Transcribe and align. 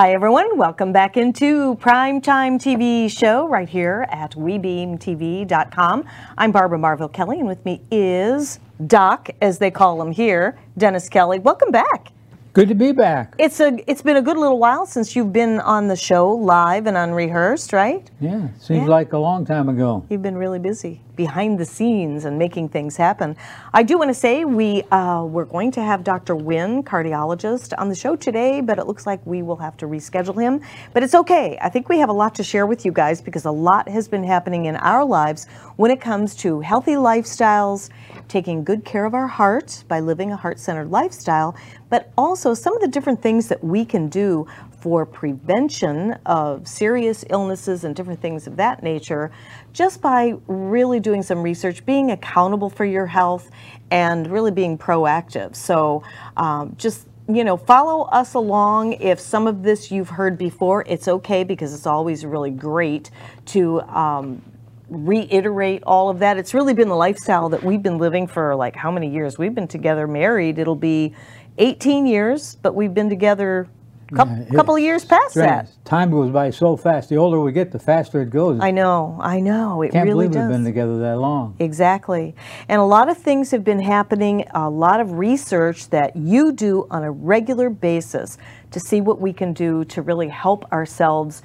Hi, 0.00 0.14
everyone. 0.14 0.56
Welcome 0.56 0.94
back 0.94 1.18
into 1.18 1.74
Primetime 1.74 2.54
TV 2.54 3.14
show 3.14 3.46
right 3.46 3.68
here 3.68 4.06
at 4.08 4.32
WeBeamTV.com. 4.32 6.06
I'm 6.38 6.52
Barbara 6.52 6.78
Marville 6.78 7.10
Kelly, 7.10 7.38
and 7.38 7.46
with 7.46 7.62
me 7.66 7.82
is 7.90 8.60
Doc, 8.86 9.28
as 9.42 9.58
they 9.58 9.70
call 9.70 10.00
him 10.00 10.10
here, 10.10 10.58
Dennis 10.78 11.10
Kelly. 11.10 11.38
Welcome 11.38 11.70
back. 11.70 12.12
Good 12.52 12.68
to 12.70 12.74
be 12.74 12.90
back. 12.90 13.36
It's 13.38 13.60
a 13.60 13.78
it's 13.88 14.02
been 14.02 14.16
a 14.16 14.22
good 14.22 14.36
little 14.36 14.58
while 14.58 14.84
since 14.84 15.14
you've 15.14 15.32
been 15.32 15.60
on 15.60 15.86
the 15.86 15.94
show 15.94 16.30
live 16.32 16.88
and 16.88 16.96
unrehearsed, 16.96 17.72
right? 17.72 18.10
Yeah, 18.18 18.48
seems 18.58 18.82
Yeah. 18.82 18.86
like 18.88 19.12
a 19.12 19.18
long 19.18 19.44
time 19.44 19.68
ago. 19.68 20.04
You've 20.10 20.22
been 20.22 20.36
really 20.36 20.58
busy 20.58 21.00
behind 21.14 21.60
the 21.60 21.64
scenes 21.64 22.24
and 22.24 22.40
making 22.40 22.70
things 22.70 22.96
happen. 22.96 23.36
I 23.72 23.84
do 23.84 23.98
want 23.98 24.08
to 24.08 24.14
say 24.14 24.44
we 24.44 24.82
uh, 24.90 25.26
we're 25.30 25.44
going 25.44 25.70
to 25.72 25.82
have 25.82 26.02
Dr. 26.02 26.34
Wynn, 26.34 26.82
cardiologist, 26.82 27.72
on 27.78 27.88
the 27.88 27.94
show 27.94 28.16
today, 28.16 28.60
but 28.60 28.80
it 28.80 28.86
looks 28.88 29.06
like 29.06 29.24
we 29.24 29.42
will 29.42 29.58
have 29.58 29.76
to 29.76 29.86
reschedule 29.86 30.42
him. 30.42 30.60
But 30.92 31.04
it's 31.04 31.14
okay. 31.14 31.56
I 31.62 31.68
think 31.68 31.88
we 31.88 31.98
have 32.00 32.08
a 32.08 32.18
lot 32.24 32.34
to 32.34 32.42
share 32.42 32.66
with 32.66 32.84
you 32.84 32.90
guys 32.90 33.20
because 33.22 33.44
a 33.44 33.52
lot 33.52 33.88
has 33.88 34.08
been 34.08 34.24
happening 34.24 34.64
in 34.64 34.74
our 34.74 35.04
lives 35.04 35.46
when 35.76 35.92
it 35.92 36.00
comes 36.00 36.34
to 36.36 36.58
healthy 36.62 36.94
lifestyles, 36.96 37.90
taking 38.30 38.64
good 38.64 38.84
care 38.84 39.04
of 39.04 39.12
our 39.12 39.26
heart 39.26 39.84
by 39.88 40.00
living 40.00 40.30
a 40.30 40.36
heart-centered 40.36 40.90
lifestyle, 40.90 41.54
but 41.90 42.12
also 42.16 42.54
some 42.54 42.74
of 42.74 42.80
the 42.80 42.88
different 42.88 43.20
things 43.20 43.48
that 43.48 43.62
we 43.62 43.84
can 43.84 44.08
do 44.08 44.46
for 44.80 45.04
prevention 45.04 46.12
of 46.24 46.66
serious 46.66 47.24
illnesses 47.28 47.84
and 47.84 47.94
different 47.94 48.20
things 48.22 48.46
of 48.46 48.56
that 48.56 48.82
nature 48.82 49.30
just 49.72 50.00
by 50.00 50.34
really 50.46 51.00
doing 51.00 51.22
some 51.22 51.42
research, 51.42 51.84
being 51.84 52.12
accountable 52.12 52.70
for 52.70 52.84
your 52.84 53.06
health, 53.06 53.50
and 53.90 54.30
really 54.30 54.50
being 54.50 54.78
proactive. 54.78 55.54
So 55.54 56.02
um, 56.36 56.74
just 56.78 57.06
you 57.28 57.44
know, 57.44 57.56
follow 57.56 58.06
us 58.06 58.34
along. 58.34 58.94
If 58.94 59.20
some 59.20 59.46
of 59.46 59.62
this 59.62 59.90
you've 59.90 60.08
heard 60.08 60.36
before, 60.36 60.84
it's 60.88 61.06
okay 61.06 61.44
because 61.44 61.72
it's 61.72 61.86
always 61.86 62.24
really 62.24 62.50
great 62.50 63.10
to 63.46 63.82
um, 63.82 64.42
reiterate 64.90 65.82
all 65.84 66.10
of 66.10 66.18
that. 66.18 66.36
It's 66.36 66.52
really 66.52 66.74
been 66.74 66.88
the 66.88 66.96
lifestyle 66.96 67.48
that 67.50 67.62
we've 67.62 67.82
been 67.82 67.98
living 67.98 68.26
for 68.26 68.54
like 68.54 68.76
how 68.76 68.90
many 68.90 69.08
years? 69.08 69.38
We've 69.38 69.54
been 69.54 69.68
together 69.68 70.06
married. 70.06 70.58
It'll 70.58 70.74
be 70.74 71.14
18 71.58 72.06
years, 72.06 72.56
but 72.56 72.74
we've 72.74 72.92
been 72.92 73.08
together 73.08 73.68
a 74.10 74.14
couple, 74.16 74.36
Yeah, 74.36 74.56
couple 74.56 74.74
of 74.74 74.80
years 74.82 75.04
past 75.04 75.34
that. 75.36 75.70
Time 75.84 76.10
goes 76.10 76.30
by 76.30 76.50
so 76.50 76.76
fast. 76.76 77.08
The 77.08 77.16
older 77.16 77.40
we 77.40 77.52
get, 77.52 77.70
the 77.70 77.78
faster 77.78 78.22
it 78.22 78.30
goes. 78.30 78.58
I 78.60 78.72
know, 78.72 79.18
I 79.22 79.40
know. 79.40 79.82
It 79.82 79.92
can't 79.92 80.08
really 80.08 80.26
believe 80.26 80.32
does. 80.32 80.48
we've 80.48 80.56
been 80.56 80.64
together 80.64 80.98
that 80.98 81.18
long. 81.18 81.54
Exactly. 81.60 82.34
And 82.68 82.80
a 82.80 82.84
lot 82.84 83.08
of 83.08 83.16
things 83.16 83.52
have 83.52 83.62
been 83.62 83.80
happening, 83.80 84.46
a 84.52 84.68
lot 84.68 85.00
of 85.00 85.12
research 85.12 85.90
that 85.90 86.16
you 86.16 86.52
do 86.52 86.86
on 86.90 87.04
a 87.04 87.10
regular 87.10 87.70
basis 87.70 88.38
to 88.72 88.80
see 88.80 89.00
what 89.00 89.20
we 89.20 89.32
can 89.32 89.52
do 89.52 89.84
to 89.84 90.02
really 90.02 90.28
help 90.28 90.70
ourselves 90.72 91.42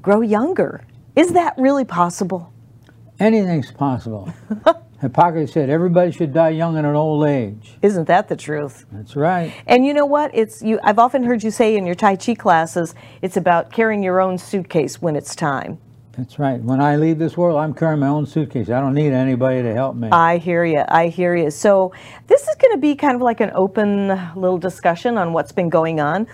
grow 0.00 0.20
younger. 0.20 0.84
Is 1.16 1.32
that 1.32 1.54
really 1.56 1.84
possible? 1.84 2.52
Anything's 3.18 3.72
possible. 3.72 4.32
Hippocrates 5.00 5.52
said 5.52 5.68
everybody 5.68 6.10
should 6.10 6.32
die 6.32 6.50
young 6.50 6.76
in 6.76 6.84
an 6.84 6.94
old 6.94 7.26
age. 7.26 7.74
Isn't 7.82 8.06
that 8.06 8.28
the 8.28 8.36
truth? 8.36 8.86
That's 8.92 9.14
right. 9.14 9.54
And 9.66 9.84
you 9.84 9.92
know 9.92 10.06
what? 10.06 10.30
It's 10.34 10.62
you 10.62 10.80
I've 10.82 10.98
often 10.98 11.22
heard 11.22 11.42
you 11.42 11.50
say 11.50 11.76
in 11.76 11.84
your 11.84 11.94
Tai 11.94 12.16
Chi 12.16 12.34
classes, 12.34 12.94
it's 13.20 13.36
about 13.36 13.70
carrying 13.70 14.02
your 14.02 14.20
own 14.20 14.38
suitcase 14.38 15.00
when 15.00 15.14
it's 15.16 15.34
time. 15.34 15.78
That's 16.12 16.38
right. 16.38 16.58
When 16.62 16.80
I 16.80 16.96
leave 16.96 17.18
this 17.18 17.36
world, 17.36 17.58
I'm 17.58 17.74
carrying 17.74 18.00
my 18.00 18.08
own 18.08 18.24
suitcase. 18.24 18.70
I 18.70 18.80
don't 18.80 18.94
need 18.94 19.12
anybody 19.12 19.62
to 19.62 19.74
help 19.74 19.96
me. 19.96 20.08
I 20.10 20.38
hear 20.38 20.64
you. 20.64 20.82
I 20.88 21.08
hear 21.08 21.36
you. 21.36 21.50
So 21.50 21.92
this 22.26 22.48
is 22.48 22.54
going 22.54 22.72
to 22.72 22.78
be 22.80 22.94
kind 22.94 23.14
of 23.14 23.20
like 23.20 23.40
an 23.40 23.50
open 23.54 24.08
little 24.34 24.56
discussion 24.56 25.18
on 25.18 25.34
what's 25.34 25.52
been 25.52 25.68
going 25.68 26.00
on. 26.00 26.26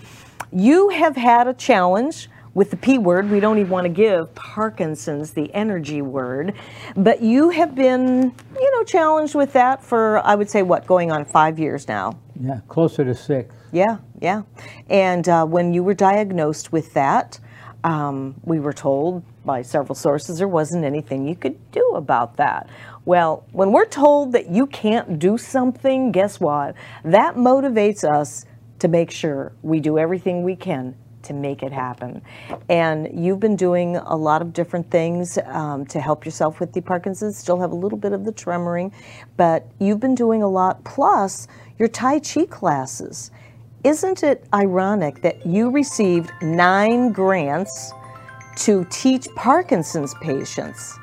You 0.53 0.91
have 0.91 1.17
had 1.17 1.49
a 1.49 1.55
challenge 1.55 2.29
with 2.55 2.71
the 2.71 2.77
P 2.77 2.99
word. 2.99 3.31
We 3.31 3.41
don't 3.41 3.59
even 3.59 3.71
want 3.71 3.85
to 3.85 3.89
give 3.93 4.35
Parkinson's 4.35 5.33
the 5.33 5.53
energy 5.55 6.03
word, 6.03 6.55
but 6.97 7.23
you 7.23 7.51
have 7.51 7.75
been, 7.75 8.35
you 8.55 8.71
know, 8.73 8.85
challenged 8.85 9.35
with 9.35 9.53
that 9.55 9.83
for 9.83 10.19
I 10.19 10.35
would 10.35 10.51
say 10.51 10.63
what 10.63 10.87
going 10.87 11.11
on 11.11 11.25
five 11.25 11.59
years 11.59 11.89
now. 11.89 12.19
yeah, 12.41 12.61
closer 12.69 13.05
to 13.05 13.15
six. 13.15 13.55
Yeah, 13.73 13.99
yeah. 14.21 14.43
And 14.91 15.27
uh, 15.29 15.47
when 15.47 15.73
you 15.73 15.83
were 15.83 15.95
diagnosed 15.95 16.73
with 16.73 16.93
that, 16.95 17.41
um, 17.85 18.35
we 18.45 18.61
were 18.61 18.73
told 18.73 19.25
by 19.45 19.63
several 19.63 19.95
sources 19.95 20.39
there 20.39 20.47
wasn't 20.49 20.85
anything 20.85 21.27
you 21.27 21.35
could 21.35 21.59
do 21.73 21.93
about 21.97 22.37
that. 22.37 22.69
Well, 23.05 23.45
when 23.51 23.73
we're 23.73 23.87
told 23.87 24.33
that 24.33 24.51
you 24.51 24.67
can't 24.67 25.19
do 25.19 25.37
something, 25.37 26.13
guess 26.13 26.39
what? 26.39 26.77
That 27.05 27.35
motivates 27.35 28.05
us 28.05 28.45
to 28.79 28.89
make 28.89 29.11
sure 29.11 29.53
we 29.63 29.81
do 29.81 29.99
everything 29.99 30.45
we 30.45 30.55
can 30.55 30.95
to 31.25 31.33
make 31.33 31.63
it 31.63 31.73
happen. 31.73 32.23
And 32.69 33.09
you've 33.13 33.41
been 33.41 33.57
doing 33.57 33.97
a 33.97 34.17
lot 34.17 34.43
of 34.43 34.53
different 34.53 34.91
things 34.91 35.39
um, 35.47 35.87
to 35.87 36.01
help 36.01 36.25
yourself 36.25 36.61
with 36.61 36.73
the 36.73 36.81
Parkinson's, 36.81 37.37
still 37.37 37.61
have 37.61 37.73
a 37.73 37.75
little 37.77 37.99
bit 37.99 38.13
of 38.13 38.25
the 38.25 38.33
tremoring, 38.33 38.93
but 39.37 39.67
you've 39.79 40.01
been 40.01 40.15
doing 40.15 40.43
a 40.43 40.49
lot. 40.49 40.83
Plus, 40.85 41.49
your 41.79 41.89
Tai 41.89 42.21
Chi 42.21 42.47
classes. 42.47 43.31
Isn't 43.85 44.23
it 44.23 44.45
ironic 44.55 45.23
that 45.23 45.45
you 45.45 45.71
received 45.71 46.31
nine 46.41 47.11
grants 47.11 47.93
to 48.59 48.87
teach 48.91 49.27
Parkinson's 49.35 50.15
patients 50.23 50.97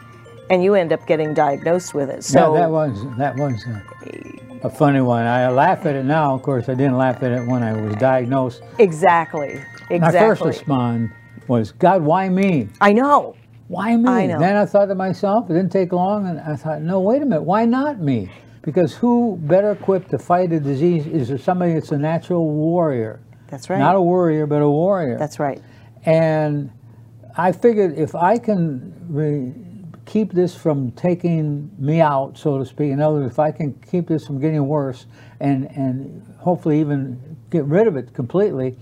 and 0.50 0.64
you 0.64 0.76
end 0.76 0.94
up 0.94 1.06
getting 1.06 1.34
diagnosed 1.34 1.94
with 1.94 2.10
it? 2.10 2.24
So, 2.24 2.54
yeah, 2.54 2.62
that 2.62 2.72
was 2.72 3.18
that 3.18 3.36
was 3.36 3.66
a, 3.66 4.49
a 4.64 4.70
funny 4.70 5.02
one. 5.02 5.26
I 5.26 5.50
laugh 5.50 5.86
at 5.86 5.96
it 5.96 6.04
now. 6.06 6.34
Of 6.36 6.42
course, 6.44 6.70
I 6.70 6.74
didn't 6.74 6.98
laugh 6.98 7.24
at 7.24 7.32
it 7.32 7.46
when 7.48 7.64
I 7.64 7.74
was 7.80 7.96
diagnosed. 7.96 8.62
exactly. 8.78 9.62
Exactly. 9.92 10.00
My 10.00 10.12
first 10.12 10.42
response 10.44 11.12
was, 11.48 11.72
God, 11.72 12.04
why 12.04 12.30
me? 12.30 12.68
I 12.80 12.94
know. 12.94 13.36
Why 13.68 13.96
me? 13.98 14.08
I 14.10 14.26
know. 14.28 14.40
Then 14.40 14.56
I 14.56 14.66
thought 14.66 14.86
to 14.88 14.96
myself, 14.96 15.50
it 15.50 15.54
didn't 15.54 15.72
take 15.72 15.92
long, 15.94 16.28
and 16.28 16.40
I 16.40 16.56
thought, 16.56 16.82
no, 16.82 17.00
wait 17.00 17.22
a 17.22 17.26
minute, 17.26 17.42
why 17.44 17.66
not 17.66 18.00
me? 18.00 18.30
Because 18.62 18.96
who 18.96 19.38
better 19.42 19.72
equipped 19.72 20.12
to 20.12 20.20
fight 20.20 20.52
a 20.52 20.60
disease 20.60 21.08
is 21.08 21.44
somebody 21.44 21.74
that's 21.74 21.92
a 21.92 21.98
natural 21.98 22.48
warrior. 22.48 23.20
That's 23.48 23.70
right. 23.70 23.80
Not 23.80 23.96
a 23.96 24.02
warrior, 24.02 24.46
but 24.46 24.62
a 24.62 24.70
warrior. 24.70 25.18
That's 25.18 25.40
right. 25.40 25.62
and 26.06 26.72
I 27.38 27.52
figured 27.52 27.98
if 27.98 28.16
I 28.16 28.38
can 28.38 28.94
keep 30.10 30.34
this 30.34 30.56
from 30.56 30.92
taking 30.94 31.70
me 31.78 32.02
out, 32.02 32.36
so 32.36 32.58
to 32.58 32.66
speak, 32.66 32.92
in 32.92 33.00
other 33.00 33.20
words, 33.20 33.32
if 33.32 33.38
I 33.38 33.52
can 33.52 33.74
keep 33.92 34.08
this 34.08 34.26
from 34.26 34.42
getting 34.42 34.68
worse 34.68 35.06
and, 35.40 35.70
and 35.76 36.26
hopefully 36.40 36.80
even 36.80 37.38
get 37.52 37.64
rid 37.66 37.86
of 37.86 37.96
it 37.96 38.12
completely, 38.12 38.76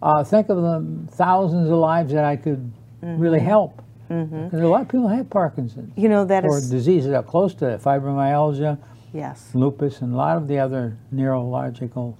uh, 0.00 0.24
think 0.24 0.48
of 0.48 0.56
the 0.56 1.12
thousands 1.12 1.68
of 1.68 1.76
lives 1.76 2.12
that 2.14 2.24
I 2.24 2.36
could 2.36 2.72
really 3.02 3.38
help. 3.38 3.82
Because 4.08 4.60
a 4.60 4.66
lot 4.66 4.82
of 4.82 4.88
people 4.88 5.08
have 5.08 5.28
Parkinson's 5.28 5.92
You 5.96 6.08
know, 6.08 6.24
that 6.24 6.44
or 6.44 6.58
is, 6.58 6.70
diseases 6.70 7.10
that 7.10 7.16
are 7.16 7.22
close 7.22 7.54
to 7.56 7.68
it, 7.68 7.82
fibromyalgia, 7.82 8.78
yes. 9.12 9.50
lupus, 9.54 10.00
and 10.00 10.14
a 10.14 10.16
lot 10.16 10.36
of 10.38 10.48
the 10.48 10.58
other 10.58 10.96
neurological 11.10 12.18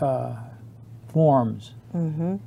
uh, 0.00 0.36
forms. 1.12 1.72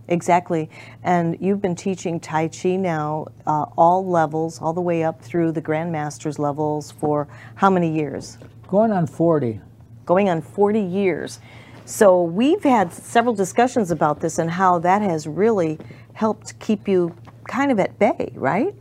Exactly. 0.07 0.69
And 1.03 1.37
you've 1.41 1.61
been 1.61 1.75
teaching 1.75 2.19
Tai 2.19 2.47
Chi 2.49 2.75
now, 2.75 3.27
uh, 3.45 3.65
all 3.77 4.05
levels, 4.05 4.61
all 4.61 4.73
the 4.73 4.81
way 4.81 5.03
up 5.03 5.21
through 5.21 5.51
the 5.51 5.61
Grandmaster's 5.61 6.39
levels 6.39 6.91
for 6.91 7.27
how 7.55 7.69
many 7.69 7.93
years? 7.93 8.37
Going 8.67 8.91
on 8.91 9.05
40. 9.07 9.59
Going 10.05 10.29
on 10.29 10.41
40 10.41 10.79
years. 10.79 11.39
So 11.85 12.23
we've 12.23 12.63
had 12.63 12.93
several 12.93 13.35
discussions 13.35 13.91
about 13.91 14.21
this 14.21 14.39
and 14.39 14.49
how 14.49 14.79
that 14.79 15.01
has 15.01 15.27
really 15.27 15.77
helped 16.13 16.57
keep 16.59 16.87
you 16.87 17.15
kind 17.47 17.71
of 17.71 17.79
at 17.79 17.99
bay, 17.99 18.31
right? 18.35 18.73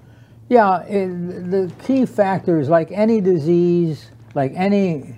Yeah, 0.49 0.83
it, 0.83 1.09
the 1.51 1.73
key 1.85 2.07
factor 2.07 2.61
is 2.61 2.69
like 2.69 2.93
any 2.93 3.21
disease, 3.21 4.11
like 4.35 4.53
any 4.55 5.17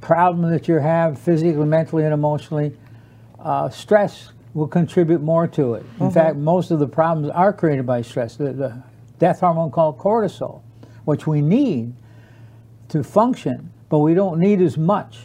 problem 0.00 0.50
that 0.50 0.68
you 0.68 0.74
have 0.76 1.18
physically, 1.18 1.64
mentally, 1.64 2.04
and 2.04 2.12
emotionally, 2.12 2.76
uh, 3.40 3.68
stress 3.70 4.31
will 4.54 4.68
contribute 4.68 5.22
more 5.22 5.46
to 5.48 5.74
it. 5.74 5.80
In 5.80 6.06
mm-hmm. 6.06 6.10
fact, 6.10 6.36
most 6.36 6.70
of 6.70 6.78
the 6.78 6.86
problems 6.86 7.30
are 7.30 7.52
created 7.52 7.86
by 7.86 8.02
stress. 8.02 8.36
The, 8.36 8.52
the 8.52 8.82
death 9.18 9.40
hormone 9.40 9.70
called 9.70 9.98
cortisol, 9.98 10.62
which 11.04 11.26
we 11.26 11.40
need 11.40 11.94
to 12.88 13.02
function, 13.02 13.72
but 13.88 13.98
we 13.98 14.14
don't 14.14 14.38
need 14.38 14.60
as 14.60 14.76
much. 14.76 15.18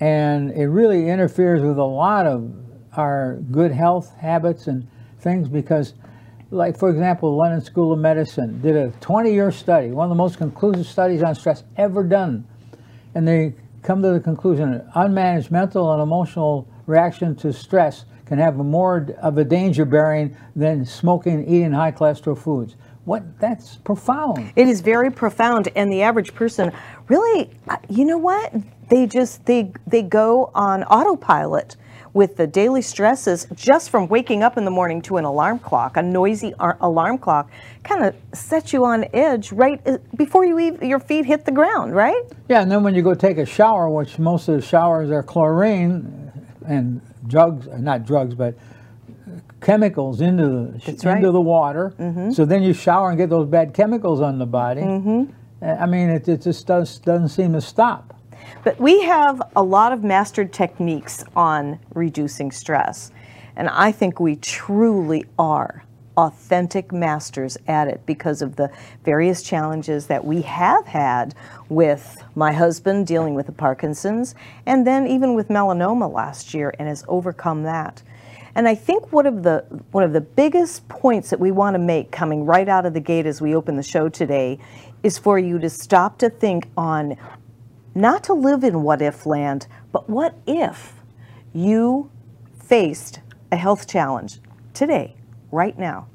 And 0.00 0.50
it 0.52 0.66
really 0.66 1.08
interferes 1.08 1.62
with 1.62 1.78
a 1.78 1.84
lot 1.84 2.26
of 2.26 2.52
our 2.96 3.36
good 3.50 3.72
health 3.72 4.14
habits 4.16 4.66
and 4.66 4.86
things 5.20 5.48
because 5.48 5.94
like 6.52 6.76
for 6.78 6.90
example, 6.90 7.30
the 7.30 7.36
London 7.36 7.62
School 7.62 7.92
of 7.92 7.98
Medicine 7.98 8.60
did 8.60 8.76
a 8.76 8.90
20-year 9.00 9.50
study, 9.50 9.90
one 9.90 10.04
of 10.04 10.10
the 10.10 10.14
most 10.14 10.36
conclusive 10.36 10.86
studies 10.86 11.22
on 11.22 11.34
stress 11.34 11.64
ever 11.78 12.04
done. 12.04 12.46
And 13.14 13.26
they 13.26 13.54
come 13.82 14.02
to 14.02 14.10
the 14.10 14.20
conclusion 14.20 14.72
that 14.72 14.92
unmanaged 14.92 15.50
mental 15.50 15.90
and 15.92 16.02
emotional 16.02 16.68
reaction 16.86 17.34
to 17.36 17.52
stress 17.52 18.04
can 18.32 18.38
have 18.38 18.56
more 18.56 19.14
of 19.20 19.36
a 19.36 19.44
danger 19.44 19.84
bearing 19.84 20.34
than 20.56 20.86
smoking 20.86 21.34
and 21.34 21.46
eating 21.46 21.70
high 21.70 21.92
cholesterol 21.92 22.38
foods. 22.38 22.76
What 23.04 23.38
that's 23.38 23.76
profound. 23.76 24.54
It 24.56 24.68
is 24.68 24.80
very 24.80 25.10
profound, 25.10 25.68
and 25.76 25.92
the 25.92 26.00
average 26.00 26.34
person 26.34 26.72
really, 27.08 27.50
uh, 27.68 27.76
you 27.90 28.06
know 28.06 28.16
what? 28.16 28.54
They 28.88 29.06
just 29.06 29.44
they 29.44 29.70
they 29.86 30.00
go 30.00 30.50
on 30.54 30.82
autopilot 30.84 31.76
with 32.14 32.38
the 32.38 32.46
daily 32.46 32.80
stresses 32.80 33.46
just 33.54 33.90
from 33.90 34.08
waking 34.08 34.42
up 34.42 34.56
in 34.56 34.64
the 34.64 34.70
morning 34.70 35.02
to 35.02 35.18
an 35.18 35.24
alarm 35.24 35.58
clock, 35.58 35.98
a 35.98 36.02
noisy 36.02 36.54
ar- 36.58 36.78
alarm 36.80 37.18
clock, 37.18 37.50
kind 37.82 38.02
of 38.02 38.14
sets 38.32 38.72
you 38.72 38.86
on 38.86 39.04
edge 39.12 39.52
right 39.52 39.86
uh, 39.86 39.98
before 40.16 40.46
you 40.46 40.58
even, 40.58 40.88
your 40.88 41.00
feet 41.00 41.26
hit 41.26 41.44
the 41.44 41.52
ground, 41.52 41.94
right? 41.94 42.22
Yeah, 42.48 42.62
and 42.62 42.72
then 42.72 42.82
when 42.82 42.94
you 42.94 43.02
go 43.02 43.12
take 43.12 43.36
a 43.36 43.46
shower, 43.46 43.90
which 43.90 44.18
most 44.18 44.48
of 44.48 44.54
the 44.54 44.62
showers 44.62 45.10
are 45.10 45.22
chlorine 45.22 46.32
and 46.66 47.02
drugs, 47.26 47.68
uh, 47.68 47.78
not 47.78 48.04
drugs, 48.06 48.34
but 48.34 48.54
chemicals 49.60 50.20
into 50.20 50.42
the 50.42 50.50
into 50.86 51.08
right. 51.08 51.22
Mm-hmm. 51.22 51.32
the 51.32 51.40
water. 51.40 51.94
So 52.32 52.44
then 52.44 52.62
you 52.62 52.72
shower 52.72 53.10
and 53.10 53.18
get 53.18 53.30
those 53.30 53.48
bad 53.48 53.74
chemicals 53.74 54.20
on 54.20 54.38
the 54.38 54.46
body. 54.46 54.80
Mm-hmm. 54.80 55.32
Uh, 55.62 55.66
I 55.66 55.86
mean, 55.86 56.10
it, 56.10 56.28
it 56.28 56.42
just 56.42 56.66
does, 56.66 56.98
doesn't 56.98 57.28
seem 57.28 57.52
to 57.52 57.60
stop. 57.60 58.14
But 58.64 58.80
we 58.80 59.02
have 59.02 59.42
a 59.54 59.62
lot 59.62 59.92
of 59.92 60.02
mastered 60.02 60.52
techniques 60.52 61.24
on 61.36 61.78
reducing 61.94 62.50
stress. 62.50 63.10
And 63.54 63.68
I 63.68 63.92
think 63.92 64.18
we 64.18 64.36
truly 64.36 65.24
are 65.38 65.84
authentic 66.16 66.92
masters 66.92 67.56
at 67.66 67.88
it 67.88 68.04
because 68.06 68.42
of 68.42 68.56
the 68.56 68.70
various 69.04 69.42
challenges 69.42 70.06
that 70.06 70.24
we 70.24 70.42
have 70.42 70.86
had 70.86 71.34
with 71.68 72.22
my 72.34 72.52
husband 72.52 73.06
dealing 73.06 73.34
with 73.34 73.46
the 73.46 73.52
Parkinson's 73.52 74.34
and 74.66 74.86
then 74.86 75.06
even 75.06 75.34
with 75.34 75.48
melanoma 75.48 76.12
last 76.12 76.52
year 76.52 76.74
and 76.78 76.88
has 76.88 77.04
overcome 77.08 77.62
that. 77.62 78.02
And 78.54 78.68
I 78.68 78.74
think 78.74 79.12
one 79.12 79.26
of 79.26 79.42
the 79.42 79.64
one 79.92 80.04
of 80.04 80.12
the 80.12 80.20
biggest 80.20 80.86
points 80.88 81.30
that 81.30 81.40
we 81.40 81.50
want 81.50 81.74
to 81.74 81.78
make 81.78 82.10
coming 82.10 82.44
right 82.44 82.68
out 82.68 82.84
of 82.84 82.92
the 82.92 83.00
gate 83.00 83.24
as 83.24 83.40
we 83.40 83.54
open 83.54 83.76
the 83.76 83.82
show 83.82 84.08
today 84.10 84.58
is 85.02 85.16
for 85.16 85.38
you 85.38 85.58
to 85.58 85.70
stop 85.70 86.18
to 86.18 86.28
think 86.28 86.68
on 86.76 87.16
not 87.94 88.24
to 88.24 88.34
live 88.34 88.64
in 88.64 88.82
what 88.82 89.00
if 89.00 89.26
land, 89.26 89.66
but 89.90 90.08
what 90.08 90.34
if 90.46 90.94
you 91.52 92.10
faced 92.58 93.20
a 93.50 93.56
health 93.56 93.86
challenge 93.86 94.38
today, 94.72 95.14
right 95.52 95.78
now? 95.78 96.08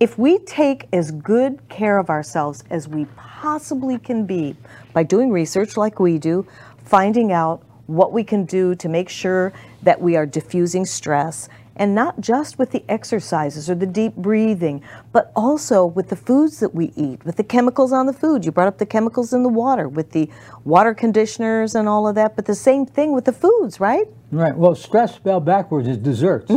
If 0.00 0.18
we 0.18 0.38
take 0.38 0.88
as 0.92 1.10
good 1.10 1.60
care 1.68 1.98
of 1.98 2.08
ourselves 2.08 2.64
as 2.70 2.88
we 2.88 3.06
possibly 3.16 3.98
can 3.98 4.26
be 4.26 4.56
by 4.92 5.02
doing 5.02 5.30
research 5.30 5.76
like 5.76 6.00
we 6.00 6.18
do, 6.18 6.46
finding 6.84 7.32
out 7.32 7.62
what 7.86 8.12
we 8.12 8.22
can 8.22 8.44
do 8.44 8.74
to 8.76 8.88
make 8.88 9.08
sure 9.08 9.52
that 9.82 10.00
we 10.00 10.16
are 10.16 10.26
diffusing 10.26 10.84
stress, 10.84 11.48
and 11.76 11.94
not 11.94 12.20
just 12.20 12.58
with 12.58 12.70
the 12.70 12.84
exercises 12.88 13.70
or 13.70 13.74
the 13.74 13.86
deep 13.86 14.14
breathing, 14.16 14.82
but 15.18 15.32
also 15.34 15.84
with 15.84 16.10
the 16.10 16.14
foods 16.14 16.60
that 16.60 16.72
we 16.72 16.92
eat, 16.94 17.24
with 17.24 17.34
the 17.34 17.42
chemicals 17.42 17.92
on 17.92 18.06
the 18.06 18.12
food. 18.12 18.44
You 18.44 18.52
brought 18.52 18.68
up 18.68 18.78
the 18.78 18.86
chemicals 18.86 19.32
in 19.32 19.42
the 19.42 19.48
water, 19.48 19.88
with 19.88 20.12
the 20.12 20.30
water 20.62 20.94
conditioners 20.94 21.74
and 21.74 21.88
all 21.88 22.06
of 22.06 22.14
that, 22.14 22.36
but 22.36 22.44
the 22.44 22.54
same 22.54 22.86
thing 22.86 23.12
with 23.12 23.24
the 23.24 23.32
foods, 23.32 23.80
right? 23.80 24.06
Right. 24.30 24.56
Well, 24.56 24.76
stress 24.76 25.16
spelled 25.16 25.44
backwards 25.44 25.88
is 25.88 25.96
desserts. 25.96 26.52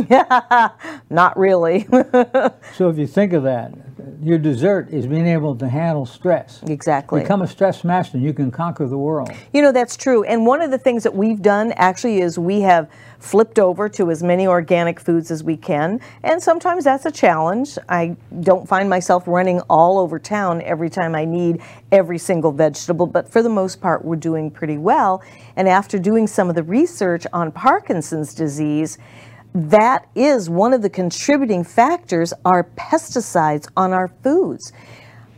Not 1.10 1.36
really. 1.36 1.88
so 2.74 2.88
if 2.88 2.98
you 2.98 3.08
think 3.08 3.32
of 3.32 3.42
that, 3.42 3.72
your 4.22 4.38
dessert 4.38 4.90
is 4.90 5.06
being 5.06 5.26
able 5.26 5.56
to 5.56 5.68
handle 5.68 6.06
stress. 6.06 6.62
exactly. 6.68 7.22
Become 7.22 7.42
a 7.42 7.46
stress 7.48 7.82
master, 7.82 8.16
and 8.16 8.24
you 8.24 8.32
can 8.32 8.50
conquer 8.50 8.86
the 8.86 8.98
world. 8.98 9.30
You 9.52 9.62
know, 9.62 9.72
that's 9.72 9.96
true. 9.96 10.22
And 10.24 10.46
one 10.46 10.60
of 10.60 10.70
the 10.70 10.78
things 10.78 11.02
that 11.02 11.14
we've 11.14 11.42
done 11.42 11.72
actually 11.72 12.20
is 12.20 12.38
we 12.38 12.60
have 12.60 12.88
flipped 13.18 13.58
over 13.58 13.88
to 13.88 14.10
as 14.10 14.22
many 14.22 14.46
organic 14.46 15.00
foods 15.00 15.30
as 15.30 15.42
we 15.42 15.56
can. 15.56 16.00
And 16.22 16.42
sometimes 16.42 16.84
that's 16.84 17.06
a 17.06 17.10
challenge. 17.10 17.78
I 17.88 18.16
don't 18.40 18.51
find 18.60 18.88
myself 18.88 19.24
running 19.26 19.60
all 19.70 19.98
over 19.98 20.18
town 20.18 20.62
every 20.62 20.90
time 20.90 21.14
I 21.14 21.24
need 21.24 21.60
every 21.90 22.18
single 22.18 22.52
vegetable, 22.52 23.06
but 23.06 23.28
for 23.28 23.42
the 23.42 23.48
most 23.48 23.80
part, 23.80 24.04
we're 24.04 24.16
doing 24.16 24.50
pretty 24.50 24.78
well. 24.78 25.22
And 25.56 25.68
after 25.68 25.98
doing 25.98 26.26
some 26.26 26.48
of 26.48 26.54
the 26.54 26.62
research 26.62 27.26
on 27.32 27.52
Parkinson's 27.52 28.34
disease, 28.34 28.98
that 29.54 30.06
is 30.14 30.48
one 30.48 30.72
of 30.72 30.82
the 30.82 30.90
contributing 30.90 31.64
factors 31.64 32.32
are 32.44 32.64
pesticides 32.76 33.68
on 33.76 33.92
our 33.92 34.08
foods. 34.08 34.72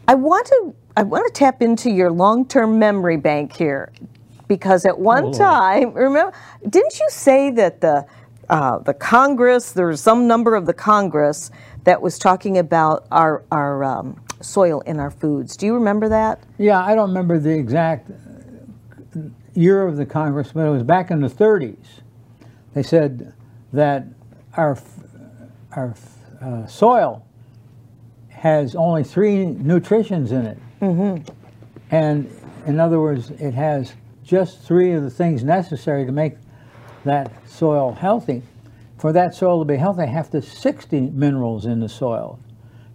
I 0.07 0.15
want 0.15 0.47
to 0.47 0.75
I 0.97 1.03
want 1.03 1.27
to 1.27 1.33
tap 1.33 1.61
into 1.61 1.91
your 1.91 2.13
long-term 2.13 2.79
memory 2.79 3.17
bank 3.17 3.57
here 3.57 3.91
because 4.47 4.85
at 4.85 4.99
one 4.99 5.25
Lord. 5.25 5.37
time, 5.37 5.93
remember, 5.93 6.33
didn't 6.69 7.01
you 7.01 7.07
say 7.11 7.51
that 7.51 7.81
the 7.81 8.07
uh, 8.49 8.79
the 8.79 8.95
Congress 8.95 9.73
there 9.73 9.87
was 9.87 10.01
some 10.01 10.27
number 10.27 10.55
of 10.55 10.67
the 10.67 10.75
Congress 10.75 11.51
that 11.85 12.03
was 12.03 12.19
talking 12.19 12.59
about 12.59 13.07
our 13.11 13.45
our 13.51 13.85
um, 13.85 14.21
soil 14.41 14.81
in 14.81 14.99
our 14.99 15.11
foods? 15.11 15.57
Do 15.57 15.67
you 15.67 15.75
remember 15.75 16.09
that? 16.09 16.43
Yeah, 16.59 16.85
I 16.85 16.95
don't 16.95 17.09
remember 17.09 17.39
the 17.39 17.57
exact 17.57 18.11
year 19.55 19.87
of 19.87 19.97
the 19.97 20.07
Congress, 20.07 20.51
but 20.53 20.67
it 20.67 20.71
was 20.71 20.83
back 20.83 21.11
in 21.11 21.21
the 21.21 21.29
30s. 21.29 22.01
They 22.75 22.83
said 22.83 23.33
that 23.73 24.07
our 24.57 24.79
our 25.77 25.95
uh, 26.41 26.67
soil 26.67 27.25
has 28.31 28.75
only 28.75 29.05
three 29.05 29.47
nutritions 29.47 30.33
in 30.33 30.47
it, 30.47 30.59
mm-hmm. 30.81 31.33
and 31.91 32.31
in 32.67 32.81
other 32.81 33.01
words, 33.01 33.31
it 33.31 33.55
has 33.55 33.93
just 34.25 34.61
three 34.63 34.93
of 34.93 35.03
the 35.03 35.11
things 35.11 35.45
necessary 35.45 36.07
to 36.07 36.13
make 36.13 36.35
that 37.05 37.31
soil 37.49 37.93
healthy. 37.93 38.43
For 38.99 39.13
that 39.13 39.35
soil 39.35 39.59
to 39.61 39.65
be 39.65 39.77
healthy, 39.77 40.03
I 40.03 40.07
have 40.07 40.31
to 40.31 40.43
60 40.43 41.01
minerals 41.11 41.67
in 41.67 41.81
the 41.81 41.89
soil, 41.89 42.39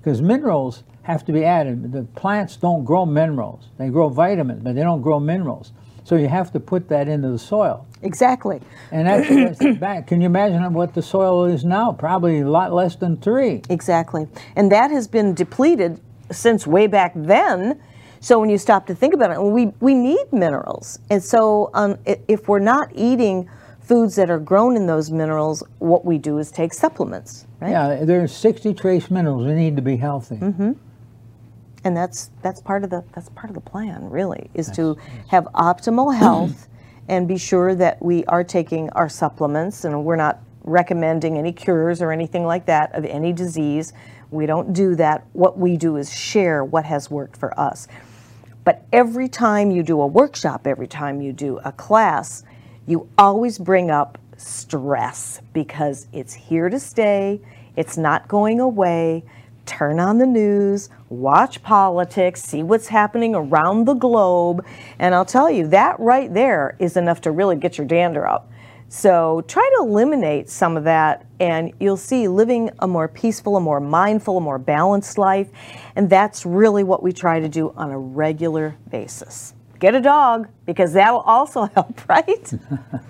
because 0.01 0.22
minerals 0.22 0.84
have 1.03 1.25
to 1.25 1.32
be 1.32 1.44
added. 1.44 1.91
The 1.91 2.03
plants 2.03 2.56
don't 2.56 2.86
grow 2.86 3.06
minerals; 3.06 3.65
they 3.77 3.89
grow 3.89 4.10
vitamins, 4.10 4.63
but 4.63 4.75
they 4.75 4.82
don't 4.82 5.01
grow 5.01 5.20
minerals. 5.20 5.72
So 6.03 6.15
you 6.15 6.27
have 6.27 6.51
to 6.53 6.60
put 6.60 6.89
that 6.89 7.08
into 7.08 7.29
the 7.29 7.38
soil. 7.38 7.86
Exactly. 8.01 8.62
And 8.91 9.08
that's, 9.08 9.60
that's 9.60 9.77
back. 9.79 10.08
Can 10.08 10.22
you 10.22 10.25
imagine 10.25 10.74
what 10.74 10.96
the 10.96 11.03
soil 11.03 11.46
is 11.46 11.63
now? 11.63 11.91
Probably 11.91 12.39
a 12.39 12.50
lot 12.50 12.74
less 12.74 12.96
than 12.96 13.18
three. 13.18 13.62
Exactly. 13.70 14.27
And 14.56 14.72
that 14.72 14.89
has 14.89 15.08
been 15.08 15.36
depleted 15.36 16.01
since 16.32 16.65
way 16.65 16.88
back 16.88 17.12
then. 17.15 17.79
So 18.22 18.39
when 18.39 18.50
you 18.50 18.58
stop 18.58 18.88
to 18.88 18.96
think 18.96 19.13
about 19.13 19.32
it, 19.32 19.41
we, 19.41 19.68
we 19.79 19.94
need 19.94 20.32
minerals. 20.32 21.00
And 21.10 21.24
so 21.24 21.70
um, 21.74 21.98
if 22.06 22.48
we're 22.48 22.60
not 22.60 22.89
eating 22.96 23.50
foods 23.89 24.15
that 24.15 24.29
are 24.29 24.38
grown 24.38 24.75
in 24.75 24.86
those 24.86 25.10
minerals, 25.10 25.63
what 25.79 26.05
we 26.05 26.19
do 26.19 26.38
is 26.38 26.51
take 26.51 26.75
supplements, 26.75 27.48
right? 27.60 27.72
Yeah, 27.72 28.05
there's 28.05 28.31
60 28.31 28.75
trace 28.75 29.10
minerals 29.10 29.48
we 29.48 29.53
need 29.53 29.75
to 29.77 29.81
be 29.81 29.98
healthy. 29.98 30.36
Mm-hmm. 30.36 30.74
And 31.84 31.98
that's 31.98 32.29
that's 32.43 32.62
part 32.62 32.84
of 32.84 32.91
the 32.91 33.03
that's 33.15 33.29
part 33.29 33.50
of 33.50 33.55
the 33.55 33.62
plan, 33.62 34.08
really, 34.12 34.51
is 34.53 34.69
to 34.72 34.96
have 35.29 35.46
optimal 35.55 36.15
health 36.25 36.67
and 37.08 37.27
be 37.27 37.38
sure 37.38 37.74
that 37.74 38.00
we 38.00 38.24
are 38.25 38.43
taking 38.43 38.91
our 38.91 39.10
supplements 39.10 39.84
and 39.86 40.05
we're 40.05 40.15
not 40.15 40.39
recommending 40.63 41.39
any 41.39 41.51
cures 41.51 42.00
or 42.00 42.12
anything 42.12 42.46
like 42.46 42.67
that 42.67 42.93
of 42.93 43.05
any 43.05 43.34
disease. 43.34 43.93
We 44.29 44.46
don't 44.46 44.72
do 44.72 44.93
that. 44.98 45.25
What 45.34 45.58
we 45.58 45.77
do 45.77 45.96
is 45.96 46.13
share 46.13 46.63
what 46.63 46.86
has 46.86 47.10
worked 47.10 47.38
for 47.38 47.60
us. 47.60 47.88
But 48.63 48.86
every 48.93 49.29
time 49.29 49.72
you 49.72 49.81
do 49.81 50.00
a 50.00 50.05
workshop, 50.05 50.67
every 50.67 50.88
time 50.88 51.22
you 51.22 51.34
do 51.34 51.58
a 51.65 51.72
class, 51.72 52.43
you 52.89 53.08
always 53.19 53.60
bring 53.60 53.91
up 53.91 54.17
stress 54.36 55.41
because 55.53 56.08
it's 56.12 56.34
here 56.34 56.69
to 56.69 56.79
stay, 56.79 57.39
it's 57.75 57.98
not 57.98 58.27
going 58.27 58.60
away. 58.60 59.24
Turn 59.67 60.00
on 60.00 60.17
the 60.17 60.25
news, 60.25 60.89
watch 61.10 61.62
politics, 61.62 62.41
see 62.41 62.63
what's 62.63 62.88
happening 62.88 63.36
around 63.36 63.86
the 63.86 63.93
globe, 63.93 64.65
and 64.98 65.13
I'll 65.13 65.25
tell 65.25 65.51
you, 65.51 65.67
that 65.67 66.00
right 66.00 66.34
there 66.34 66.75
is 66.79 66.98
enough 66.98 67.22
to 67.22 67.31
really 67.31 67.55
get 67.55 67.77
your 67.77 67.86
dander 67.86 68.25
up. 68.25 68.50
So 68.88 69.43
try 69.48 69.69
to 69.77 69.84
eliminate 69.84 70.50
some 70.50 70.75
of 70.75 70.86
that, 70.86 71.27
and 71.39 71.72
you'll 71.79 71.98
see 71.98 72.27
living 72.27 72.72
a 72.79 72.88
more 72.88 73.08
peaceful, 73.08 73.58
a 73.58 73.62
more 73.62 73.79
mindful, 73.79 74.38
a 74.38 74.41
more 74.41 74.58
balanced 74.58 75.19
life. 75.19 75.50
And 75.96 76.10
that's 76.10 76.43
really 76.43 76.84
what 76.84 77.03
we 77.03 77.13
try 77.13 77.39
to 77.39 77.48
do 77.48 77.72
on 77.77 77.91
a 77.91 78.00
regular 78.00 78.75
basis. 78.89 79.53
Get 79.77 79.93
a 79.93 80.01
dog 80.01 80.50
because 80.70 80.94
that'll 80.94 81.22
also 81.22 81.64
help, 81.74 82.08
right? 82.08 82.54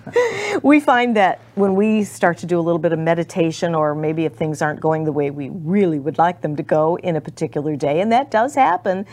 we 0.62 0.80
find 0.80 1.14
that 1.14 1.40
when 1.56 1.74
we 1.74 2.02
start 2.04 2.38
to 2.38 2.46
do 2.46 2.58
a 2.58 2.62
little 2.62 2.78
bit 2.78 2.92
of 2.92 2.98
meditation, 2.98 3.74
or 3.74 3.94
maybe 3.94 4.24
if 4.24 4.32
things 4.32 4.62
aren't 4.62 4.80
going 4.80 5.04
the 5.04 5.12
way 5.12 5.30
we 5.30 5.50
really 5.50 5.98
would 5.98 6.16
like 6.16 6.40
them 6.40 6.56
to 6.56 6.62
go 6.62 6.96
in 6.96 7.16
a 7.16 7.20
particular 7.20 7.76
day, 7.76 8.00
and 8.00 8.10
that 8.12 8.30
does 8.30 8.54
happen, 8.54 9.04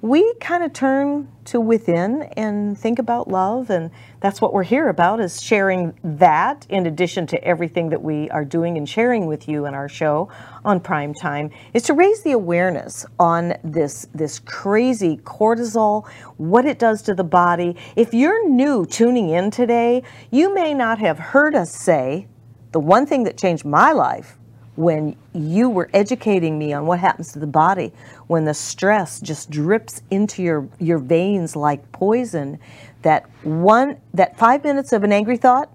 we 0.00 0.34
kind 0.40 0.64
of 0.64 0.72
turn 0.72 1.28
to 1.44 1.60
within 1.60 2.22
and 2.36 2.78
think 2.78 2.98
about 2.98 3.28
love. 3.28 3.70
And 3.70 3.90
that's 4.20 4.40
what 4.40 4.52
we're 4.52 4.62
here 4.64 4.88
about 4.88 5.20
is 5.20 5.40
sharing 5.40 5.94
that 6.02 6.66
in 6.68 6.86
addition 6.86 7.26
to 7.28 7.44
everything 7.44 7.88
that 7.90 8.02
we 8.02 8.30
are 8.30 8.44
doing 8.44 8.76
and 8.76 8.88
sharing 8.88 9.26
with 9.26 9.48
you 9.48 9.66
in 9.66 9.74
our 9.74 9.88
show 9.88 10.28
on 10.64 10.80
prime 10.80 11.12
time 11.12 11.50
is 11.74 11.82
to 11.84 11.94
raise 11.94 12.22
the 12.22 12.32
awareness 12.32 13.04
on 13.18 13.54
this 13.64 14.06
this 14.14 14.38
crazy 14.38 15.16
cortisol 15.18 16.08
what 16.36 16.64
it 16.64 16.78
does 16.78 17.02
to 17.02 17.14
the 17.14 17.24
body 17.24 17.76
if 17.96 18.14
you're 18.14 18.48
new 18.48 18.86
tuning 18.86 19.28
in 19.30 19.50
today 19.50 20.02
you 20.30 20.54
may 20.54 20.72
not 20.74 20.98
have 20.98 21.18
heard 21.18 21.54
us 21.54 21.70
say 21.74 22.26
the 22.72 22.80
one 22.80 23.06
thing 23.06 23.24
that 23.24 23.36
changed 23.36 23.64
my 23.64 23.92
life 23.92 24.38
when 24.76 25.14
you 25.34 25.68
were 25.68 25.90
educating 25.92 26.58
me 26.58 26.72
on 26.72 26.86
what 26.86 26.98
happens 26.98 27.32
to 27.32 27.38
the 27.38 27.46
body 27.46 27.92
when 28.28 28.44
the 28.44 28.54
stress 28.54 29.20
just 29.20 29.50
drips 29.50 30.00
into 30.10 30.42
your 30.42 30.66
your 30.78 30.98
veins 30.98 31.54
like 31.54 31.90
poison 31.92 32.58
that 33.02 33.24
one 33.44 33.96
that 34.14 34.36
5 34.38 34.64
minutes 34.64 34.92
of 34.92 35.04
an 35.04 35.12
angry 35.12 35.36
thought 35.36 35.70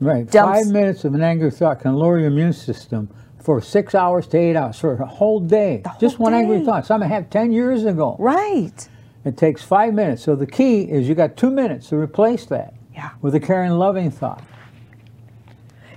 Right. 0.00 0.30
dumps- 0.30 0.60
Five 0.60 0.72
minutes 0.72 1.04
of 1.04 1.14
an 1.14 1.22
angry 1.24 1.50
thought 1.50 1.80
can 1.80 1.94
lower 1.96 2.20
your 2.20 2.28
immune 2.28 2.52
system 2.52 3.08
for 3.40 3.60
six 3.60 3.96
hours 3.96 4.28
to 4.28 4.38
eight 4.38 4.54
hours, 4.54 4.78
for 4.78 4.92
a 4.94 5.04
whole 5.06 5.40
day. 5.40 5.82
whole 5.84 5.98
Just 5.98 6.20
one 6.20 6.34
angry 6.34 6.60
day. 6.60 6.64
thought. 6.66 6.86
Something 6.86 7.10
I 7.10 7.14
had 7.14 7.32
10 7.32 7.50
years 7.50 7.84
ago. 7.84 8.14
Right. 8.20 8.88
It 9.28 9.36
takes 9.36 9.62
five 9.62 9.92
minutes. 9.92 10.22
So 10.22 10.34
the 10.34 10.46
key 10.46 10.82
is 10.84 11.06
you 11.06 11.14
got 11.14 11.36
two 11.36 11.50
minutes 11.50 11.90
to 11.90 11.96
replace 11.96 12.46
that 12.46 12.72
Yeah. 12.94 13.10
with 13.20 13.34
a 13.34 13.40
caring, 13.40 13.72
loving 13.72 14.10
thought. 14.10 14.42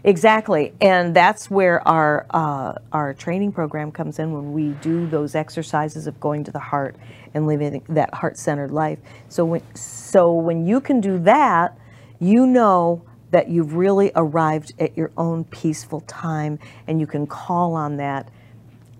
Exactly, 0.04 0.74
and 0.82 1.16
that's 1.16 1.50
where 1.50 1.88
our 1.88 2.26
uh, 2.32 2.74
our 2.92 3.14
training 3.14 3.52
program 3.54 3.92
comes 3.92 4.20
in 4.20 4.34
when 4.34 4.52
we 4.52 4.70
do 4.82 5.08
those 5.08 5.34
exercises 5.36 6.08
of 6.08 6.20
going 6.20 6.44
to 6.44 6.52
the 6.52 6.60
heart 6.60 6.96
and 7.34 7.48
living 7.48 7.84
that 7.88 8.14
heart-centered 8.14 8.72
life. 8.72 9.00
So 9.30 9.46
when 9.46 9.62
so 9.76 10.34
when 10.34 10.66
you 10.66 10.82
can 10.82 11.00
do 11.02 11.20
that, 11.20 11.78
you 12.20 12.46
know 12.48 13.04
that 13.30 13.48
you've 13.48 13.76
really 13.76 14.12
arrived 14.16 14.74
at 14.80 14.98
your 14.98 15.12
own 15.18 15.46
peaceful 15.46 16.02
time, 16.02 16.60
and 16.88 17.00
you 17.00 17.08
can 17.08 17.28
call 17.28 17.76
on 17.76 17.96
that 17.98 18.28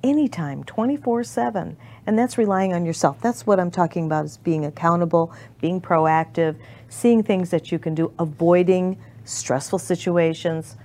anytime 0.04 0.64
24/7 0.64 1.76
and 2.08 2.18
that's 2.18 2.38
relying 2.38 2.74
on 2.74 2.86
yourself. 2.86 3.20
That's 3.22 3.46
what 3.46 3.60
i'm 3.60 3.72
talking 3.72 4.06
about 4.06 4.26
is 4.26 4.38
being 4.38 4.66
accountable 4.66 5.34
being 5.60 5.80
proactive 5.80 6.56
seeing 6.90 7.24
things 7.24 7.50
that 7.52 7.72
you 7.72 7.80
can 7.80 7.96
do 7.96 8.12
avoiding 8.20 8.98
stressful 9.24 9.80
situations 9.80 10.76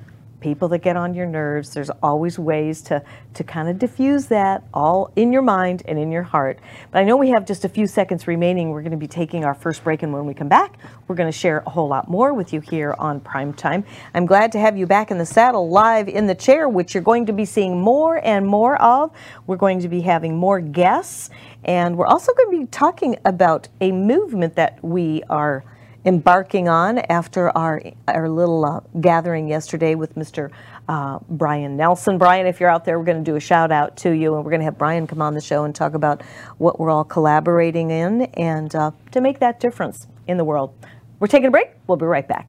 people 0.40 0.68
that 0.68 0.78
get 0.78 0.96
on 0.96 1.14
your 1.14 1.26
nerves. 1.26 1.74
There's 1.74 1.90
always 2.02 2.38
ways 2.38 2.82
to 2.82 3.02
to 3.34 3.44
kind 3.44 3.68
of 3.68 3.78
diffuse 3.78 4.26
that 4.26 4.64
all 4.72 5.12
in 5.16 5.32
your 5.32 5.42
mind 5.42 5.82
and 5.86 5.98
in 5.98 6.10
your 6.10 6.22
heart. 6.22 6.58
But 6.90 7.00
i 7.00 7.04
know 7.04 7.16
we 7.16 7.28
have 7.30 7.46
just 7.46 7.64
a 7.64 7.68
few 7.68 7.86
seconds 7.86 8.26
remaining. 8.26 8.70
We're 8.70 8.82
going 8.82 8.92
to 8.92 8.96
be 8.96 9.06
taking 9.08 9.44
our 9.44 9.54
first 9.54 9.84
break 9.84 10.02
and 10.02 10.12
when 10.12 10.26
we 10.26 10.34
come 10.34 10.48
back 10.48 10.78
we're 11.08 11.16
going 11.16 11.30
to 11.30 11.38
share 11.38 11.62
a 11.66 11.70
whole 11.70 11.88
lot 11.88 12.08
more 12.08 12.34
with 12.34 12.52
you 12.52 12.60
here 12.60 12.94
on 12.98 13.20
prime 13.20 13.52
time. 13.52 13.84
I'm 14.14 14.26
glad 14.26 14.52
to 14.52 14.58
have 14.58 14.76
you 14.76 14.86
back 14.86 15.10
in 15.10 15.18
the 15.18 15.26
saddle 15.26 15.68
live 15.68 16.08
in 16.08 16.26
the 16.26 16.34
chair 16.34 16.68
which 16.68 16.94
you're 16.94 17.02
going 17.02 17.26
to 17.26 17.32
be 17.32 17.44
seeing 17.44 17.80
more 17.80 18.24
and 18.24 18.46
more 18.46 18.80
of. 18.82 19.12
We're 19.46 19.56
going 19.56 19.80
to 19.80 19.88
be 19.88 20.00
having 20.00 20.36
more 20.36 20.60
guests 20.60 21.30
and 21.64 21.96
we're 21.96 22.06
also 22.06 22.32
going 22.34 22.50
to 22.50 22.64
be 22.64 22.66
talking 22.70 23.18
about 23.24 23.68
a 23.80 23.92
movement 23.92 24.54
that 24.56 24.82
we 24.82 25.22
are 25.28 25.64
embarking 26.06 26.68
on 26.68 26.98
after 26.98 27.50
our 27.58 27.82
our 28.06 28.28
little 28.28 28.64
uh, 28.64 28.80
gathering 29.00 29.48
yesterday 29.48 29.96
with 29.96 30.14
Mr. 30.14 30.50
Uh, 30.88 31.18
Brian 31.28 31.76
Nelson. 31.76 32.16
Brian, 32.16 32.46
if 32.46 32.60
you're 32.60 32.70
out 32.70 32.84
there, 32.84 32.98
we're 32.98 33.04
going 33.04 33.22
to 33.22 33.28
do 33.28 33.36
a 33.36 33.40
shout 33.40 33.72
out 33.72 33.96
to 33.98 34.12
you, 34.12 34.36
and 34.36 34.44
we're 34.44 34.52
going 34.52 34.60
to 34.60 34.64
have 34.64 34.78
Brian 34.78 35.06
come 35.06 35.20
on 35.20 35.34
the 35.34 35.40
show 35.40 35.64
and 35.64 35.74
talk 35.74 35.94
about 35.94 36.22
what 36.58 36.78
we're 36.78 36.90
all 36.90 37.04
collaborating 37.04 37.90
in 37.90 38.22
and 38.34 38.74
uh, 38.74 38.92
to 39.10 39.20
make 39.20 39.40
that 39.40 39.58
difference 39.58 40.06
in 40.28 40.36
the 40.36 40.44
world. 40.44 40.72
We're 41.18 41.26
taking 41.26 41.48
a 41.48 41.50
break. 41.50 41.70
We'll 41.88 41.96
be 41.96 42.06
right 42.06 42.26
back. 42.26 42.48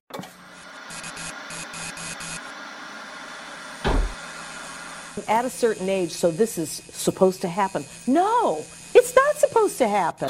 At 5.28 5.46
a 5.46 5.50
certain 5.50 5.90
age, 5.90 6.12
so 6.12 6.30
this 6.30 6.60
is 6.60 6.70
supposed 6.70 7.42
to 7.42 7.48
happen. 7.48 7.84
No, 8.06 8.64
it's 8.94 9.16
not 9.16 9.36
supposed 9.36 9.80
to 9.80 9.88
happen. 9.88 10.30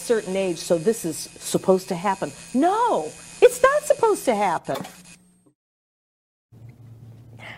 Certain 0.00 0.36
age, 0.36 0.58
so 0.58 0.78
this 0.78 1.04
is 1.04 1.16
supposed 1.16 1.88
to 1.88 1.94
happen. 1.94 2.32
No, 2.54 3.12
it's 3.42 3.62
not 3.62 3.84
supposed 3.84 4.24
to 4.26 4.34
happen. 4.34 4.76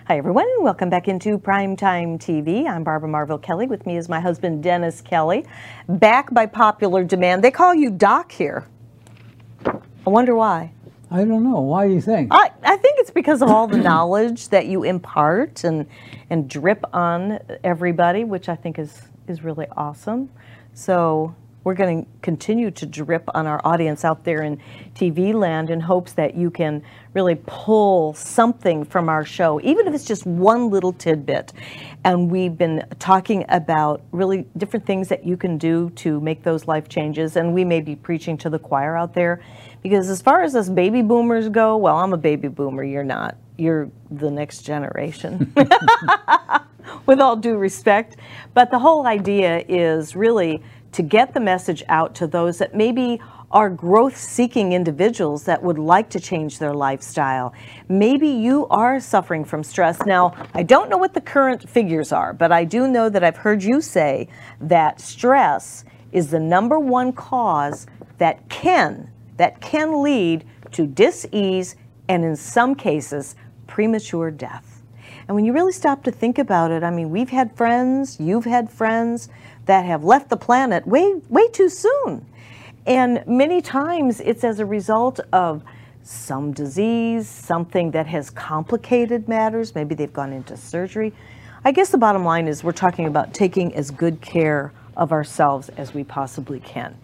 Hi, 0.06 0.18
everyone. 0.18 0.48
Welcome 0.58 0.90
back 0.90 1.08
into 1.08 1.38
Primetime 1.38 2.18
TV. 2.18 2.66
I'm 2.68 2.84
Barbara 2.84 3.08
Marvell 3.08 3.38
Kelly. 3.38 3.66
With 3.68 3.86
me 3.86 3.96
is 3.96 4.08
my 4.08 4.20
husband, 4.20 4.62
Dennis 4.62 5.00
Kelly. 5.00 5.46
Back 5.88 6.34
by 6.34 6.46
popular 6.46 7.04
demand. 7.04 7.44
They 7.44 7.52
call 7.52 7.74
you 7.74 7.90
Doc 7.90 8.32
here. 8.32 8.66
I 9.64 10.10
wonder 10.10 10.34
why. 10.34 10.72
I 11.10 11.24
don't 11.24 11.44
know. 11.44 11.60
Why 11.60 11.86
do 11.88 11.94
you 11.94 12.00
think? 12.00 12.28
I, 12.32 12.50
I 12.64 12.76
think 12.78 12.96
it's 12.98 13.12
because 13.12 13.42
of 13.42 13.48
all 13.50 13.68
the 13.68 13.78
knowledge 13.90 14.48
that 14.48 14.66
you 14.66 14.82
impart 14.82 15.64
and 15.64 15.86
and 16.30 16.50
drip 16.50 16.84
on 16.92 17.38
everybody, 17.62 18.24
which 18.24 18.48
I 18.48 18.56
think 18.56 18.78
is 18.78 19.02
is 19.28 19.44
really 19.44 19.66
awesome. 19.76 20.30
So 20.74 21.34
we're 21.64 21.74
going 21.74 22.04
to 22.04 22.10
continue 22.22 22.70
to 22.72 22.86
drip 22.86 23.28
on 23.34 23.46
our 23.46 23.60
audience 23.64 24.04
out 24.04 24.24
there 24.24 24.42
in 24.42 24.60
TV 24.94 25.32
land 25.32 25.70
in 25.70 25.80
hopes 25.80 26.12
that 26.14 26.34
you 26.34 26.50
can 26.50 26.82
really 27.14 27.36
pull 27.46 28.14
something 28.14 28.84
from 28.84 29.08
our 29.08 29.24
show, 29.24 29.60
even 29.62 29.86
if 29.86 29.94
it's 29.94 30.04
just 30.04 30.26
one 30.26 30.70
little 30.70 30.92
tidbit. 30.92 31.52
And 32.04 32.30
we've 32.30 32.56
been 32.56 32.84
talking 32.98 33.44
about 33.48 34.02
really 34.10 34.46
different 34.56 34.86
things 34.86 35.08
that 35.08 35.24
you 35.24 35.36
can 35.36 35.58
do 35.58 35.90
to 35.90 36.20
make 36.20 36.42
those 36.42 36.66
life 36.66 36.88
changes. 36.88 37.36
And 37.36 37.54
we 37.54 37.64
may 37.64 37.80
be 37.80 37.94
preaching 37.94 38.36
to 38.38 38.50
the 38.50 38.58
choir 38.58 38.96
out 38.96 39.14
there 39.14 39.40
because, 39.82 40.08
as 40.08 40.22
far 40.22 40.42
as 40.42 40.54
us 40.54 40.68
baby 40.68 41.02
boomers 41.02 41.48
go, 41.48 41.76
well, 41.76 41.98
I'm 41.98 42.12
a 42.12 42.18
baby 42.18 42.48
boomer, 42.48 42.82
you're 42.82 43.04
not. 43.04 43.36
You're 43.56 43.90
the 44.10 44.30
next 44.30 44.62
generation. 44.62 45.52
With 47.06 47.20
all 47.20 47.36
due 47.36 47.56
respect. 47.56 48.16
But 48.54 48.70
the 48.70 48.78
whole 48.78 49.06
idea 49.06 49.64
is 49.68 50.16
really 50.16 50.62
to 50.92 51.02
get 51.02 51.34
the 51.34 51.40
message 51.40 51.82
out 51.88 52.14
to 52.16 52.26
those 52.26 52.58
that 52.58 52.74
maybe 52.74 53.20
are 53.50 53.68
growth 53.68 54.16
seeking 54.16 54.72
individuals 54.72 55.44
that 55.44 55.62
would 55.62 55.78
like 55.78 56.08
to 56.10 56.18
change 56.18 56.58
their 56.58 56.72
lifestyle. 56.72 57.52
Maybe 57.88 58.28
you 58.28 58.66
are 58.68 58.98
suffering 58.98 59.44
from 59.44 59.62
stress. 59.62 60.00
Now, 60.06 60.34
I 60.54 60.62
don't 60.62 60.88
know 60.88 60.96
what 60.96 61.12
the 61.12 61.20
current 61.20 61.68
figures 61.68 62.12
are, 62.12 62.32
but 62.32 62.50
I 62.50 62.64
do 62.64 62.88
know 62.88 63.10
that 63.10 63.22
I've 63.22 63.36
heard 63.36 63.62
you 63.62 63.80
say 63.80 64.28
that 64.60 65.00
stress 65.00 65.84
is 66.12 66.30
the 66.30 66.40
number 66.40 66.78
one 66.78 67.12
cause 67.12 67.86
that 68.18 68.48
can 68.48 69.10
that 69.36 69.60
can 69.60 70.02
lead 70.02 70.44
to 70.70 70.86
dis-ease 70.86 71.76
and 72.08 72.24
in 72.24 72.36
some 72.36 72.74
cases 72.74 73.34
premature 73.66 74.30
death. 74.30 74.82
And 75.26 75.34
when 75.34 75.44
you 75.44 75.52
really 75.52 75.72
stop 75.72 76.04
to 76.04 76.10
think 76.10 76.38
about 76.38 76.70
it, 76.70 76.82
I 76.82 76.90
mean, 76.90 77.10
we've 77.10 77.30
had 77.30 77.56
friends, 77.56 78.20
you've 78.20 78.44
had 78.44 78.70
friends 78.70 79.28
that 79.66 79.84
have 79.84 80.04
left 80.04 80.28
the 80.28 80.36
planet 80.36 80.86
way, 80.86 81.14
way 81.28 81.48
too 81.48 81.68
soon. 81.68 82.26
And 82.86 83.24
many 83.26 83.60
times 83.60 84.20
it's 84.20 84.44
as 84.44 84.58
a 84.58 84.66
result 84.66 85.20
of 85.32 85.62
some 86.02 86.52
disease, 86.52 87.28
something 87.28 87.92
that 87.92 88.06
has 88.06 88.28
complicated 88.30 89.28
matters. 89.28 89.74
Maybe 89.74 89.94
they've 89.94 90.12
gone 90.12 90.32
into 90.32 90.56
surgery. 90.56 91.12
I 91.64 91.70
guess 91.70 91.90
the 91.90 91.98
bottom 91.98 92.24
line 92.24 92.48
is 92.48 92.64
we're 92.64 92.72
talking 92.72 93.06
about 93.06 93.32
taking 93.32 93.72
as 93.74 93.90
good 93.90 94.20
care 94.20 94.72
of 94.96 95.12
ourselves 95.12 95.68
as 95.70 95.94
we 95.94 96.02
possibly 96.02 96.58
can. 96.60 96.96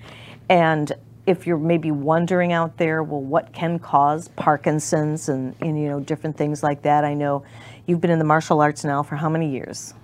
And 0.48 0.92
if 1.26 1.46
you're 1.46 1.58
maybe 1.58 1.90
wondering 1.90 2.52
out 2.52 2.76
there, 2.76 3.02
well, 3.02 3.20
what 3.20 3.52
can 3.52 3.78
cause 3.78 4.28
Parkinson's 4.28 5.28
and, 5.28 5.54
and 5.60 5.80
you 5.80 5.88
know 5.88 6.00
different 6.00 6.36
things 6.36 6.62
like 6.62 6.82
that? 6.82 7.04
I 7.04 7.14
know 7.14 7.44
you've 7.86 8.00
been 8.00 8.10
in 8.10 8.18
the 8.18 8.24
martial 8.24 8.60
arts 8.60 8.82
now 8.82 9.02
for 9.02 9.14
how 9.14 9.28
many 9.28 9.50
years? 9.50 9.94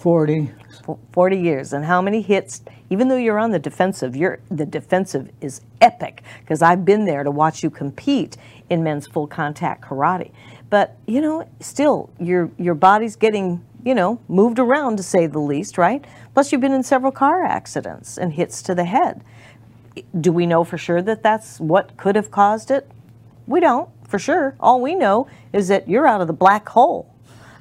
40. 0.00 0.50
40 1.12 1.36
years. 1.38 1.74
And 1.74 1.84
how 1.84 2.00
many 2.00 2.22
hits, 2.22 2.62
even 2.88 3.08
though 3.08 3.16
you're 3.16 3.38
on 3.38 3.50
the 3.50 3.58
defensive, 3.58 4.16
you're, 4.16 4.40
the 4.50 4.64
defensive 4.64 5.30
is 5.42 5.60
epic 5.82 6.22
because 6.40 6.62
I've 6.62 6.86
been 6.86 7.04
there 7.04 7.22
to 7.22 7.30
watch 7.30 7.62
you 7.62 7.68
compete 7.68 8.38
in 8.70 8.82
men's 8.82 9.06
full 9.06 9.26
contact 9.26 9.84
karate. 9.84 10.30
But, 10.70 10.96
you 11.06 11.20
know, 11.20 11.46
still, 11.60 12.08
your, 12.18 12.50
your 12.56 12.74
body's 12.74 13.14
getting, 13.14 13.62
you 13.84 13.94
know, 13.94 14.20
moved 14.26 14.58
around 14.58 14.96
to 14.96 15.02
say 15.02 15.26
the 15.26 15.38
least, 15.38 15.76
right? 15.76 16.02
Plus, 16.32 16.50
you've 16.50 16.62
been 16.62 16.72
in 16.72 16.82
several 16.82 17.12
car 17.12 17.44
accidents 17.44 18.16
and 18.16 18.32
hits 18.32 18.62
to 18.62 18.74
the 18.74 18.84
head. 18.84 19.22
Do 20.18 20.32
we 20.32 20.46
know 20.46 20.64
for 20.64 20.78
sure 20.78 21.02
that 21.02 21.22
that's 21.22 21.60
what 21.60 21.98
could 21.98 22.16
have 22.16 22.30
caused 22.30 22.70
it? 22.70 22.90
We 23.46 23.60
don't, 23.60 23.90
for 24.08 24.18
sure. 24.18 24.56
All 24.60 24.80
we 24.80 24.94
know 24.94 25.26
is 25.52 25.68
that 25.68 25.90
you're 25.90 26.06
out 26.06 26.22
of 26.22 26.26
the 26.26 26.32
black 26.32 26.70
hole. 26.70 27.09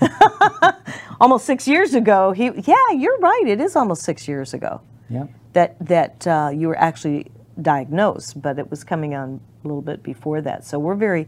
almost 1.21 1.45
six 1.45 1.67
years 1.67 1.93
ago. 1.93 2.31
He, 2.31 2.51
yeah, 2.63 2.91
you're 2.95 3.19
right. 3.19 3.43
It 3.47 3.59
is 3.59 3.75
almost 3.75 4.03
six 4.03 4.27
years 4.27 4.53
ago. 4.53 4.81
Yeah. 5.09 5.27
That 5.53 5.75
that 5.85 6.27
uh, 6.27 6.51
you 6.53 6.67
were 6.67 6.77
actually 6.77 7.31
diagnosed, 7.61 8.41
but 8.41 8.59
it 8.59 8.69
was 8.69 8.83
coming 8.83 9.15
on 9.15 9.41
a 9.63 9.67
little 9.67 9.81
bit 9.81 10.03
before 10.03 10.41
that. 10.41 10.65
So 10.65 10.77
we're 10.79 10.95
very 10.95 11.27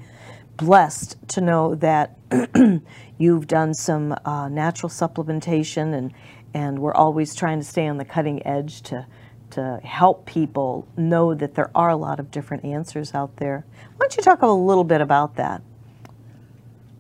blessed 0.58 1.18
to 1.30 1.42
know 1.42 1.76
that 1.76 2.18
you've 3.18 3.48
done 3.48 3.74
some 3.74 4.16
uh, 4.26 4.48
natural 4.50 4.90
supplementation, 4.90 5.94
and 5.94 6.14
and 6.54 6.80
we're 6.80 6.94
always 6.94 7.34
trying 7.34 7.60
to 7.60 7.66
stay 7.66 7.88
on 7.88 7.98
the 7.98 8.06
cutting 8.06 8.46
edge 8.46 8.82
to 8.84 9.08
to 9.52 9.80
help 9.84 10.26
people 10.26 10.88
know 10.96 11.34
that 11.34 11.56
there 11.56 11.70
are 11.76 11.90
a 11.90 11.96
lot 11.98 12.20
of 12.20 12.32
different 12.32 12.64
answers 12.64 13.14
out 13.14 13.36
there. 13.38 13.66
Why 13.98 14.06
don't 14.06 14.18
you 14.18 14.24
talk 14.24 14.42
a 14.44 14.48
little 14.48 14.86
bit 14.86 15.02
about 15.02 15.36
that? 15.36 15.62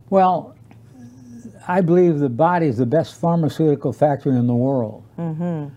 Well, 0.10 0.56
I 1.68 1.82
believe 1.82 2.20
the 2.20 2.30
body 2.30 2.68
is 2.68 2.78
the 2.78 2.86
best 2.86 3.20
pharmaceutical 3.20 3.94
factory 3.94 4.36
in 4.36 4.48
the 4.48 4.56
world. 4.56 5.04
Mm-hmm. 5.18 5.68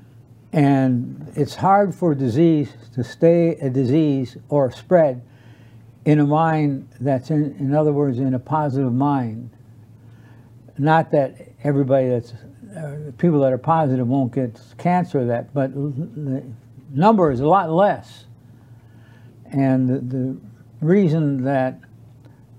And 0.52 1.32
it's 1.34 1.54
hard 1.54 1.94
for 1.94 2.14
disease 2.14 2.72
to 2.94 3.02
stay 3.02 3.56
a 3.56 3.68
disease 3.68 4.36
or 4.48 4.70
spread 4.70 5.22
in 6.04 6.20
a 6.20 6.26
mind 6.26 6.88
that's, 7.00 7.30
in, 7.30 7.56
in 7.58 7.74
other 7.74 7.92
words, 7.92 8.18
in 8.18 8.34
a 8.34 8.38
positive 8.38 8.92
mind. 8.92 9.50
Not 10.78 11.10
that 11.12 11.48
everybody 11.62 12.08
that's, 12.08 12.32
uh, 12.76 13.12
people 13.18 13.40
that 13.40 13.52
are 13.52 13.58
positive 13.58 14.06
won't 14.06 14.32
get 14.32 14.60
cancer, 14.78 15.24
that, 15.26 15.52
but 15.54 15.74
the 15.74 16.42
number 16.90 17.30
is 17.30 17.40
a 17.40 17.46
lot 17.46 17.70
less. 17.70 18.26
And 19.46 19.88
the, 19.88 19.98
the 19.98 20.36
reason 20.80 21.44
that 21.44 21.80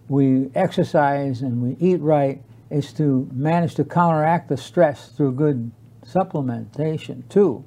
we 0.07 0.49
exercise 0.55 1.41
and 1.41 1.61
we 1.61 1.75
eat 1.85 2.01
right 2.01 2.41
is 2.75 2.91
to 2.91 3.29
manage 3.31 3.75
to 3.75 3.85
counteract 3.85 4.49
the 4.49 4.57
stress 4.57 5.07
through 5.07 5.31
good 5.31 5.71
supplementation 6.05 7.27
too. 7.29 7.63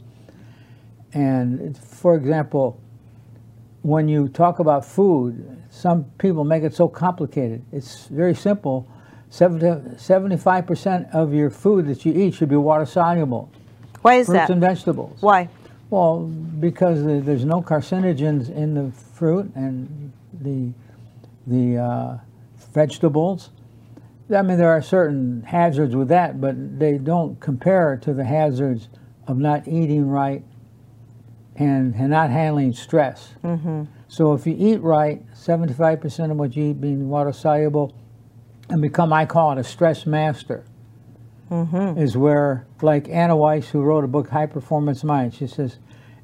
And 1.15 1.77
for 1.79 2.15
example, 2.15 2.79
when 3.81 4.07
you 4.07 4.29
talk 4.29 4.59
about 4.59 4.85
food, 4.85 5.57
some 5.71 6.05
people 6.19 6.45
make 6.45 6.63
it 6.63 6.75
so 6.75 6.89
complicated. 6.89 7.63
It's 7.73 8.05
very 8.09 8.35
simple. 8.35 8.87
75% 9.31 11.15
of 11.15 11.33
your 11.33 11.49
food 11.49 11.87
that 11.87 12.05
you 12.05 12.13
eat 12.13 12.35
should 12.35 12.51
be 12.51 12.57
water 12.57 12.85
soluble. 12.85 13.51
Why 14.03 14.17
is 14.17 14.27
Fruits 14.27 14.41
that? 14.41 14.51
and 14.51 14.61
vegetables. 14.61 15.23
Why? 15.23 15.49
Well, 15.89 16.27
because 16.61 17.03
there's 17.03 17.47
no 17.47 17.63
carcinogens 17.63 18.55
in 18.55 18.75
the 18.75 18.93
fruit 19.15 19.51
and 19.55 20.13
the 20.43 20.73
the 21.47 21.79
uh, 21.79 22.19
vegetables. 22.75 23.51
I 24.35 24.43
mean, 24.43 24.59
there 24.59 24.71
are 24.71 24.83
certain 24.83 25.43
hazards 25.43 25.97
with 25.97 26.09
that, 26.09 26.41
but 26.41 26.79
they 26.79 26.99
don't 26.99 27.41
compare 27.41 27.97
to 28.03 28.13
the 28.13 28.25
hazards 28.25 28.89
of 29.27 29.39
not 29.39 29.67
eating 29.67 30.07
right 30.07 30.45
and, 31.57 31.95
and 31.95 32.11
not 32.11 32.31
handling 32.31 32.73
stress. 32.73 33.35
Mm-hmm. 33.43 33.85
So 34.09 34.35
if 34.35 34.47
you 34.47 34.55
eat 34.59 34.81
right, 34.83 35.23
75% 35.35 36.31
of 36.31 36.37
what 36.37 36.57
you 36.57 36.71
eat 36.71 36.81
being 36.81 37.09
water 37.09 37.33
soluble, 37.33 37.95
and 38.71 38.83
become, 38.83 39.13
I 39.13 39.25
call 39.25 39.53
it 39.53 39.59
a 39.59 39.65
stress 39.65 40.07
master, 40.07 40.65
Mm-hmm. 41.51 41.99
is 41.99 42.15
where, 42.15 42.67
like 42.83 43.09
Anna 43.09 43.35
Wise, 43.35 43.71
who 43.71 43.81
wrote 43.81 44.05
a 44.05 44.07
book, 44.07 44.29
High 44.29 44.45
Performance 44.45 45.03
Mind, 45.03 45.33
she 45.33 45.47
says, 45.47 45.79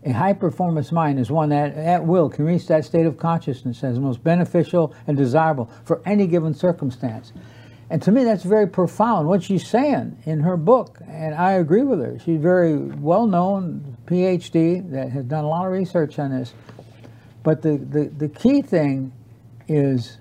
a 0.04 0.12
high 0.12 0.34
performance 0.34 0.92
mind 0.92 1.18
is 1.18 1.30
one 1.30 1.48
that 1.48 1.74
at 1.74 2.04
will 2.04 2.28
can 2.28 2.44
reach 2.44 2.66
that 2.66 2.84
state 2.84 3.06
of 3.06 3.16
consciousness 3.16 3.82
as 3.82 3.98
most 3.98 4.22
beneficial 4.22 4.94
and 5.06 5.16
desirable 5.16 5.70
for 5.84 6.02
any 6.04 6.26
given 6.26 6.52
circumstance. 6.52 7.32
And 7.94 8.02
to 8.02 8.10
me, 8.10 8.24
that's 8.24 8.42
very 8.42 8.66
profound. 8.66 9.28
What 9.28 9.44
she's 9.44 9.64
saying 9.64 10.20
in 10.26 10.40
her 10.40 10.56
book, 10.56 10.98
and 11.06 11.32
I 11.32 11.52
agree 11.52 11.84
with 11.84 12.00
her. 12.00 12.18
She's 12.18 12.40
very 12.40 12.76
well 12.76 13.24
known, 13.24 13.96
PhD, 14.06 14.90
that 14.90 15.10
has 15.10 15.24
done 15.26 15.44
a 15.44 15.48
lot 15.48 15.64
of 15.64 15.70
research 15.70 16.18
on 16.18 16.32
this. 16.32 16.54
But 17.44 17.62
the, 17.62 17.76
the, 17.76 18.06
the 18.06 18.28
key 18.28 18.62
thing 18.62 19.12
is 19.68 20.18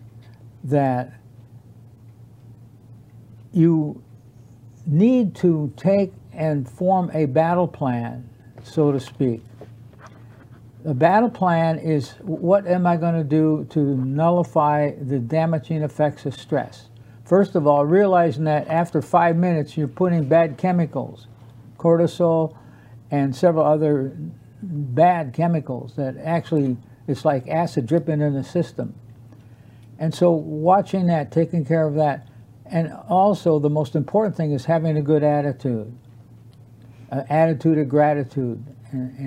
that 0.66 1.14
you 3.52 4.04
need 4.86 5.34
to 5.38 5.74
take 5.76 6.14
and 6.32 6.70
form 6.70 7.10
a 7.12 7.26
battle 7.26 7.68
plan, 7.68 8.30
so 8.62 8.92
to 8.92 9.00
speak. 9.00 9.42
The 10.84 10.94
battle 10.94 11.32
plan 11.32 11.80
is 11.80 12.12
what 12.22 12.68
am 12.68 12.86
I 12.86 12.98
going 12.98 13.16
to 13.16 13.24
do 13.24 13.66
to 13.72 13.80
nullify 13.80 14.92
the 14.92 15.18
damaging 15.18 15.82
effects 15.82 16.28
of 16.28 16.36
stress? 16.36 16.90
First 17.34 17.56
of 17.56 17.66
all, 17.66 17.84
realizing 17.84 18.44
that 18.44 18.68
after 18.68 19.02
five 19.02 19.36
minutes 19.36 19.76
you're 19.76 19.88
putting 19.88 20.26
bad 20.30 20.56
chemicals, 20.56 21.26
cortisol 21.80 22.56
and 23.10 23.36
several 23.36 23.66
other 23.66 24.16
bad 24.62 25.34
chemicals 25.34 25.96
that 25.96 26.16
actually 26.18 26.78
it's 27.08 27.26
like 27.26 27.48
acid 27.48 27.88
dripping 27.88 28.22
in 28.22 28.36
the 28.36 28.44
system. 28.44 28.94
And 29.98 30.14
so 30.14 30.30
watching 30.30 31.08
that, 31.08 31.32
taking 31.32 31.66
care 31.66 31.88
of 31.88 31.96
that, 31.96 32.28
and 32.68 32.94
also 33.10 33.58
the 33.58 33.68
most 33.68 33.96
important 33.96 34.38
thing 34.38 34.52
is 34.52 34.66
having 34.66 34.96
a 34.96 35.02
good 35.02 35.24
attitude, 35.24 35.92
an 37.10 37.26
attitude 37.32 37.80
of 37.80 37.90
gratitude, 37.90 38.64
and, 38.92 39.18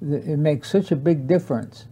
and 0.00 0.22
it 0.24 0.38
makes 0.38 0.70
such 0.70 0.92
a 0.92 0.96
big 0.96 1.26
difference. 1.26 1.86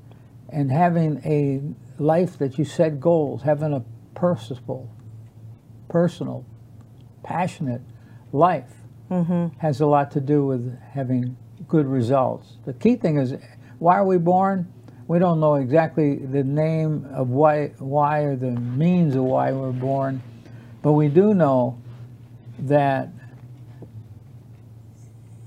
And 0.49 0.71
having 0.71 1.21
a 1.25 1.61
life 2.01 2.39
that 2.39 2.57
you 2.57 2.65
set 2.65 3.01
goals, 3.01 3.43
having 3.43 3.73
a 3.73 3.83
personal, 4.15 4.89
personal, 5.91 6.47
passionate 7.23 7.83
life 8.33 8.73
Mm-hmm. 9.11 9.59
has 9.59 9.81
a 9.81 9.87
lot 9.87 10.13
to 10.13 10.21
do 10.21 10.47
with 10.47 10.79
having 10.93 11.37
good 11.67 11.85
results. 11.85 12.59
The 12.65 12.73
key 12.75 12.95
thing 12.95 13.17
is, 13.17 13.35
why 13.81 13.97
are 13.97 14.07
we 14.07 14.19
born? 14.19 14.73
We 15.09 15.19
don't 15.19 15.41
know 15.41 15.57
exactly 15.57 16.15
the 16.15 16.45
name 16.45 17.09
of 17.13 17.29
why, 17.31 17.73
why 17.81 18.21
or 18.21 18.37
the 18.37 18.53
means 18.53 19.17
of 19.17 19.25
why 19.25 19.51
we're 19.51 19.73
born, 19.73 20.23
but 20.81 20.93
we 20.93 21.09
do 21.09 21.35
know 21.35 21.77
that 22.61 23.09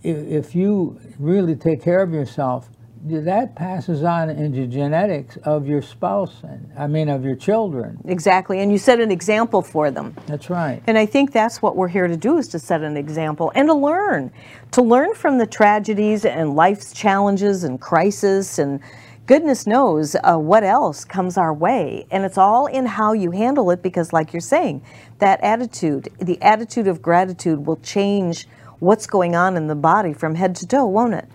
if, 0.04 0.18
if 0.18 0.56
you 0.56 1.00
really 1.18 1.56
take 1.56 1.82
care 1.82 2.02
of 2.02 2.12
yourself, 2.12 2.70
that 3.06 3.56
passes 3.56 4.04
on 4.04 4.30
into 4.30 4.66
genetics 4.66 5.38
of 5.44 5.68
your 5.68 5.82
spouse, 5.82 6.42
and 6.44 6.72
I 6.78 6.88
mean 6.88 7.10
of 7.10 7.26
your 7.26 7.36
children. 7.36 8.00
Exactly. 8.06 8.62
And 8.62 8.72
you 8.72 8.78
set 8.78 9.00
an 9.00 9.12
example 9.12 9.62
for 9.62 9.92
them. 9.92 10.16
That's 10.26 10.50
right. 10.50 10.82
And 10.88 10.98
I 10.98 11.06
think 11.06 11.34
that's 11.34 11.62
what 11.62 11.76
we're 11.76 11.90
here 11.90 12.08
to 12.08 12.16
do 12.16 12.38
is 12.38 12.48
to 12.50 12.60
set 12.60 12.82
an 12.82 12.96
example 12.96 13.52
and 13.56 13.68
to 13.68 13.74
learn. 13.74 14.32
To 14.72 14.82
learn 14.82 15.14
from 15.16 15.38
the 15.38 15.46
tragedies 15.46 16.24
and 16.24 16.56
life's 16.56 16.94
challenges 16.94 17.64
and 17.64 17.80
crisis 17.80 18.58
and 18.58 18.80
goodness 19.26 19.68
knows 19.68 20.16
uh, 20.24 20.38
what 20.38 20.64
else 20.64 21.04
comes 21.04 21.38
our 21.38 21.54
way. 21.54 22.06
And 22.10 22.24
it's 22.24 22.38
all 22.38 22.68
in 22.68 22.86
how 22.86 23.12
you 23.14 23.32
handle 23.32 23.70
it 23.72 23.82
because, 23.82 24.14
like 24.14 24.32
you're 24.32 24.40
saying, 24.40 24.82
that 25.20 25.42
attitude, 25.42 26.08
the 26.20 26.42
attitude 26.42 26.88
of 26.88 27.02
gratitude 27.02 27.66
will 27.66 27.78
change 27.78 28.48
what's 28.80 29.08
going 29.08 29.36
on 29.36 29.58
in 29.58 29.68
the 29.68 29.76
body 29.76 30.14
from 30.14 30.36
head 30.36 30.56
to 30.56 30.68
toe, 30.68 30.86
won't 30.86 31.14
it? 31.14 31.28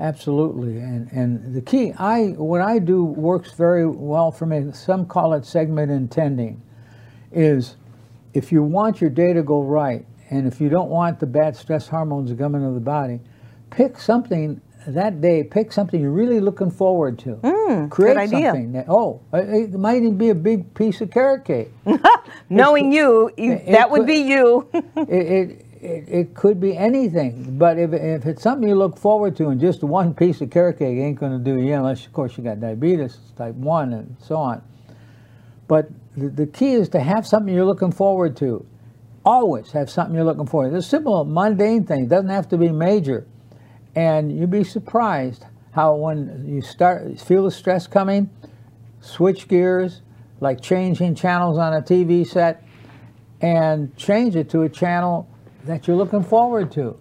Absolutely, 0.00 0.78
and 0.78 1.12
and 1.12 1.54
the 1.54 1.60
key, 1.60 1.92
I 1.98 2.28
what 2.38 2.62
I 2.62 2.78
do 2.78 3.04
works 3.04 3.52
very 3.52 3.86
well 3.86 4.32
for 4.32 4.46
me. 4.46 4.72
Some 4.72 5.04
call 5.04 5.34
it 5.34 5.44
segment 5.44 5.90
intending, 5.92 6.62
is 7.30 7.76
if 8.32 8.50
you 8.50 8.62
want 8.62 9.02
your 9.02 9.10
day 9.10 9.34
to 9.34 9.42
go 9.42 9.62
right, 9.62 10.06
and 10.30 10.46
if 10.46 10.58
you 10.58 10.70
don't 10.70 10.88
want 10.88 11.20
the 11.20 11.26
bad 11.26 11.54
stress 11.54 11.86
hormones 11.86 12.30
to 12.30 12.36
come 12.36 12.54
into 12.54 12.70
the 12.70 12.80
body, 12.80 13.20
pick 13.70 13.98
something 13.98 14.58
that 14.86 15.20
day. 15.20 15.42
Pick 15.44 15.70
something 15.70 16.00
you're 16.00 16.10
really 16.10 16.40
looking 16.40 16.70
forward 16.70 17.18
to. 17.18 17.34
Mm, 17.36 17.90
Create 17.90 18.14
good 18.14 18.16
idea. 18.16 18.52
something. 18.52 18.72
That, 18.72 18.86
oh, 18.88 19.20
it 19.34 19.74
might 19.74 19.98
even 19.98 20.16
be 20.16 20.30
a 20.30 20.34
big 20.34 20.72
piece 20.72 21.02
of 21.02 21.10
carrot 21.10 21.44
cake. 21.44 21.68
Knowing 22.48 22.90
you, 22.90 23.30
you 23.36 23.52
it 23.52 23.72
that 23.72 23.90
would 23.90 24.00
could- 24.00 24.06
be 24.06 24.22
you. 24.22 24.66
it, 24.96 25.66
it, 25.80 26.08
it, 26.08 26.34
could 26.34 26.60
be 26.60 26.76
anything, 26.76 27.56
but 27.56 27.78
if, 27.78 27.92
if 27.94 28.26
it's 28.26 28.42
something 28.42 28.68
you 28.68 28.74
look 28.74 28.98
forward 28.98 29.34
to 29.36 29.48
and 29.48 29.58
just 29.58 29.82
one 29.82 30.12
piece 30.12 30.40
of 30.42 30.50
carrot 30.50 30.78
cake 30.78 30.98
ain't 30.98 31.18
going 31.18 31.32
to 31.32 31.38
do 31.38 31.58
you, 31.58 31.72
unless, 31.72 32.04
of 32.04 32.12
course, 32.12 32.36
you 32.36 32.44
got 32.44 32.60
diabetes 32.60 33.18
type 33.36 33.54
1 33.54 33.92
and 33.94 34.16
so 34.20 34.36
on. 34.36 34.62
But 35.68 35.88
the, 36.16 36.28
the 36.28 36.46
key 36.46 36.72
is 36.72 36.90
to 36.90 37.00
have 37.00 37.26
something 37.26 37.54
you're 37.54 37.64
looking 37.64 37.92
forward 37.92 38.36
to. 38.38 38.66
Always 39.24 39.72
have 39.72 39.88
something 39.88 40.14
you're 40.14 40.24
looking 40.24 40.46
forward 40.46 40.70
to. 40.70 40.76
It's 40.76 40.86
a 40.86 40.88
simple, 40.90 41.24
mundane 41.24 41.84
thing. 41.84 42.04
It 42.04 42.08
doesn't 42.08 42.30
have 42.30 42.48
to 42.50 42.58
be 42.58 42.70
major. 42.70 43.26
And 43.94 44.36
you'd 44.36 44.50
be 44.50 44.64
surprised 44.64 45.46
how 45.72 45.94
when 45.94 46.44
you 46.46 46.60
start 46.60 47.18
feel 47.20 47.44
the 47.44 47.50
stress 47.50 47.86
coming, 47.86 48.28
switch 49.00 49.48
gears, 49.48 50.02
like 50.40 50.60
changing 50.60 51.14
channels 51.14 51.58
on 51.58 51.72
a 51.72 51.80
TV 51.80 52.26
set, 52.26 52.64
and 53.40 53.96
change 53.96 54.36
it 54.36 54.50
to 54.50 54.62
a 54.62 54.68
channel 54.68 55.29
that 55.64 55.86
you're 55.86 55.96
looking 55.96 56.22
forward 56.22 56.72
to. 56.72 56.96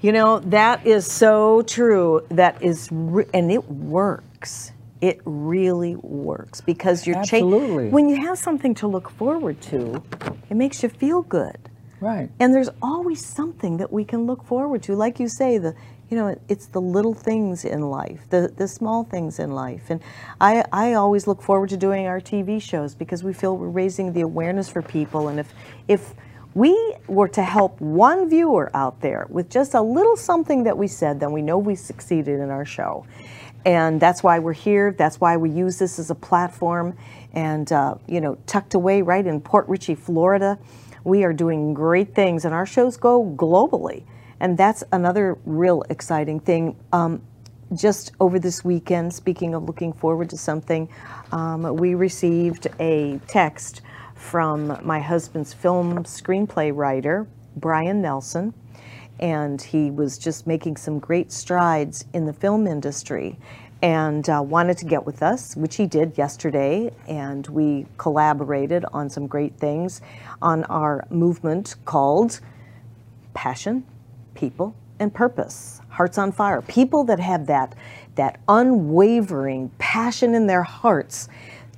You 0.00 0.12
know, 0.12 0.40
that 0.40 0.84
is 0.86 1.10
so 1.10 1.62
true. 1.62 2.26
That 2.28 2.60
is, 2.62 2.88
re- 2.90 3.26
and 3.32 3.52
it 3.52 3.68
works. 3.70 4.72
It 5.00 5.20
really 5.24 5.96
works 5.96 6.60
because 6.60 7.06
you're 7.06 7.22
cha- 7.24 7.40
when 7.40 8.08
you 8.08 8.16
have 8.26 8.38
something 8.38 8.74
to 8.76 8.86
look 8.86 9.10
forward 9.10 9.60
to, 9.62 10.02
it 10.48 10.54
makes 10.54 10.82
you 10.82 10.88
feel 10.88 11.22
good. 11.22 11.56
Right. 12.00 12.30
And 12.40 12.52
there's 12.52 12.68
always 12.82 13.24
something 13.24 13.76
that 13.76 13.92
we 13.92 14.04
can 14.04 14.26
look 14.26 14.44
forward 14.44 14.82
to. 14.84 14.96
Like 14.96 15.20
you 15.20 15.28
say, 15.28 15.58
the 15.58 15.74
you 16.10 16.18
know, 16.18 16.38
it's 16.48 16.66
the 16.66 16.80
little 16.80 17.14
things 17.14 17.64
in 17.64 17.80
life, 17.80 18.20
the 18.28 18.52
the 18.56 18.66
small 18.68 19.04
things 19.04 19.38
in 19.38 19.52
life. 19.52 19.88
And 19.88 20.00
I 20.40 20.64
I 20.72 20.94
always 20.94 21.28
look 21.28 21.40
forward 21.40 21.70
to 21.70 21.76
doing 21.76 22.06
our 22.06 22.20
TV 22.20 22.60
shows 22.60 22.94
because 22.94 23.22
we 23.22 23.32
feel 23.32 23.56
we're 23.56 23.68
raising 23.68 24.12
the 24.12 24.20
awareness 24.20 24.68
for 24.68 24.82
people. 24.82 25.28
And 25.28 25.38
if 25.38 25.54
if 25.88 26.14
we 26.54 26.96
were 27.06 27.28
to 27.28 27.42
help 27.42 27.80
one 27.80 28.28
viewer 28.28 28.70
out 28.74 29.00
there 29.00 29.26
with 29.30 29.48
just 29.48 29.74
a 29.74 29.80
little 29.80 30.16
something 30.16 30.64
that 30.64 30.76
we 30.76 30.86
said, 30.86 31.20
then 31.20 31.32
we 31.32 31.42
know 31.42 31.58
we 31.58 31.74
succeeded 31.74 32.40
in 32.40 32.50
our 32.50 32.64
show. 32.64 33.06
And 33.64 34.00
that's 34.00 34.22
why 34.22 34.38
we're 34.38 34.52
here. 34.52 34.92
That's 34.92 35.20
why 35.20 35.36
we 35.36 35.48
use 35.50 35.78
this 35.78 35.98
as 35.98 36.10
a 36.10 36.14
platform. 36.14 36.96
And, 37.32 37.70
uh, 37.72 37.94
you 38.06 38.20
know, 38.20 38.36
tucked 38.46 38.74
away 38.74 39.02
right 39.02 39.26
in 39.26 39.40
Port 39.40 39.68
Richey, 39.68 39.94
Florida, 39.94 40.58
we 41.04 41.24
are 41.24 41.32
doing 41.32 41.74
great 41.74 42.14
things, 42.14 42.44
and 42.44 42.54
our 42.54 42.66
shows 42.66 42.96
go 42.96 43.24
globally. 43.36 44.04
And 44.40 44.58
that's 44.58 44.84
another 44.92 45.38
real 45.44 45.82
exciting 45.88 46.40
thing. 46.40 46.76
Um, 46.92 47.22
just 47.74 48.12
over 48.20 48.38
this 48.38 48.64
weekend, 48.64 49.14
speaking 49.14 49.54
of 49.54 49.64
looking 49.64 49.92
forward 49.92 50.28
to 50.30 50.36
something, 50.36 50.88
um, 51.30 51.76
we 51.76 51.94
received 51.94 52.66
a 52.78 53.18
text 53.26 53.80
from 54.22 54.78
my 54.82 55.00
husband's 55.00 55.52
film 55.52 56.04
screenplay 56.04 56.74
writer, 56.74 57.26
Brian 57.56 58.00
Nelson, 58.00 58.54
and 59.18 59.60
he 59.60 59.90
was 59.90 60.16
just 60.16 60.46
making 60.46 60.76
some 60.76 61.00
great 61.00 61.32
strides 61.32 62.04
in 62.14 62.24
the 62.24 62.32
film 62.32 62.66
industry 62.66 63.36
and 63.82 64.30
uh, 64.30 64.40
wanted 64.40 64.78
to 64.78 64.84
get 64.84 65.04
with 65.04 65.24
us, 65.24 65.56
which 65.56 65.74
he 65.74 65.86
did 65.86 66.16
yesterday, 66.16 66.90
and 67.08 67.48
we 67.48 67.84
collaborated 67.98 68.84
on 68.92 69.10
some 69.10 69.26
great 69.26 69.58
things 69.58 70.00
on 70.40 70.62
our 70.64 71.04
movement 71.10 71.74
called 71.84 72.40
passion, 73.34 73.84
people, 74.34 74.74
and 75.00 75.12
purpose. 75.12 75.80
Hearts 75.88 76.16
on 76.16 76.30
fire. 76.30 76.62
People 76.62 77.02
that 77.04 77.18
have 77.18 77.46
that 77.46 77.74
that 78.14 78.40
unwavering 78.46 79.70
passion 79.78 80.34
in 80.34 80.46
their 80.46 80.62
hearts 80.62 81.28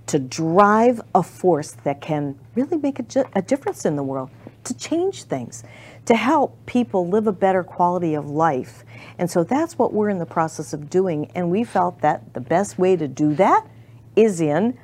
to 0.06 0.18
drive 0.18 1.00
a 1.14 1.22
force 1.22 1.72
that 1.84 2.00
can 2.00 2.38
really 2.54 2.76
make 2.76 2.98
a, 2.98 3.24
a 3.34 3.42
difference 3.42 3.84
in 3.84 3.96
the 3.96 4.02
world, 4.02 4.30
to 4.64 4.74
change 4.74 5.24
things, 5.24 5.64
to 6.04 6.14
help 6.14 6.56
people 6.66 7.08
live 7.08 7.26
a 7.26 7.32
better 7.32 7.64
quality 7.64 8.14
of 8.14 8.28
life. 8.28 8.84
And 9.18 9.30
so 9.30 9.44
that's 9.44 9.78
what 9.78 9.92
we're 9.92 10.10
in 10.10 10.18
the 10.18 10.26
process 10.26 10.72
of 10.72 10.90
doing. 10.90 11.30
And 11.34 11.50
we 11.50 11.64
felt 11.64 12.00
that 12.02 12.34
the 12.34 12.40
best 12.40 12.78
way 12.78 12.96
to 12.96 13.08
do 13.08 13.34
that 13.34 13.66
is 14.14 14.40
in 14.40 14.78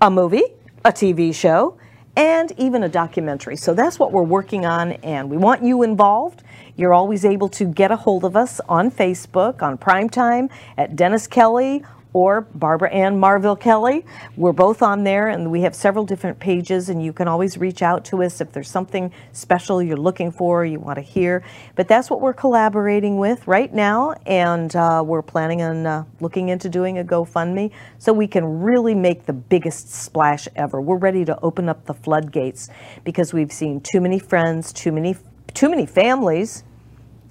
a 0.00 0.10
movie, 0.10 0.44
a 0.84 0.92
TV 0.92 1.34
show, 1.34 1.78
and 2.16 2.52
even 2.58 2.84
a 2.84 2.88
documentary. 2.88 3.56
So 3.56 3.74
that's 3.74 3.98
what 3.98 4.12
we're 4.12 4.22
working 4.22 4.64
on, 4.66 4.92
and 4.92 5.28
we 5.28 5.36
want 5.36 5.64
you 5.64 5.82
involved. 5.82 6.42
You're 6.76 6.94
always 6.94 7.24
able 7.24 7.48
to 7.50 7.64
get 7.64 7.90
a 7.90 7.96
hold 7.96 8.24
of 8.24 8.36
us 8.36 8.60
on 8.68 8.90
Facebook, 8.90 9.62
on 9.62 9.78
Primetime, 9.78 10.50
at 10.76 10.94
Dennis 10.94 11.26
Kelly 11.26 11.84
or 12.14 12.42
Barbara 12.54 12.90
Ann 12.90 13.18
Marville 13.18 13.56
Kelly. 13.56 14.06
We're 14.36 14.52
both 14.52 14.82
on 14.82 15.02
there, 15.02 15.28
and 15.28 15.50
we 15.50 15.62
have 15.62 15.74
several 15.74 16.06
different 16.06 16.38
pages, 16.38 16.88
and 16.88 17.04
you 17.04 17.12
can 17.12 17.28
always 17.28 17.58
reach 17.58 17.82
out 17.82 18.04
to 18.06 18.22
us 18.22 18.40
if 18.40 18.52
there's 18.52 18.70
something 18.70 19.12
special 19.32 19.82
you're 19.82 19.96
looking 19.96 20.30
for, 20.30 20.64
you 20.64 20.78
want 20.78 20.96
to 20.96 21.02
hear. 21.02 21.42
But 21.74 21.88
that's 21.88 22.08
what 22.08 22.20
we're 22.20 22.32
collaborating 22.32 23.18
with 23.18 23.46
right 23.48 23.72
now, 23.74 24.12
and 24.26 24.74
uh, 24.76 25.02
we're 25.04 25.22
planning 25.22 25.60
on 25.60 25.84
uh, 25.84 26.04
looking 26.20 26.48
into 26.48 26.68
doing 26.68 26.98
a 26.98 27.04
GoFundMe 27.04 27.72
so 27.98 28.12
we 28.12 28.28
can 28.28 28.62
really 28.62 28.94
make 28.94 29.26
the 29.26 29.32
biggest 29.32 29.90
splash 29.90 30.46
ever. 30.54 30.80
We're 30.80 30.98
ready 30.98 31.24
to 31.24 31.38
open 31.40 31.68
up 31.68 31.84
the 31.84 31.94
floodgates 31.94 32.70
because 33.02 33.34
we've 33.34 33.52
seen 33.52 33.80
too 33.80 34.00
many 34.00 34.20
friends, 34.20 34.72
too 34.72 34.92
many, 34.92 35.16
too 35.52 35.68
many 35.68 35.84
families, 35.84 36.62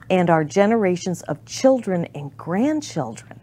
and 0.10 0.30
our 0.30 0.43
generations 0.43 1.22
of 1.24 1.46
children 1.46 2.06
and 2.13 2.36
grandchildren 2.36 3.39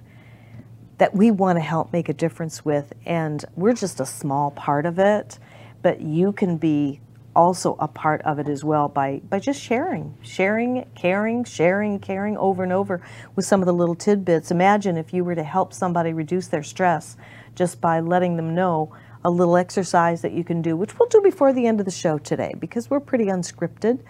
that 1.00 1.14
we 1.14 1.30
want 1.30 1.56
to 1.56 1.62
help 1.62 1.94
make 1.94 2.10
a 2.10 2.12
difference 2.12 2.62
with. 2.62 2.92
And 3.06 3.42
we're 3.56 3.72
just 3.72 4.00
a 4.00 4.06
small 4.06 4.50
part 4.50 4.84
of 4.84 4.98
it, 4.98 5.38
but 5.80 6.02
you 6.02 6.30
can 6.30 6.58
be 6.58 7.00
also 7.34 7.74
a 7.80 7.88
part 7.88 8.20
of 8.20 8.38
it 8.38 8.50
as 8.50 8.62
well 8.62 8.86
by, 8.86 9.22
by 9.30 9.38
just 9.38 9.58
sharing, 9.62 10.14
sharing, 10.20 10.84
caring, 10.94 11.44
sharing, 11.44 11.98
caring 12.00 12.36
over 12.36 12.62
and 12.62 12.70
over 12.70 13.00
with 13.34 13.46
some 13.46 13.62
of 13.62 13.66
the 13.66 13.72
little 13.72 13.94
tidbits. 13.94 14.50
Imagine 14.50 14.98
if 14.98 15.14
you 15.14 15.24
were 15.24 15.34
to 15.34 15.42
help 15.42 15.72
somebody 15.72 16.12
reduce 16.12 16.48
their 16.48 16.62
stress 16.62 17.16
just 17.54 17.80
by 17.80 17.98
letting 18.00 18.36
them 18.36 18.54
know 18.54 18.94
a 19.24 19.30
little 19.30 19.56
exercise 19.56 20.20
that 20.20 20.32
you 20.32 20.44
can 20.44 20.60
do, 20.60 20.76
which 20.76 20.98
we'll 20.98 21.08
do 21.08 21.22
before 21.22 21.54
the 21.54 21.66
end 21.66 21.80
of 21.80 21.86
the 21.86 21.92
show 21.92 22.18
today 22.18 22.54
because 22.58 22.90
we're 22.90 23.00
pretty 23.00 23.26
unscripted. 23.26 24.00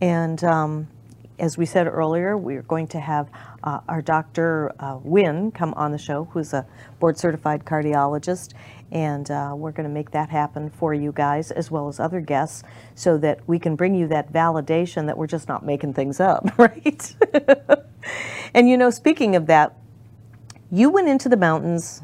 And 0.00 0.42
um, 0.42 0.88
as 1.38 1.56
we 1.56 1.64
said 1.64 1.86
earlier, 1.86 2.36
we're 2.36 2.62
going 2.62 2.88
to 2.88 2.98
have 2.98 3.30
uh, 3.64 3.80
our 3.88 4.00
Dr. 4.02 4.72
Uh, 4.78 4.98
Wynn 5.02 5.50
come 5.52 5.74
on 5.74 5.92
the 5.92 5.98
show, 5.98 6.24
who's 6.24 6.52
a 6.52 6.66
board 6.98 7.18
certified 7.18 7.64
cardiologist, 7.64 8.54
and 8.90 9.30
uh, 9.30 9.54
we're 9.56 9.72
going 9.72 9.88
to 9.88 9.92
make 9.92 10.10
that 10.12 10.30
happen 10.30 10.70
for 10.70 10.94
you 10.94 11.12
guys 11.12 11.50
as 11.50 11.70
well 11.70 11.88
as 11.88 12.00
other 12.00 12.20
guests 12.20 12.62
so 12.94 13.18
that 13.18 13.40
we 13.46 13.58
can 13.58 13.76
bring 13.76 13.94
you 13.94 14.08
that 14.08 14.32
validation 14.32 15.06
that 15.06 15.16
we're 15.16 15.26
just 15.26 15.48
not 15.48 15.64
making 15.64 15.94
things 15.94 16.20
up, 16.20 16.46
right? 16.58 17.14
and 18.54 18.68
you 18.68 18.76
know, 18.76 18.90
speaking 18.90 19.36
of 19.36 19.46
that, 19.46 19.76
you 20.72 20.88
went 20.88 21.08
into 21.08 21.28
the 21.28 21.36
mountains 21.36 22.02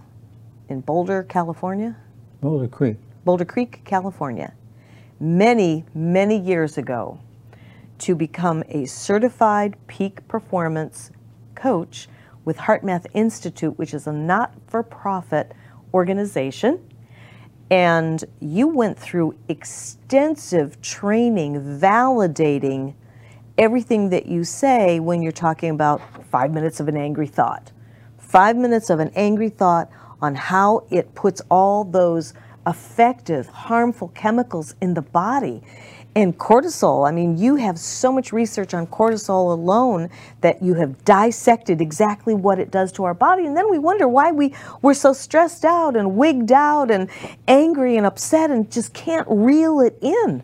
in 0.69 0.81
Boulder, 0.81 1.23
California? 1.23 1.97
Boulder 2.41 2.69
Creek. 2.69 2.97
Boulder 3.25 3.45
Creek, 3.45 3.83
California, 3.85 4.53
many, 5.19 5.85
many 5.95 6.39
years 6.39 6.77
ago 6.77 7.21
to 7.99 8.15
become 8.15 8.63
a 8.69 8.85
certified 8.85 9.77
peak 9.87 10.27
performance 10.29 11.11
coach 11.57 12.09
with 12.45 12.57
HeartMath 12.59 13.07
Institute, 13.13 13.77
which 13.79 13.93
is 13.93 14.07
a 14.07 14.13
not 14.13 14.55
for 14.69 14.83
profit 14.83 15.53
organization. 15.93 16.79
And 17.71 18.23
you 18.39 18.69
went 18.69 18.97
through 18.99 19.37
extensive 19.49 20.81
training 20.81 21.81
validating 21.81 22.95
everything 23.59 24.11
that 24.11 24.27
you 24.27 24.45
say 24.45 25.01
when 25.01 25.23
you're 25.23 25.33
talking 25.33 25.71
about 25.71 26.01
five 26.27 26.53
minutes 26.53 26.79
of 26.79 26.89
an 26.89 26.97
angry 26.97 27.27
thought. 27.27 27.73
Five 28.19 28.57
minutes 28.57 28.91
of 28.91 29.01
an 29.01 29.11
angry 29.17 29.49
thought 29.49 29.91
on 30.21 30.35
how 30.35 30.87
it 30.91 31.15
puts 31.15 31.41
all 31.51 31.85
those 31.85 32.35
effective, 32.67 33.47
harmful 33.49 34.09
chemicals 34.09 34.75
in 34.81 34.95
the 34.95 35.03
body. 35.03 35.63
And 36.17 36.39
cortisol, 36.39 37.07
I 37.07 37.13
mean, 37.13 37.37
you 37.37 37.57
have 37.57 37.79
so 37.79 38.11
much 38.11 38.33
research 38.33 38.73
on 38.73 38.87
cortisol 38.87 39.53
alone 39.53 40.09
that 40.41 40.63
you 40.63 40.73
have 40.73 41.05
dissected 41.05 41.83
exactly 41.83 42.33
what 42.33 42.59
it 42.59 42.71
does 42.71 42.91
to 42.93 43.05
our 43.05 43.13
body. 43.13 43.45
And 43.45 43.55
then 43.55 43.71
we 43.71 43.79
wonder 43.79 44.09
why 44.09 44.33
we, 44.33 44.55
we're 44.81 44.95
so 44.95 45.13
stressed 45.13 45.67
out 45.67 45.95
and 45.95 46.17
wigged 46.17 46.51
out 46.51 46.91
and 46.91 47.11
angry 47.47 47.99
and 47.99 48.07
upset 48.07 48.51
and 48.51 48.73
just 48.73 48.95
can't 48.95 49.27
reel 49.29 49.81
it 49.81 49.99
in. 50.01 50.43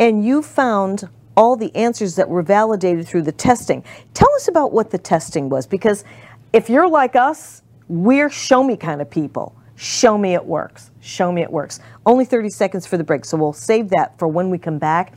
And 0.00 0.24
you 0.24 0.40
found 0.40 1.06
all 1.36 1.56
the 1.56 1.76
answers 1.76 2.14
that 2.16 2.30
were 2.30 2.42
validated 2.42 3.06
through 3.06 3.22
the 3.22 3.32
testing. 3.32 3.84
Tell 4.14 4.34
us 4.34 4.48
about 4.48 4.72
what 4.72 4.90
the 4.90 4.98
testing 4.98 5.50
was, 5.50 5.66
because 5.66 6.04
if 6.54 6.70
you're 6.70 6.88
like 6.88 7.16
us, 7.16 7.60
we're 7.88 8.30
show 8.30 8.64
me 8.64 8.78
kind 8.78 9.02
of 9.02 9.10
people. 9.10 9.54
Show 9.76 10.16
me 10.16 10.32
it 10.32 10.44
works. 10.44 10.90
Show 11.00 11.30
me 11.30 11.42
it 11.42 11.50
works. 11.50 11.80
Only 12.06 12.24
30 12.24 12.48
seconds 12.48 12.86
for 12.86 12.96
the 12.96 13.04
break, 13.04 13.24
so 13.26 13.36
we'll 13.36 13.52
save 13.52 13.90
that 13.90 14.18
for 14.18 14.26
when 14.26 14.50
we 14.50 14.58
come 14.58 14.78
back. 14.78 15.12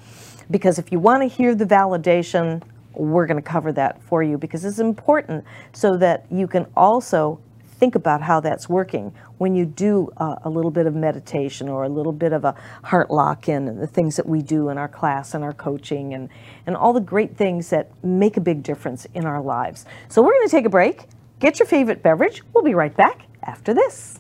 Because 0.52 0.78
if 0.78 0.92
you 0.92 1.00
want 1.00 1.22
to 1.22 1.28
hear 1.28 1.56
the 1.56 1.66
validation, 1.66 2.62
we're 2.94 3.26
going 3.26 3.42
to 3.42 3.48
cover 3.48 3.72
that 3.72 4.02
for 4.04 4.22
you 4.22 4.38
because 4.38 4.66
it's 4.66 4.80
important 4.80 5.46
so 5.72 5.96
that 5.98 6.26
you 6.30 6.48
can 6.48 6.66
also 6.76 7.40
think 7.80 7.96
about 7.96 8.22
how 8.22 8.42
that's 8.42 8.68
working 8.68 9.14
when 9.38 9.56
you 9.56 9.64
do 9.64 10.12
uh, 10.18 10.36
a 10.44 10.50
little 10.50 10.72
bit 10.72 10.86
of 10.86 10.94
meditation 10.94 11.70
or 11.70 11.84
a 11.84 11.90
little 11.90 12.12
bit 12.12 12.34
of 12.34 12.44
a 12.44 12.54
heart 12.84 13.10
lock 13.10 13.48
in 13.48 13.70
and 13.70 13.80
the 13.80 13.88
things 13.88 14.18
that 14.18 14.28
we 14.28 14.42
do 14.42 14.68
in 14.68 14.78
our 14.78 14.90
class 14.90 15.34
and 15.34 15.46
our 15.46 15.54
coaching 15.54 16.14
and, 16.14 16.28
and 16.68 16.76
all 16.76 16.92
the 16.92 17.00
great 17.00 17.38
things 17.38 17.70
that 17.70 17.90
make 18.04 18.36
a 18.36 18.42
big 18.42 18.62
difference 18.64 19.08
in 19.14 19.26
our 19.26 19.42
lives. 19.42 19.86
So 20.10 20.22
we're 20.22 20.34
going 20.34 20.48
to 20.48 20.52
take 20.52 20.66
a 20.66 20.70
break. 20.70 21.06
Get 21.40 21.60
your 21.60 21.68
favorite 21.68 22.04
beverage. 22.04 22.42
We'll 22.54 22.66
be 22.66 22.74
right 22.74 22.96
back 22.98 23.29
after 23.44 23.74
this. 23.74 24.20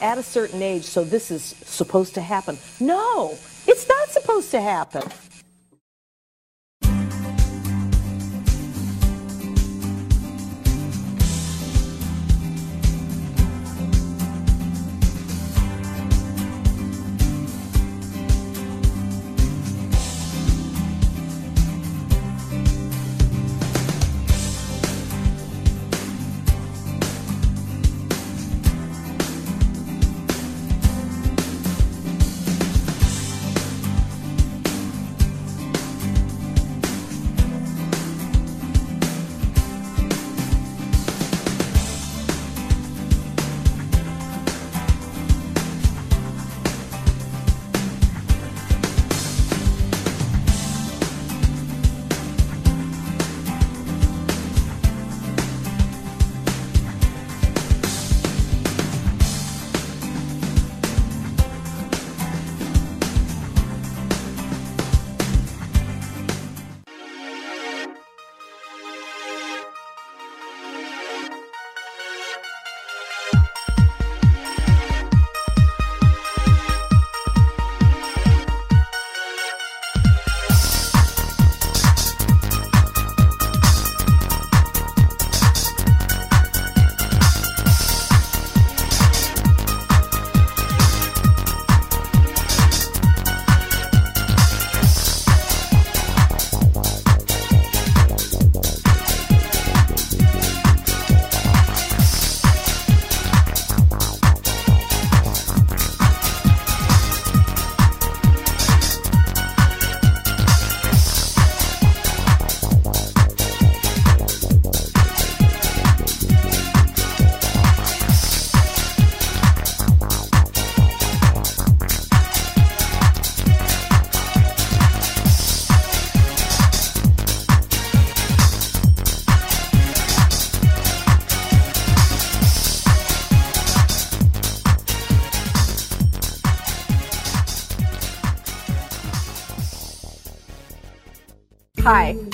At 0.00 0.18
a 0.18 0.22
certain 0.22 0.62
age, 0.62 0.84
so 0.84 1.04
this 1.04 1.30
is 1.30 1.42
supposed 1.64 2.14
to 2.14 2.20
happen. 2.20 2.56
No, 2.78 3.36
it's 3.66 3.88
not 3.88 4.08
supposed 4.08 4.50
to 4.52 4.60
happen. 4.60 5.02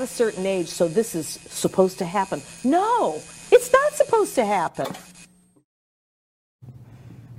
At 0.00 0.04
a 0.04 0.06
certain 0.06 0.46
age, 0.46 0.68
so 0.68 0.88
this 0.88 1.14
is 1.14 1.26
supposed 1.26 1.98
to 1.98 2.06
happen. 2.06 2.40
No, 2.64 3.20
it's 3.52 3.70
not 3.70 3.92
supposed 3.92 4.34
to 4.36 4.44
happen. 4.44 4.86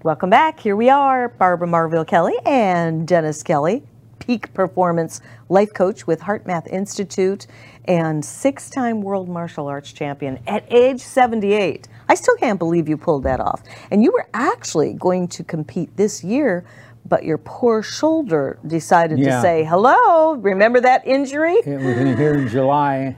Welcome 0.04 0.30
back. 0.30 0.60
Here 0.60 0.76
we 0.76 0.90
are, 0.90 1.30
Barbara 1.30 1.68
Marville 1.68 2.06
Kelly 2.06 2.36
and 2.46 3.08
Dennis 3.08 3.42
Kelly, 3.42 3.82
peak 4.20 4.54
performance 4.54 5.22
life 5.50 5.74
coach 5.74 6.06
with 6.06 6.22
HeartMath 6.22 6.68
Institute 6.68 7.48
and 7.86 8.24
six 8.24 8.70
time 8.70 9.02
world 9.02 9.28
martial 9.28 9.68
arts 9.68 9.92
champion 9.92 10.40
at 10.46 10.64
age 10.72 11.02
78. 11.02 11.88
I 12.10 12.16
still 12.16 12.36
can't 12.36 12.60
believe 12.60 12.88
you 12.88 12.98
pulled 12.98 13.24
that 13.24 13.40
off. 13.40 13.64
And 13.90 14.04
you 14.04 14.12
were 14.12 14.28
actually 14.36 14.94
going 14.94 15.28
to 15.30 15.44
compete 15.44 15.98
this 15.98 16.24
year, 16.24 16.64
but 17.06 17.24
your 17.24 17.38
poor 17.38 17.82
shoulder 17.84 18.60
decided 18.66 19.18
to 19.18 19.42
say, 19.42 19.64
hello, 19.64 20.34
remember 20.36 20.80
that 20.82 21.06
injury? 21.06 21.56
It 21.66 21.80
was 21.80 21.98
in 21.98 22.16
here 22.18 22.36
in 22.36 22.48
July, 22.48 23.18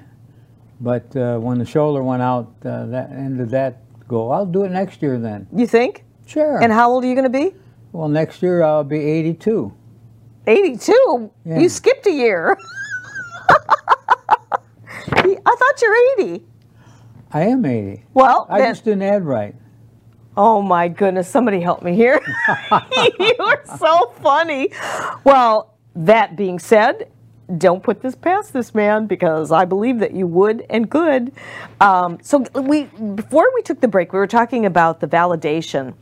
but 0.81 1.15
uh, 1.15 1.37
when 1.39 1.59
the 1.59 1.65
shoulder 1.65 2.01
went 2.03 2.21
out, 2.21 2.53
uh, 2.65 2.85
that 2.87 3.11
ended 3.11 3.49
that 3.51 3.81
goal. 4.07 4.31
I'll 4.31 4.45
do 4.45 4.63
it 4.63 4.71
next 4.71 5.01
year 5.01 5.19
then. 5.19 5.47
You 5.55 5.67
think? 5.67 6.03
Sure. 6.25 6.61
And 6.61 6.71
how 6.71 6.89
old 6.91 7.03
are 7.03 7.07
you 7.07 7.15
going 7.15 7.31
to 7.31 7.37
be? 7.37 7.53
well, 7.91 8.07
next 8.09 8.41
year 8.41 8.63
I'll 8.63 8.83
be 8.83 8.99
82. 8.99 9.71
82? 10.47 11.31
Yeah. 11.45 11.59
You 11.59 11.69
skipped 11.69 12.07
a 12.07 12.11
year. 12.11 12.57
I 15.09 15.55
thought 15.57 15.81
you're 15.81 15.95
80. 16.19 16.45
I 17.31 17.41
am 17.43 17.65
80. 17.65 18.03
Well, 18.13 18.47
I 18.49 18.59
then- 18.59 18.71
just 18.71 18.83
didn't 18.85 19.03
add 19.03 19.23
right. 19.25 19.55
Oh 20.35 20.61
my 20.61 20.87
goodness, 20.87 21.29
somebody 21.29 21.61
help 21.61 21.83
me 21.83 21.95
here. 21.95 22.19
you 23.19 23.35
are 23.39 23.63
so 23.77 24.13
funny. 24.21 24.71
Well, 25.23 25.75
that 25.95 26.35
being 26.35 26.57
said, 26.57 27.11
don't 27.57 27.83
put 27.83 28.01
this 28.01 28.15
past 28.15 28.51
this 28.51 28.73
man 28.73 29.05
because 29.05 29.51
I 29.51 29.65
believe 29.65 29.99
that 29.99 30.13
you 30.13 30.25
would 30.25 30.65
and 30.69 30.89
could. 30.89 31.33
Um, 31.79 32.17
so 32.23 32.45
we 32.55 32.83
before 32.83 33.47
we 33.53 33.61
took 33.61 33.79
the 33.79 33.87
break, 33.87 34.11
we 34.11 34.17
were 34.17 34.27
talking 34.27 34.65
about 34.65 35.01
the 35.01 35.07
validation 35.07 35.93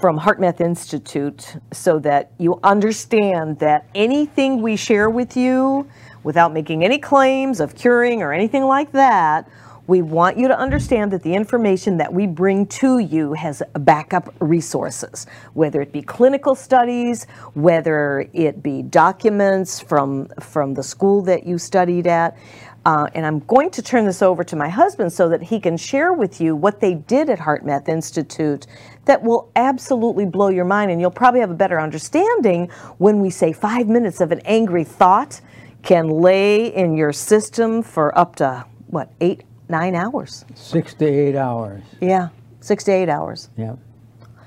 from 0.00 0.18
HeartMath 0.18 0.60
Institute 0.60 1.56
so 1.72 1.98
that 1.98 2.32
you 2.38 2.58
understand 2.62 3.58
that 3.58 3.88
anything 3.94 4.62
we 4.62 4.76
share 4.76 5.10
with 5.10 5.36
you 5.36 5.86
without 6.22 6.52
making 6.52 6.84
any 6.84 6.98
claims 6.98 7.60
of 7.60 7.74
curing 7.74 8.22
or 8.22 8.32
anything 8.32 8.64
like 8.64 8.92
that 8.92 9.48
we 9.86 10.02
want 10.02 10.36
you 10.36 10.48
to 10.48 10.58
understand 10.58 11.12
that 11.12 11.22
the 11.22 11.34
information 11.34 11.96
that 11.98 12.12
we 12.12 12.26
bring 12.26 12.66
to 12.66 12.98
you 12.98 13.32
has 13.34 13.62
backup 13.80 14.34
resources, 14.40 15.26
whether 15.54 15.80
it 15.80 15.92
be 15.92 16.02
clinical 16.02 16.54
studies, 16.54 17.26
whether 17.54 18.28
it 18.32 18.62
be 18.62 18.82
documents 18.82 19.80
from, 19.80 20.26
from 20.40 20.74
the 20.74 20.82
school 20.82 21.22
that 21.22 21.46
you 21.46 21.58
studied 21.58 22.06
at. 22.06 22.36
Uh, 22.84 23.08
and 23.14 23.26
I'm 23.26 23.40
going 23.40 23.70
to 23.70 23.82
turn 23.82 24.04
this 24.04 24.22
over 24.22 24.44
to 24.44 24.54
my 24.54 24.68
husband 24.68 25.12
so 25.12 25.28
that 25.30 25.42
he 25.42 25.58
can 25.58 25.76
share 25.76 26.12
with 26.12 26.40
you 26.40 26.54
what 26.54 26.78
they 26.78 26.94
did 26.94 27.28
at 27.28 27.40
HeartMath 27.40 27.88
Institute 27.88 28.68
that 29.06 29.22
will 29.22 29.50
absolutely 29.56 30.24
blow 30.24 30.48
your 30.50 30.64
mind. 30.64 30.92
And 30.92 31.00
you'll 31.00 31.10
probably 31.10 31.40
have 31.40 31.50
a 31.50 31.54
better 31.54 31.80
understanding 31.80 32.70
when 32.98 33.20
we 33.20 33.30
say 33.30 33.52
five 33.52 33.88
minutes 33.88 34.20
of 34.20 34.30
an 34.30 34.40
angry 34.44 34.84
thought 34.84 35.40
can 35.82 36.08
lay 36.08 36.66
in 36.66 36.96
your 36.96 37.12
system 37.12 37.82
for 37.82 38.16
up 38.16 38.36
to, 38.36 38.64
what, 38.86 39.10
eight, 39.20 39.42
nine 39.68 39.94
hours? 39.94 40.44
Six 40.54 40.94
to 40.94 41.06
eight 41.06 41.36
hours. 41.36 41.82
Yeah, 42.00 42.28
six 42.60 42.84
to 42.84 42.92
eight 42.92 43.08
hours. 43.08 43.50
Yeah. 43.56 43.76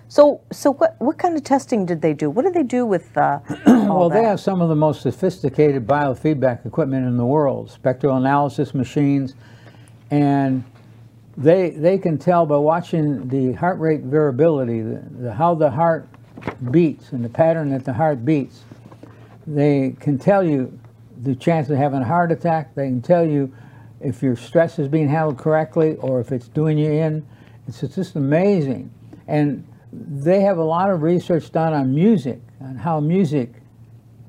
So, 0.07 0.41
so 0.51 0.73
what, 0.73 0.95
what 0.99 1.19
kind 1.19 1.37
of 1.37 1.43
testing 1.43 1.85
did 1.85 2.01
they 2.01 2.13
do? 2.13 2.31
What 2.31 2.43
did 2.43 2.55
they 2.55 2.63
do 2.63 2.83
with 2.83 3.15
uh, 3.15 3.39
Well, 3.67 4.09
they 4.09 4.23
have 4.23 4.39
some 4.39 4.59
of 4.59 4.69
the 4.69 4.75
most 4.75 5.01
sophisticated 5.01 5.85
biofeedback 5.85 6.65
equipment 6.65 7.05
in 7.05 7.15
the 7.15 7.25
world, 7.25 7.69
spectral 7.69 8.17
analysis 8.17 8.73
machines, 8.73 9.35
and 10.09 10.63
they 11.37 11.69
they 11.69 11.97
can 11.99 12.17
tell 12.17 12.45
by 12.47 12.57
watching 12.57 13.27
the 13.29 13.53
heart 13.53 13.79
rate 13.79 14.01
variability, 14.01 14.81
the, 14.81 15.03
the, 15.19 15.33
how 15.33 15.53
the 15.53 15.69
heart 15.69 16.07
beats 16.71 17.11
and 17.11 17.23
the 17.23 17.29
pattern 17.29 17.69
that 17.69 17.85
the 17.85 17.93
heart 17.93 18.25
beats. 18.25 18.63
They 19.45 19.95
can 19.99 20.17
tell 20.17 20.43
you 20.43 20.77
the 21.21 21.35
chance 21.35 21.69
of 21.69 21.77
having 21.77 22.01
a 22.01 22.05
heart 22.05 22.31
attack. 22.31 22.73
They 22.73 22.87
can 22.87 23.01
tell 23.01 23.25
you 23.25 23.53
if 24.01 24.23
your 24.23 24.35
stress 24.35 24.79
is 24.79 24.87
being 24.87 25.09
handled 25.09 25.37
correctly 25.37 25.95
or 25.97 26.19
if 26.19 26.31
it's 26.31 26.47
doing 26.47 26.77
you 26.77 26.91
in. 26.91 27.25
It's 27.67 27.81
just 27.81 28.15
amazing. 28.15 28.91
And 29.27 29.65
they 29.91 30.41
have 30.41 30.57
a 30.57 30.63
lot 30.63 30.89
of 30.89 31.01
research 31.01 31.51
done 31.51 31.73
on 31.73 31.93
music, 31.93 32.41
and 32.59 32.79
how 32.79 32.99
music 32.99 33.53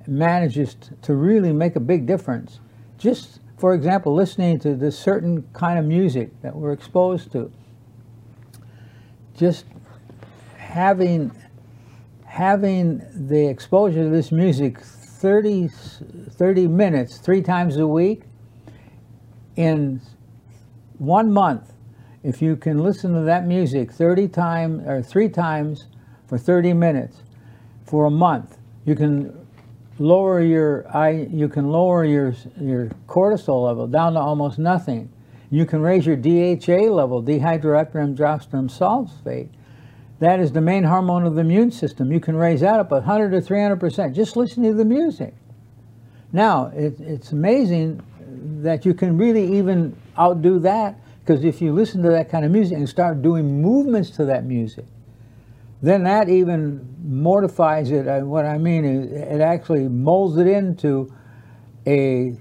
manages 0.07 0.77
to 1.03 1.15
really 1.15 1.53
make 1.53 1.77
a 1.77 1.81
big 1.81 2.07
difference. 2.07 2.61
Just, 2.99 3.41
for 3.59 3.75
example, 3.75 4.15
listening 4.15 4.59
to 4.61 4.75
this 4.75 4.99
certain 4.99 5.47
kind 5.53 5.79
of 5.79 5.85
music 5.85 6.31
that 6.43 6.55
we're 6.55 6.73
exposed 6.73 7.33
to. 7.33 7.51
Just 9.37 9.65
having 10.57 11.33
having 12.25 13.03
the 13.13 13.47
exposure 13.49 14.05
to 14.05 14.09
this 14.09 14.31
music 14.31 14.79
30, 14.81 15.65
s- 15.65 16.03
30 16.31 16.69
minutes 16.69 17.19
three 17.19 17.43
times 17.43 17.77
a 17.77 17.87
week 17.87 18.23
in 19.61 20.01
one 20.99 21.33
month 21.33 21.73
if 22.23 22.41
you 22.43 22.57
can 22.57 22.79
listen 22.79 23.15
to 23.15 23.21
that 23.21 23.47
music 23.47 23.93
30 23.93 24.29
times 24.29 24.87
or 24.87 25.03
three 25.03 25.29
times 25.29 25.87
for 26.27 26.39
30 26.39 26.73
minutes 26.73 27.23
for 27.85 28.07
a 28.07 28.11
month 28.11 28.59
you 28.85 28.95
can 28.95 29.47
lower 29.99 30.41
your 30.41 30.87
you 31.31 31.49
can 31.49 31.69
lower 31.69 32.05
your 32.05 32.35
your 32.61 32.87
cortisol 33.07 33.67
level 33.67 33.87
down 33.87 34.15
to 34.15 34.19
almost 34.19 34.59
nothing 34.59 35.11
you 35.51 35.67
can 35.67 35.83
raise 35.83 36.07
your 36.07 36.17
DHEA 36.17 36.91
level 36.91 37.23
dehydroepiandrosterone 37.23 38.71
sulfate 38.71 39.51
that 40.21 40.39
is 40.39 40.53
the 40.53 40.61
main 40.61 40.85
hormone 40.85 41.25
of 41.25 41.35
the 41.35 41.41
immune 41.41 41.71
system. 41.71 42.13
You 42.13 42.21
can 42.21 42.37
raise 42.37 42.61
that 42.61 42.79
up 42.79 42.91
100 42.91 43.31
to 43.31 43.41
300 43.41 43.77
percent 43.81 44.15
just 44.15 44.37
listening 44.37 44.73
to 44.73 44.77
the 44.77 44.85
music. 44.85 45.35
Now, 46.31 46.67
it, 46.67 47.01
it's 47.01 47.33
amazing 47.33 48.03
that 48.63 48.85
you 48.87 48.95
can 48.95 49.17
really 49.19 49.59
even 49.59 49.97
outdo 50.19 50.59
that 50.61 50.97
because 51.21 51.45
if 51.45 51.61
you 51.61 51.73
listen 51.73 52.03
to 52.03 52.11
that 52.11 52.29
kind 52.31 52.45
of 52.45 52.51
music 52.51 52.77
and 52.77 52.89
start 52.89 53.23
doing 53.23 53.61
movements 53.63 54.11
to 54.11 54.25
that 54.25 54.45
music, 54.45 54.85
then 55.83 56.05
that 56.05 56.29
even 56.29 56.97
mortifies 57.05 57.91
it. 57.91 58.07
Uh, 58.07 58.21
What 58.21 58.45
I 58.45 58.59
mean 58.59 58.85
is, 58.85 59.13
it 59.13 59.41
actually 59.41 59.89
molds 59.89 60.37
it 60.39 60.47
into 60.47 61.13
a 61.87 62.37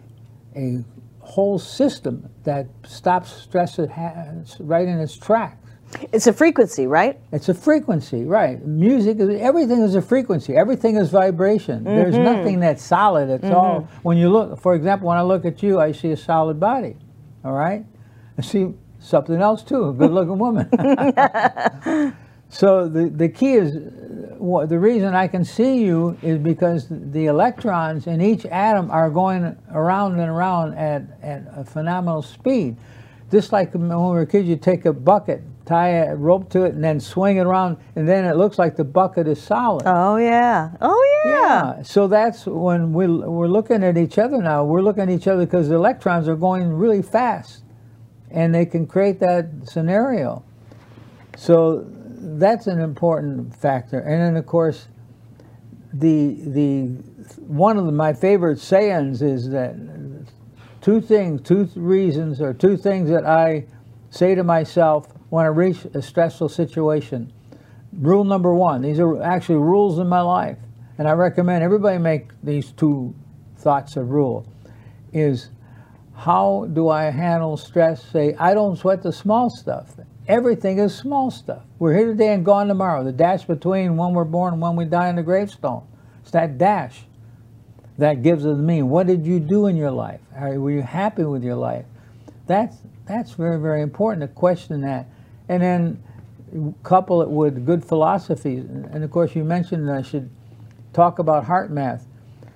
a 0.56 0.84
whole 1.20 1.60
system 1.60 2.28
that 2.44 2.68
stops 2.86 3.32
stress 3.32 3.78
right 3.78 4.88
in 4.88 5.00
its 5.00 5.16
tracks. 5.16 5.69
It's 6.12 6.28
a 6.28 6.34
frequency, 6.34 6.88
right? 6.88 7.20
It's 7.32 7.50
a 7.50 7.54
frequency, 7.54 8.24
right? 8.24 8.64
Music 8.66 9.20
is 9.20 9.30
everything 9.42 9.82
is 9.82 9.96
a 9.96 10.02
frequency. 10.02 10.56
Everything 10.56 10.98
is 10.98 11.10
vibration. 11.10 11.84
There's 11.84 12.18
nothing 12.18 12.60
that's 12.60 12.84
solid. 12.84 13.30
It's 13.30 13.52
all 13.52 13.88
when 14.04 14.18
you 14.18 14.30
look. 14.30 14.60
For 14.60 14.76
example, 14.76 15.08
when 15.08 15.18
I 15.18 15.24
look 15.24 15.46
at 15.46 15.64
you, 15.64 15.80
I 15.80 15.92
see 15.92 16.12
a 16.12 16.18
solid 16.18 16.60
body. 16.60 16.96
All 17.44 17.54
right, 17.54 17.86
I 18.38 18.42
see 18.42 18.74
something 19.00 19.42
else 19.42 19.64
too. 19.64 19.90
A 19.90 19.94
good-looking 19.94 20.38
woman. 20.38 20.70
so 22.50 22.88
the 22.88 23.10
the 23.10 23.30
key 23.30 23.54
is, 23.54 23.76
uh, 23.76 24.66
the 24.66 24.80
reason 24.80 25.16
I 25.16 25.28
can 25.28 25.44
see 25.44 25.84
you 25.84 26.18
is 26.22 26.38
because 26.38 26.88
the 26.90 27.26
electrons 27.26 28.08
in 28.08 28.22
each 28.22 28.46
atom 28.46 28.92
are 28.92 29.10
going 29.10 29.58
around 29.72 30.20
and 30.20 30.30
around 30.30 30.76
at 30.76 31.04
at 31.24 31.46
a 31.56 31.64
phenomenal 31.64 32.22
speed. 32.22 32.78
Just 33.32 33.52
like 33.52 33.74
when 33.74 33.90
we 33.90 33.96
were 33.96 34.26
kids, 34.26 34.48
you 34.48 34.56
take 34.56 34.86
a 34.86 34.94
bucket, 34.94 35.44
tie 35.70 35.90
a 35.90 36.16
rope 36.16 36.50
to 36.50 36.64
it, 36.64 36.74
and 36.74 36.84
then 36.84 37.00
swing 37.00 37.38
it 37.38 37.46
around, 37.46 37.78
and 37.96 38.10
then 38.10 38.26
it 38.26 38.36
looks 38.36 38.58
like 38.58 38.76
the 38.76 38.84
bucket 38.84 39.28
is 39.28 39.40
solid. 39.40 39.84
Oh 39.86 40.18
yeah. 40.18 40.72
Oh 40.82 41.22
yeah. 41.24 41.32
Yeah. 41.32 41.84
So 41.84 42.08
that's 42.08 42.48
when 42.48 42.92
we, 42.92 43.08
we're 43.08 43.48
looking 43.48 43.84
at 43.84 43.96
each 43.96 44.18
other 44.18 44.42
now. 44.42 44.64
We're 44.64 44.82
looking 44.82 45.04
at 45.04 45.10
each 45.10 45.28
other 45.28 45.46
because 45.46 45.70
the 45.70 45.76
electrons 45.76 46.28
are 46.28 46.36
going 46.36 46.74
really 46.74 47.04
fast 47.04 47.64
and 48.32 48.54
they 48.54 48.66
can 48.66 48.88
create 48.88 49.20
that 49.20 49.46
scenario. 49.64 50.44
So 51.38 51.86
that's 51.88 52.66
an 52.66 52.80
important 52.80 53.56
factor. 53.56 54.00
And 54.00 54.22
then, 54.22 54.38
of 54.38 54.48
course, 54.48 54.88
the, 55.94 56.36
the, 56.46 56.88
one 57.38 57.78
of 57.78 57.86
the, 57.86 57.92
my 57.92 58.14
favorite 58.14 58.60
sayings 58.60 59.22
is 59.22 59.50
that 59.52 59.76
two 60.82 61.00
things, 61.00 61.42
two 61.42 61.70
reasons, 61.76 62.42
or 62.42 62.54
two 62.54 62.76
things 62.76 63.10
that 63.10 63.26
I 63.26 63.66
say 64.10 64.34
to 64.34 64.44
myself 64.44 65.08
when 65.30 65.46
I 65.46 65.50
reach 65.50 65.86
a 65.94 66.02
stressful 66.02 66.50
situation. 66.50 67.32
Rule 67.94 68.24
number 68.24 68.54
one, 68.54 68.82
these 68.82 69.00
are 69.00 69.22
actually 69.22 69.56
rules 69.56 70.00
in 70.00 70.08
my 70.08 70.22
life, 70.22 70.58
and 70.98 71.08
I 71.08 71.14
recommend 71.14 71.64
everybody 71.64 71.98
make 71.98 72.30
these 72.44 72.72
two 72.72 73.16
thoughts 73.58 73.98
a 73.98 74.04
rule, 74.04 74.46
is 75.12 75.50
how 76.14 76.68
do 76.74 76.90
I 76.90 77.06
handle 77.06 77.58
stress? 77.58 78.04
Say, 78.04 78.36
I 78.36 78.54
don't 78.54 78.76
sweat 78.76 79.02
the 79.04 79.12
small 79.12 79.50
stuff. 79.50 79.96
Everything 80.28 80.78
is 80.78 80.96
small 80.96 81.32
stuff. 81.32 81.64
We're 81.80 81.96
here 81.96 82.08
today 82.08 82.34
and 82.34 82.46
gone 82.46 82.68
tomorrow. 82.68 83.04
The 83.04 83.12
dash 83.12 83.46
between 83.46 83.98
when 83.98 84.14
we're 84.14 84.26
born 84.26 84.54
and 84.54 84.62
when 84.62 84.76
we 84.76 84.86
die 84.86 85.10
in 85.10 85.16
the 85.16 85.24
gravestone. 85.24 85.88
It's 86.22 86.32
that 86.32 86.58
dash. 86.58 87.06
that 88.00 88.24
gives 88.24 88.46
us 88.46 88.58
meaning. 88.58 88.90
What 88.90 89.08
did 89.08 89.26
you 89.26 89.40
do 89.40 89.68
in 89.68 89.76
your 89.76 89.92
life? 89.92 90.22
Were 90.40 90.72
you 90.72 90.82
happy 90.82 91.24
with 91.24 91.44
your 91.44 91.56
life? 91.56 91.86
That's 92.48 92.78
that's 93.06 93.32
very 93.32 93.60
very 93.60 93.82
important 93.82 94.22
to 94.22 94.28
question 94.28 94.82
that, 94.82 95.08
and 95.50 95.62
then 95.62 96.04
couple 96.84 97.22
it 97.22 97.30
with 97.30 97.66
good 97.66 97.84
philosophy. 97.84 98.58
And 98.58 99.04
of 99.04 99.12
course, 99.12 99.36
you 99.36 99.44
mentioned 99.44 99.92
I 99.92 100.02
should 100.02 100.30
talk 100.94 101.20
about 101.20 101.46
HeartMath. 101.46 102.04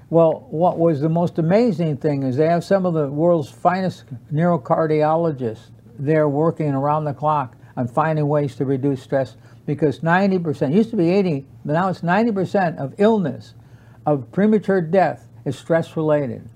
Well, 0.10 0.48
what 0.50 0.78
was 0.78 1.02
the 1.02 1.10
most 1.10 1.40
amazing 1.40 1.98
thing 1.98 2.24
is 2.24 2.38
they 2.38 2.48
have 2.48 2.64
some 2.64 2.86
of 2.86 2.94
the 2.94 3.08
world's 3.08 3.50
finest 3.50 4.06
neurocardiologists 4.32 5.72
there 5.98 6.28
working 6.30 6.70
around 6.70 7.06
the 7.06 7.14
clock 7.14 7.56
on 7.76 7.88
finding 7.88 8.28
ways 8.28 8.56
to 8.56 8.66
reduce 8.66 9.02
stress 9.02 9.36
because 9.66 10.00
90%, 10.00 10.74
used 10.74 10.92
to 10.92 10.98
be 10.98 11.10
80, 11.10 11.46
but 11.66 11.74
now 11.74 11.90
it's 11.90 12.02
90% 12.02 12.78
of 12.78 12.94
illness, 12.98 13.54
of 14.06 14.32
premature 14.32 14.82
death 14.82 15.28
is 15.46 15.58
stress 15.58 15.96
related. 15.96 16.48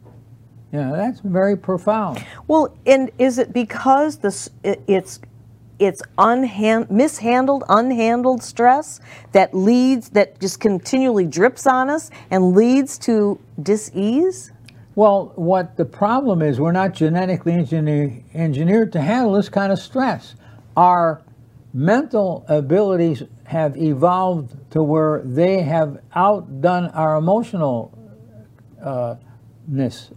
You 0.72 0.82
know, 0.82 0.96
that's 0.96 1.22
very 1.22 1.56
profound. 1.56 2.24
Well, 2.48 2.76
and 2.86 3.10
is 3.18 3.38
it 3.38 3.54
because 3.54 4.18
this 4.18 4.50
it's 4.64 5.20
it's 5.80 6.02
unhand, 6.18 6.90
mishandled, 6.90 7.64
unhandled 7.70 8.42
stress 8.42 9.00
that 9.32 9.54
leads, 9.54 10.10
that 10.10 10.40
just 10.40 10.60
continually 10.60 11.26
drips 11.26 11.68
on 11.68 11.90
us 11.90 12.10
and 12.32 12.56
leads 12.56 12.98
to 13.00 13.40
disease? 13.62 14.52
Well, 14.96 15.32
what 15.36 15.78
the 15.78 15.86
problem 15.86 16.42
is, 16.42 16.60
we're 16.60 16.72
not 16.72 16.94
genetically 16.94 17.54
engineer, 17.54 18.24
engineered 18.34 18.92
to 18.94 19.02
handle 19.02 19.34
this 19.34 19.50
kind 19.50 19.72
of 19.72 19.78
stress. 19.78 20.34
Our 20.76 21.22
mental 21.74 22.44
abilities 22.48 23.22
have 23.44 23.78
evolved 23.78 24.56
to 24.72 24.82
where 24.82 25.22
they 25.24 25.62
have 25.62 26.02
outdone 26.16 26.88
our 26.88 27.20
emotionalness. 27.22 27.92
uh, 28.84 29.16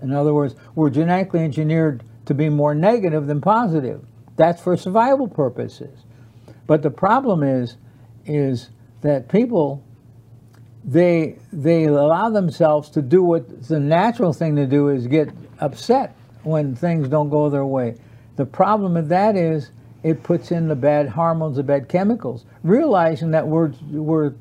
In 0.03 0.13
other 0.13 0.33
words, 0.33 0.55
we're 0.75 0.91
genetically 0.91 1.41
engineered 1.41 2.03
to 2.25 2.35
be 2.35 2.49
more 2.49 2.75
negative 2.75 3.27
than 3.27 3.41
positive. 3.43 4.05
That's 4.41 4.63
for 4.63 4.75
survival 4.75 5.29
purposes. 5.29 6.01
But 6.67 6.81
the 6.81 6.91
problem 6.91 7.43
is, 7.43 7.77
is 8.25 8.71
that 9.03 9.29
people, 9.29 9.85
they, 10.83 11.37
they 11.53 11.85
allow 11.85 12.31
themselves 12.31 12.89
to 12.93 13.03
do 13.03 13.23
what 13.23 13.65
the 13.69 13.79
natural 13.79 14.33
thing 14.33 14.57
to 14.57 14.67
do 14.67 14.89
is 14.89 15.07
get 15.07 15.29
upset 15.59 16.17
when 16.43 16.75
things 16.75 17.07
don't 17.07 17.29
go 17.29 17.51
their 17.51 17.67
way. 17.67 17.97
The 18.37 18.47
problem 18.47 18.95
with 18.95 19.11
that 19.11 19.37
is 19.37 19.73
it 20.03 20.23
puts 20.23 20.53
in 20.53 20.69
the 20.69 20.75
bad 20.75 21.11
hormones, 21.11 21.59
the 21.59 21.63
bad 21.63 21.91
chemicals, 21.91 22.47
realizing 22.63 23.33
that 23.33 23.47
we're, 23.47 23.75
we're 23.91 24.33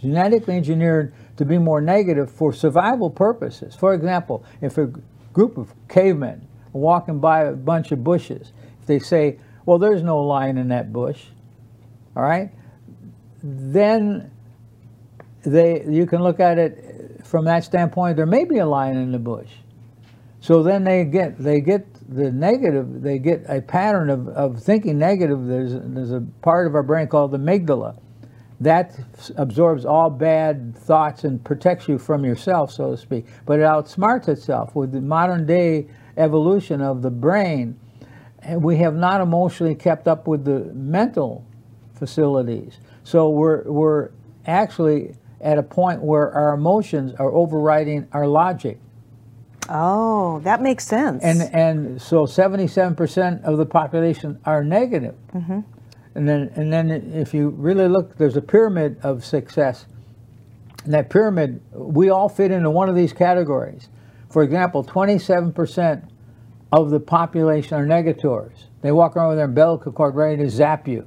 genetically 0.00 0.54
engineered 0.54 1.12
to 1.36 1.44
be 1.44 1.58
more 1.58 1.80
negative 1.80 2.30
for 2.30 2.52
survival 2.52 3.10
purposes. 3.10 3.74
For 3.74 3.92
example, 3.92 4.44
if 4.60 4.78
a 4.78 4.88
group 5.32 5.58
of 5.58 5.74
cavemen 5.88 6.46
walking 6.72 7.18
by 7.18 7.42
a 7.42 7.52
bunch 7.54 7.90
of 7.90 8.04
bushes 8.04 8.52
they 8.86 8.98
say, 8.98 9.38
well, 9.64 9.78
there's 9.78 10.02
no 10.02 10.20
lion 10.20 10.58
in 10.58 10.68
that 10.68 10.92
bush, 10.92 11.24
all 12.16 12.22
right, 12.22 12.50
then 13.42 14.30
they, 15.42 15.84
you 15.88 16.06
can 16.06 16.22
look 16.22 16.40
at 16.40 16.58
it 16.58 17.24
from 17.24 17.44
that 17.44 17.64
standpoint, 17.64 18.16
there 18.16 18.26
may 18.26 18.44
be 18.44 18.58
a 18.58 18.66
lion 18.66 18.96
in 18.96 19.12
the 19.12 19.18
bush. 19.18 19.50
So 20.40 20.62
then 20.62 20.84
they 20.84 21.04
get, 21.04 21.38
they 21.38 21.60
get 21.60 21.86
the 22.08 22.30
negative, 22.30 23.02
they 23.02 23.18
get 23.18 23.44
a 23.48 23.60
pattern 23.60 24.10
of, 24.10 24.28
of 24.28 24.62
thinking 24.62 24.98
negative. 24.98 25.46
There's, 25.46 25.72
there's 25.74 26.12
a 26.12 26.20
part 26.40 26.68
of 26.68 26.74
our 26.74 26.84
brain 26.84 27.08
called 27.08 27.32
the 27.32 27.38
amygdala 27.38 27.98
that 28.60 28.98
absorbs 29.36 29.84
all 29.84 30.08
bad 30.08 30.76
thoughts 30.76 31.24
and 31.24 31.44
protects 31.44 31.88
you 31.88 31.98
from 31.98 32.24
yourself, 32.24 32.72
so 32.72 32.92
to 32.92 32.96
speak. 32.96 33.26
But 33.44 33.58
it 33.58 33.62
outsmarts 33.62 34.28
itself 34.28 34.74
with 34.74 34.92
the 34.92 35.00
modern 35.00 35.46
day 35.46 35.88
evolution 36.16 36.80
of 36.80 37.02
the 37.02 37.10
brain 37.10 37.78
we 38.54 38.76
have 38.76 38.94
not 38.94 39.20
emotionally 39.20 39.74
kept 39.74 40.06
up 40.08 40.26
with 40.26 40.44
the 40.44 40.72
mental 40.74 41.44
facilities. 41.94 42.78
So 43.04 43.30
we're, 43.30 43.62
we're 43.64 44.10
actually 44.46 45.14
at 45.40 45.58
a 45.58 45.62
point 45.62 46.02
where 46.02 46.32
our 46.32 46.54
emotions 46.54 47.14
are 47.18 47.32
overriding 47.32 48.08
our 48.12 48.26
logic. 48.26 48.78
Oh, 49.68 50.40
that 50.40 50.62
makes 50.62 50.86
sense. 50.86 51.22
And, 51.24 51.42
and 51.52 52.00
so 52.00 52.24
77% 52.24 53.42
of 53.44 53.58
the 53.58 53.66
population 53.66 54.38
are 54.44 54.62
negative. 54.62 55.14
Mm 55.34 55.44
-hmm. 55.44 55.64
And 56.14 56.26
then, 56.28 56.50
and 56.56 56.72
then 56.72 56.90
if 56.90 57.34
you 57.34 57.50
really 57.50 57.88
look, 57.88 58.16
there's 58.16 58.36
a 58.36 58.42
pyramid 58.42 58.96
of 59.02 59.24
success. 59.24 59.86
And 60.84 60.94
that 60.94 61.08
pyramid, 61.10 61.60
we 61.72 62.10
all 62.10 62.28
fit 62.28 62.50
into 62.50 62.70
one 62.70 62.88
of 62.88 62.96
these 62.96 63.14
categories. 63.14 63.88
For 64.30 64.42
example, 64.42 64.82
27% 64.84 66.02
of 66.82 66.90
the 66.90 67.00
population 67.00 67.74
are 67.74 67.86
negators. 67.86 68.52
They 68.82 68.92
walk 68.92 69.16
around 69.16 69.28
with 69.28 69.38
their 69.38 69.46
umbilical 69.46 69.92
cord 69.92 70.14
ready 70.14 70.42
to 70.42 70.50
zap 70.50 70.86
you. 70.86 71.06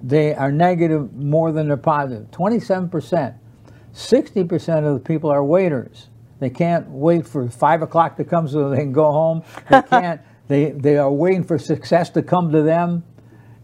They 0.00 0.34
are 0.34 0.52
negative 0.52 1.12
more 1.12 1.50
than 1.50 1.66
they're 1.66 1.76
positive. 1.76 2.30
27%. 2.30 3.34
60% 3.92 4.86
of 4.86 4.94
the 4.94 5.00
people 5.00 5.30
are 5.30 5.44
waiters. 5.44 6.08
They 6.38 6.50
can't 6.50 6.88
wait 6.88 7.26
for 7.26 7.48
5 7.48 7.82
o'clock 7.82 8.16
to 8.18 8.24
come 8.24 8.46
so 8.46 8.70
they 8.70 8.76
can 8.76 8.92
go 8.92 9.10
home. 9.10 9.42
They 9.68 9.82
can't. 9.90 10.20
they, 10.46 10.70
they 10.70 10.96
are 10.96 11.10
waiting 11.10 11.42
for 11.42 11.58
success 11.58 12.10
to 12.10 12.22
come 12.22 12.52
to 12.52 12.62
them. 12.62 13.02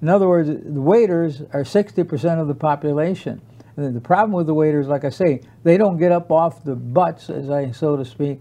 In 0.02 0.08
other 0.08 0.28
words, 0.28 0.48
the 0.48 0.80
waiters 0.80 1.40
are 1.52 1.62
60% 1.62 2.40
of 2.40 2.48
the 2.48 2.54
population. 2.54 3.40
And 3.76 3.94
the 3.94 4.00
problem 4.00 4.32
with 4.32 4.46
the 4.46 4.54
waiters, 4.54 4.88
like 4.88 5.04
I 5.04 5.10
say, 5.10 5.42
they 5.62 5.76
don't 5.76 5.96
get 5.96 6.10
up 6.10 6.32
off 6.32 6.64
the 6.64 6.74
butts, 6.74 7.30
as 7.30 7.50
I 7.50 7.70
so 7.70 7.96
to 7.96 8.04
speak, 8.04 8.40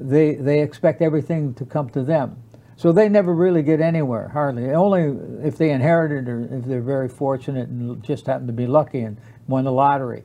they, 0.00 0.34
they 0.34 0.60
expect 0.60 1.02
everything 1.02 1.54
to 1.54 1.64
come 1.64 1.90
to 1.90 2.02
them. 2.02 2.42
So 2.76 2.92
they 2.92 3.08
never 3.08 3.34
really 3.34 3.62
get 3.62 3.80
anywhere, 3.80 4.28
hardly. 4.28 4.70
Only 4.70 5.46
if 5.46 5.58
they 5.58 5.70
inherited 5.70 6.28
or 6.28 6.58
if 6.58 6.64
they're 6.64 6.80
very 6.80 7.08
fortunate 7.08 7.68
and 7.68 8.02
just 8.04 8.26
happen 8.26 8.46
to 8.46 8.52
be 8.52 8.68
lucky 8.68 9.00
and 9.00 9.20
won 9.48 9.64
the 9.64 9.72
lottery. 9.72 10.22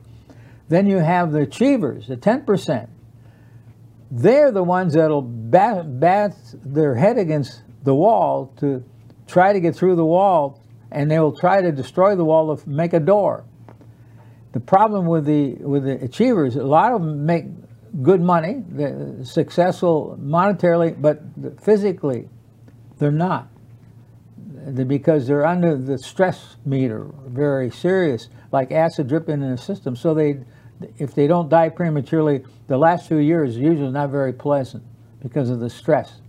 Then 0.68 0.86
you 0.86 0.98
have 0.98 1.32
the 1.32 1.40
achievers, 1.40 2.06
the 2.06 2.16
10%. 2.16 2.88
They're 4.10 4.52
the 4.52 4.62
ones 4.62 4.94
that'll 4.94 5.22
bat, 5.22 5.98
bat 5.98 6.36
their 6.64 6.94
head 6.94 7.18
against 7.18 7.62
the 7.82 7.94
wall 7.94 8.52
to 8.58 8.84
try 9.26 9.52
to 9.52 9.60
get 9.60 9.74
through 9.74 9.96
the 9.96 10.04
wall, 10.04 10.62
and 10.92 11.10
they 11.10 11.18
will 11.18 11.36
try 11.36 11.60
to 11.60 11.72
destroy 11.72 12.14
the 12.14 12.24
wall 12.24 12.56
to 12.56 12.68
make 12.68 12.92
a 12.92 13.00
door. 13.00 13.44
The 14.52 14.60
problem 14.60 15.06
with 15.06 15.24
the 15.26 15.54
with 15.54 15.82
the 15.82 16.00
achievers, 16.04 16.54
a 16.54 16.62
lot 16.62 16.92
of 16.92 17.00
them 17.00 17.26
make 17.26 17.46
good 18.02 18.20
money, 18.20 18.62
successful 19.24 20.18
monetarily, 20.20 21.00
but 21.00 21.22
physically, 21.62 22.28
they're 22.98 23.10
not. 23.10 23.48
Because 24.86 25.26
they're 25.26 25.44
under 25.44 25.76
the 25.76 25.98
stress 25.98 26.56
meter, 26.64 27.06
very 27.26 27.70
serious, 27.70 28.28
like 28.50 28.72
acid 28.72 29.08
dripping 29.08 29.42
in 29.42 29.50
the 29.50 29.58
system. 29.58 29.94
So 29.94 30.14
they, 30.14 30.40
if 30.98 31.14
they 31.14 31.26
don't 31.26 31.48
die 31.48 31.68
prematurely, 31.68 32.44
the 32.66 32.78
last 32.78 33.06
few 33.06 33.18
years 33.18 33.56
usually 33.56 33.90
not 33.90 34.10
very 34.10 34.32
pleasant 34.32 34.82
because 35.20 35.50
of 35.50 35.60
the 35.60 35.68
stress. 35.68 36.20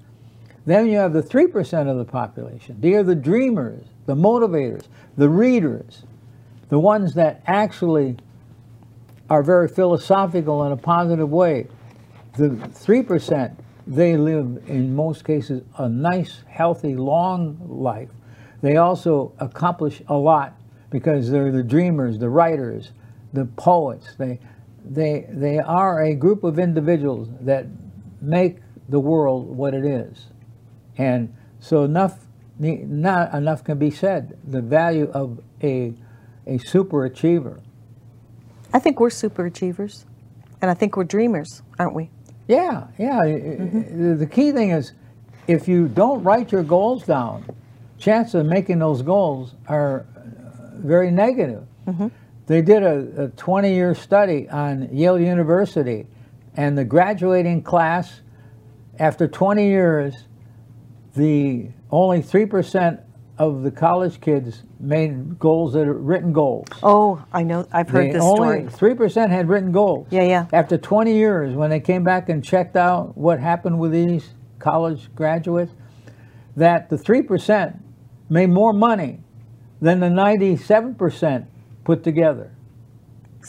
Then 0.65 0.87
you 0.87 0.97
have 0.97 1.13
the 1.13 1.21
3% 1.21 1.89
of 1.89 1.97
the 1.97 2.05
population. 2.05 2.77
They 2.79 2.93
are 2.95 3.03
the 3.03 3.15
dreamers, 3.15 3.85
the 4.05 4.15
motivators, 4.15 4.87
the 5.15 5.29
readers, 5.29 6.03
the 6.69 6.79
ones 6.79 7.13
that 7.13 7.41
actually 7.45 8.17
are 9.29 9.43
very 9.43 9.67
philosophical 9.67 10.63
in 10.65 10.71
a 10.71 10.77
positive 10.77 11.29
way. 11.29 11.67
The 12.37 12.49
3%, 12.49 13.55
they 13.87 14.17
live, 14.17 14.63
in 14.67 14.95
most 14.95 15.23
cases, 15.25 15.63
a 15.77 15.89
nice, 15.89 16.43
healthy, 16.47 16.95
long 16.95 17.57
life. 17.67 18.09
They 18.61 18.77
also 18.77 19.33
accomplish 19.39 20.01
a 20.07 20.15
lot 20.15 20.55
because 20.89 21.29
they're 21.29 21.51
the 21.51 21.63
dreamers, 21.63 22.19
the 22.19 22.29
writers, 22.29 22.91
the 23.33 23.45
poets. 23.45 24.15
They, 24.17 24.39
they, 24.83 25.25
they 25.29 25.59
are 25.59 26.03
a 26.03 26.15
group 26.15 26.43
of 26.43 26.59
individuals 26.59 27.29
that 27.41 27.67
make 28.21 28.57
the 28.89 28.99
world 28.99 29.47
what 29.47 29.73
it 29.73 29.85
is. 29.85 30.27
And 30.97 31.35
so 31.59 31.83
enough, 31.83 32.25
not 32.59 33.33
enough 33.33 33.63
can 33.63 33.77
be 33.77 33.91
said. 33.91 34.37
The 34.45 34.61
value 34.61 35.09
of 35.13 35.41
a, 35.61 35.93
a 36.45 36.57
super 36.59 37.05
achiever 37.05 37.59
I 38.75 38.79
think 38.79 38.99
we're 38.99 39.09
super 39.09 39.45
achievers, 39.45 40.05
and 40.61 40.69
I 40.69 40.73
think 40.73 40.97
we're 40.97 41.05
dreamers, 41.05 41.61
aren't 41.79 41.95
we? 41.95 42.09
Yeah, 42.49 42.87
yeah. 42.97 43.21
Mm-hmm. 43.21 44.19
The 44.19 44.27
key 44.27 44.51
thing 44.51 44.71
is 44.71 44.91
if 45.47 45.69
you 45.69 45.87
don't 45.87 46.21
write 46.23 46.51
your 46.51 46.61
goals 46.61 47.05
down, 47.05 47.45
chances 47.99 48.35
of 48.35 48.47
making 48.47 48.79
those 48.79 49.01
goals 49.01 49.55
are 49.69 50.05
very 50.73 51.09
negative. 51.09 51.63
Mm-hmm. 51.87 52.07
They 52.47 52.61
did 52.61 52.83
a 52.83 53.31
20 53.37 53.73
year 53.73 53.95
study 53.95 54.49
on 54.49 54.89
Yale 54.93 55.21
University, 55.21 56.07
and 56.57 56.77
the 56.77 56.83
graduating 56.83 57.63
class, 57.63 58.19
after 58.99 59.25
20 59.25 59.65
years, 59.65 60.15
the 61.15 61.69
only 61.91 62.21
3% 62.21 63.01
of 63.37 63.63
the 63.63 63.71
college 63.71 64.21
kids 64.21 64.63
made 64.79 65.37
goals 65.39 65.73
that 65.73 65.87
are 65.87 65.93
written 65.93 66.31
goals. 66.31 66.67
Oh, 66.81 67.23
I 67.33 67.43
know. 67.43 67.67
I've 67.71 67.89
heard 67.89 68.09
They 68.09 68.13
this 68.13 68.23
only 68.23 68.37
story. 68.59 68.67
three 68.69 68.93
percent 68.95 69.31
had 69.31 69.49
written 69.49 69.71
goals. 69.71 70.07
Yeah, 70.09 70.23
yeah. 70.23 70.45
After 70.53 70.77
20 70.77 71.13
years, 71.13 71.53
when 71.55 71.69
they 71.69 71.79
came 71.81 72.03
back 72.03 72.29
and 72.29 72.43
checked 72.43 72.75
out 72.77 73.17
what 73.17 73.39
happened 73.39 73.79
with 73.79 73.91
these 73.91 74.33
college 74.59 75.13
graduates, 75.15 75.73
that 76.55 76.89
the 76.89 76.97
three 76.97 77.21
percent 77.21 77.75
made 78.29 78.49
more 78.49 78.71
money 78.73 79.19
than 79.81 79.99
the 79.99 80.09
97 80.09 80.95
percent 80.95 81.45
put 81.83 82.03
together. 82.03 82.51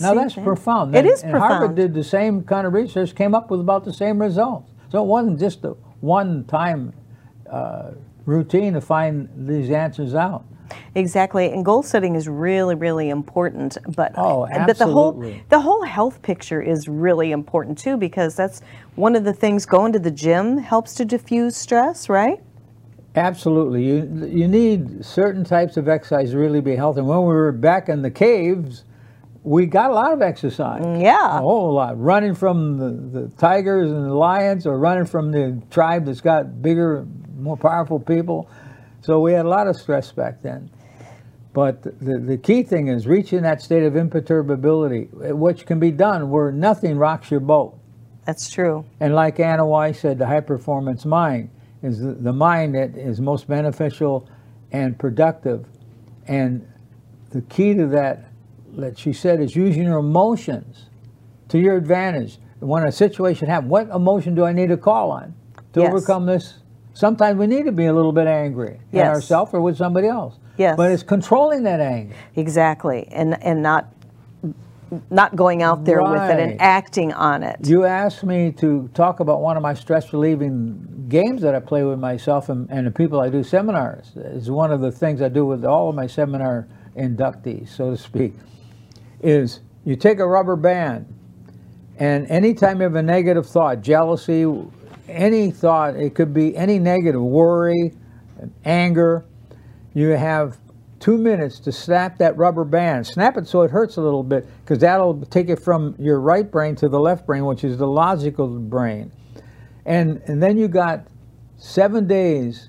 Now 0.00 0.10
See 0.12 0.18
that's 0.18 0.34
that? 0.34 0.44
profound. 0.44 0.94
It 0.94 0.98
And- 0.98 1.08
is 1.08 1.22
and 1.22 1.30
profound. 1.30 1.52
Harvard 1.52 1.76
did 1.76 1.94
the 1.94 2.04
same 2.04 2.42
kind 2.42 2.66
of 2.66 2.72
research, 2.74 3.14
came 3.14 3.34
up 3.34 3.50
with 3.50 3.60
about 3.60 3.84
the 3.84 3.92
same 3.92 4.20
results. 4.20 4.70
So 4.90 5.00
it 5.02 5.06
wasn't 5.06 5.38
just 5.38 5.64
a 5.64 5.74
one-time 6.00 6.92
uh, 7.50 7.92
routine 8.26 8.74
to 8.74 8.80
find 8.80 9.28
these 9.36 9.70
answers 9.70 10.14
out. 10.14 10.44
Exactly, 10.96 11.52
and 11.52 11.64
goal 11.64 11.82
setting 11.82 12.16
is 12.16 12.28
really, 12.28 12.74
really 12.74 13.08
important. 13.08 13.78
But 13.94 14.12
Oh, 14.16 14.46
absolutely. 14.46 14.66
but 14.66 14.78
the 14.78 14.86
whole 14.92 15.34
the 15.48 15.60
whole 15.60 15.82
health 15.84 16.22
picture 16.22 16.60
is 16.60 16.88
really 16.88 17.30
important 17.30 17.78
too 17.78 17.96
because 17.96 18.34
that's 18.34 18.60
one 18.96 19.14
of 19.14 19.22
the 19.24 19.32
things. 19.32 19.64
Going 19.64 19.92
to 19.92 19.98
the 20.00 20.10
gym 20.10 20.58
helps 20.58 20.94
to 20.94 21.04
diffuse 21.04 21.56
stress, 21.56 22.08
right? 22.08 22.40
Absolutely. 23.14 23.84
You 23.84 24.26
you 24.28 24.48
need 24.48 25.04
certain 25.04 25.44
types 25.44 25.76
of 25.76 25.88
exercise 25.88 26.32
to 26.32 26.38
really 26.38 26.60
be 26.60 26.74
healthy. 26.74 27.00
When 27.02 27.20
we 27.20 27.26
were 27.26 27.52
back 27.52 27.88
in 27.88 28.02
the 28.02 28.10
caves, 28.10 28.84
we 29.42 29.66
got 29.66 29.90
a 29.90 29.94
lot 29.94 30.12
of 30.12 30.20
exercise. 30.20 30.82
Mm, 30.82 31.00
yeah. 31.00 31.38
A 31.38 31.40
whole 31.40 31.72
lot. 31.72 31.98
Running 31.98 32.34
from 32.34 32.76
the, 32.78 33.20
the 33.20 33.28
tigers 33.36 33.90
and 33.92 34.04
the 34.04 34.14
lions 34.14 34.66
or 34.66 34.76
running 34.78 35.06
from 35.06 35.30
the 35.30 35.62
tribe 35.70 36.04
that's 36.04 36.20
got 36.20 36.60
bigger, 36.60 37.06
more 37.36 37.56
powerful 37.56 37.98
people. 38.00 38.48
So 39.02 39.20
we 39.20 39.32
had 39.32 39.46
a 39.46 39.48
lot 39.48 39.66
of 39.66 39.76
stress 39.76 40.12
back 40.12 40.42
then. 40.42 40.70
But 41.52 41.82
the, 41.82 42.18
the 42.18 42.36
key 42.36 42.62
thing 42.62 42.88
is 42.88 43.06
reaching 43.06 43.42
that 43.42 43.62
state 43.62 43.82
of 43.82 43.96
imperturbability, 43.96 45.08
which 45.12 45.64
can 45.64 45.78
be 45.78 45.90
done 45.90 46.28
where 46.30 46.52
nothing 46.52 46.98
rocks 46.98 47.30
your 47.30 47.40
boat. 47.40 47.78
That's 48.26 48.50
true. 48.50 48.84
And 49.00 49.14
like 49.14 49.40
Anna 49.40 49.66
Wise 49.66 50.00
said, 50.00 50.18
the 50.18 50.26
high 50.26 50.40
performance 50.40 51.06
mind 51.06 51.48
is 51.82 52.00
the, 52.00 52.12
the 52.12 52.32
mind 52.32 52.74
that 52.74 52.96
is 52.96 53.20
most 53.20 53.46
beneficial 53.48 54.28
and 54.72 54.98
productive. 54.98 55.64
And 56.26 56.66
the 57.30 57.40
key 57.42 57.74
to 57.74 57.86
that, 57.86 58.24
that 58.76 58.98
she 58.98 59.12
said, 59.12 59.40
is 59.40 59.54
using 59.56 59.84
your 59.84 59.98
emotions 59.98 60.86
to 61.48 61.58
your 61.58 61.76
advantage. 61.76 62.38
When 62.58 62.84
a 62.86 62.92
situation 62.92 63.48
happens, 63.48 63.70
what 63.70 63.88
emotion 63.90 64.34
do 64.34 64.44
I 64.44 64.52
need 64.52 64.68
to 64.68 64.76
call 64.76 65.10
on 65.10 65.34
to 65.74 65.80
Yes. 65.80 65.88
overcome 65.88 66.26
this? 66.26 66.54
Sometimes 66.96 67.38
we 67.38 67.46
need 67.46 67.66
to 67.66 67.72
be 67.72 67.84
a 67.84 67.92
little 67.92 68.10
bit 68.12 68.26
angry 68.26 68.80
Yes. 68.90 69.04
at 69.04 69.14
ourselves 69.14 69.52
or 69.52 69.60
with 69.60 69.76
somebody 69.76 70.08
else. 70.08 70.38
Yes. 70.56 70.78
But 70.78 70.90
it's 70.92 71.02
controlling 71.02 71.64
that 71.64 71.78
anger. 71.78 72.14
Exactly, 72.36 73.06
and 73.10 73.36
and 73.44 73.62
not 73.62 73.92
not 75.10 75.36
going 75.36 75.62
out 75.62 75.84
there 75.84 76.02
with 76.02 76.22
it 76.22 76.40
and 76.40 76.58
acting 76.58 77.12
on 77.12 77.42
it. 77.42 77.58
You 77.66 77.84
asked 77.84 78.24
me 78.24 78.50
to 78.52 78.88
talk 78.94 79.20
about 79.20 79.42
one 79.42 79.58
of 79.58 79.62
my 79.62 79.74
stress 79.74 80.10
relieving 80.14 81.04
games 81.10 81.42
that 81.42 81.54
I 81.54 81.60
play 81.60 81.82
with 81.82 81.98
myself 81.98 82.48
and, 82.48 82.66
and 82.70 82.86
the 82.86 82.90
people 82.90 83.20
I 83.20 83.28
do 83.28 83.42
seminars. 83.42 84.12
It's 84.16 84.48
one 84.48 84.72
of 84.72 84.80
the 84.80 84.90
things 84.90 85.20
I 85.20 85.28
do 85.28 85.44
with 85.44 85.66
all 85.66 85.90
of 85.90 85.94
my 85.94 86.06
seminar 86.06 86.66
inductees, 86.96 87.68
so 87.68 87.90
to 87.90 87.96
speak. 87.98 88.32
Is 89.20 89.60
you 89.84 89.96
take 89.96 90.18
a 90.18 90.26
rubber 90.26 90.56
band, 90.56 91.12
and 91.98 92.26
anytime 92.30 92.78
you 92.78 92.84
have 92.84 92.94
a 92.94 93.02
negative 93.02 93.46
thought, 93.46 93.82
jealousy, 93.82 94.46
any 95.08 95.50
thought, 95.50 95.96
it 95.96 96.14
could 96.14 96.32
be 96.32 96.56
any 96.56 96.78
negative, 96.78 97.20
worry, 97.22 97.92
anger, 98.64 99.24
you 99.94 100.08
have 100.10 100.58
two 101.00 101.16
minutes 101.16 101.58
to 101.60 101.72
snap 101.72 102.18
that 102.18 102.36
rubber 102.36 102.64
band. 102.64 103.06
Snap 103.06 103.36
it 103.36 103.46
so 103.46 103.62
it 103.62 103.70
hurts 103.70 103.96
a 103.96 104.00
little 104.00 104.22
bit, 104.22 104.46
because 104.62 104.78
that'll 104.78 105.20
take 105.26 105.48
it 105.48 105.56
from 105.56 105.94
your 105.98 106.20
right 106.20 106.50
brain 106.50 106.74
to 106.76 106.88
the 106.88 106.98
left 106.98 107.26
brain, 107.26 107.44
which 107.44 107.64
is 107.64 107.78
the 107.78 107.86
logical 107.86 108.48
brain. 108.48 109.10
And, 109.84 110.20
and 110.26 110.42
then 110.42 110.58
you 110.58 110.68
got 110.68 111.06
seven 111.58 112.06
days 112.06 112.68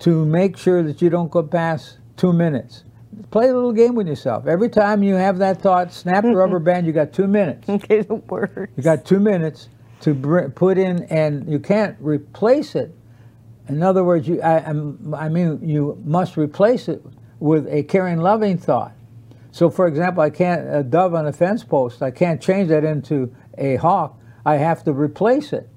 to 0.00 0.24
make 0.24 0.56
sure 0.56 0.82
that 0.82 1.02
you 1.02 1.10
don't 1.10 1.30
go 1.30 1.42
past 1.42 1.98
two 2.16 2.32
minutes. 2.32 2.84
Play 3.30 3.48
a 3.48 3.54
little 3.54 3.72
game 3.72 3.94
with 3.94 4.08
yourself. 4.08 4.46
Every 4.46 4.68
time 4.68 5.02
you 5.02 5.14
have 5.14 5.38
that 5.38 5.60
thought, 5.60 5.92
snap 5.92 6.24
the 6.24 6.34
rubber 6.34 6.58
band, 6.60 6.86
you 6.86 6.92
got 6.92 7.12
two 7.12 7.26
minutes. 7.26 7.68
Okay, 7.68 7.98
it 7.98 8.10
works. 8.30 8.72
You 8.76 8.82
got 8.82 9.04
two 9.04 9.20
minutes 9.20 9.68
to 10.02 10.50
put 10.54 10.78
in, 10.78 11.04
and 11.04 11.48
you 11.50 11.58
can't 11.58 11.96
replace 12.00 12.74
it. 12.74 12.94
In 13.68 13.82
other 13.82 14.04
words, 14.04 14.28
you, 14.28 14.42
I, 14.42 14.58
I'm- 14.58 15.32
mean, 15.32 15.60
you 15.62 16.00
must 16.04 16.36
replace 16.36 16.88
it 16.88 17.02
with 17.40 17.66
a 17.68 17.84
caring, 17.84 18.18
loving 18.18 18.58
thought. 18.58 18.92
So, 19.52 19.70
for 19.70 19.86
example, 19.86 20.22
I 20.22 20.30
can't 20.30 20.66
a 20.74 20.82
dove 20.82 21.14
on 21.14 21.26
a 21.26 21.32
fence 21.32 21.62
post. 21.62 22.02
I 22.02 22.10
can't 22.10 22.40
change 22.40 22.68
that 22.70 22.84
into 22.84 23.34
a 23.58 23.76
hawk. 23.76 24.18
I 24.44 24.56
have 24.56 24.82
to 24.84 24.92
replace 24.92 25.52
it. 25.52 25.68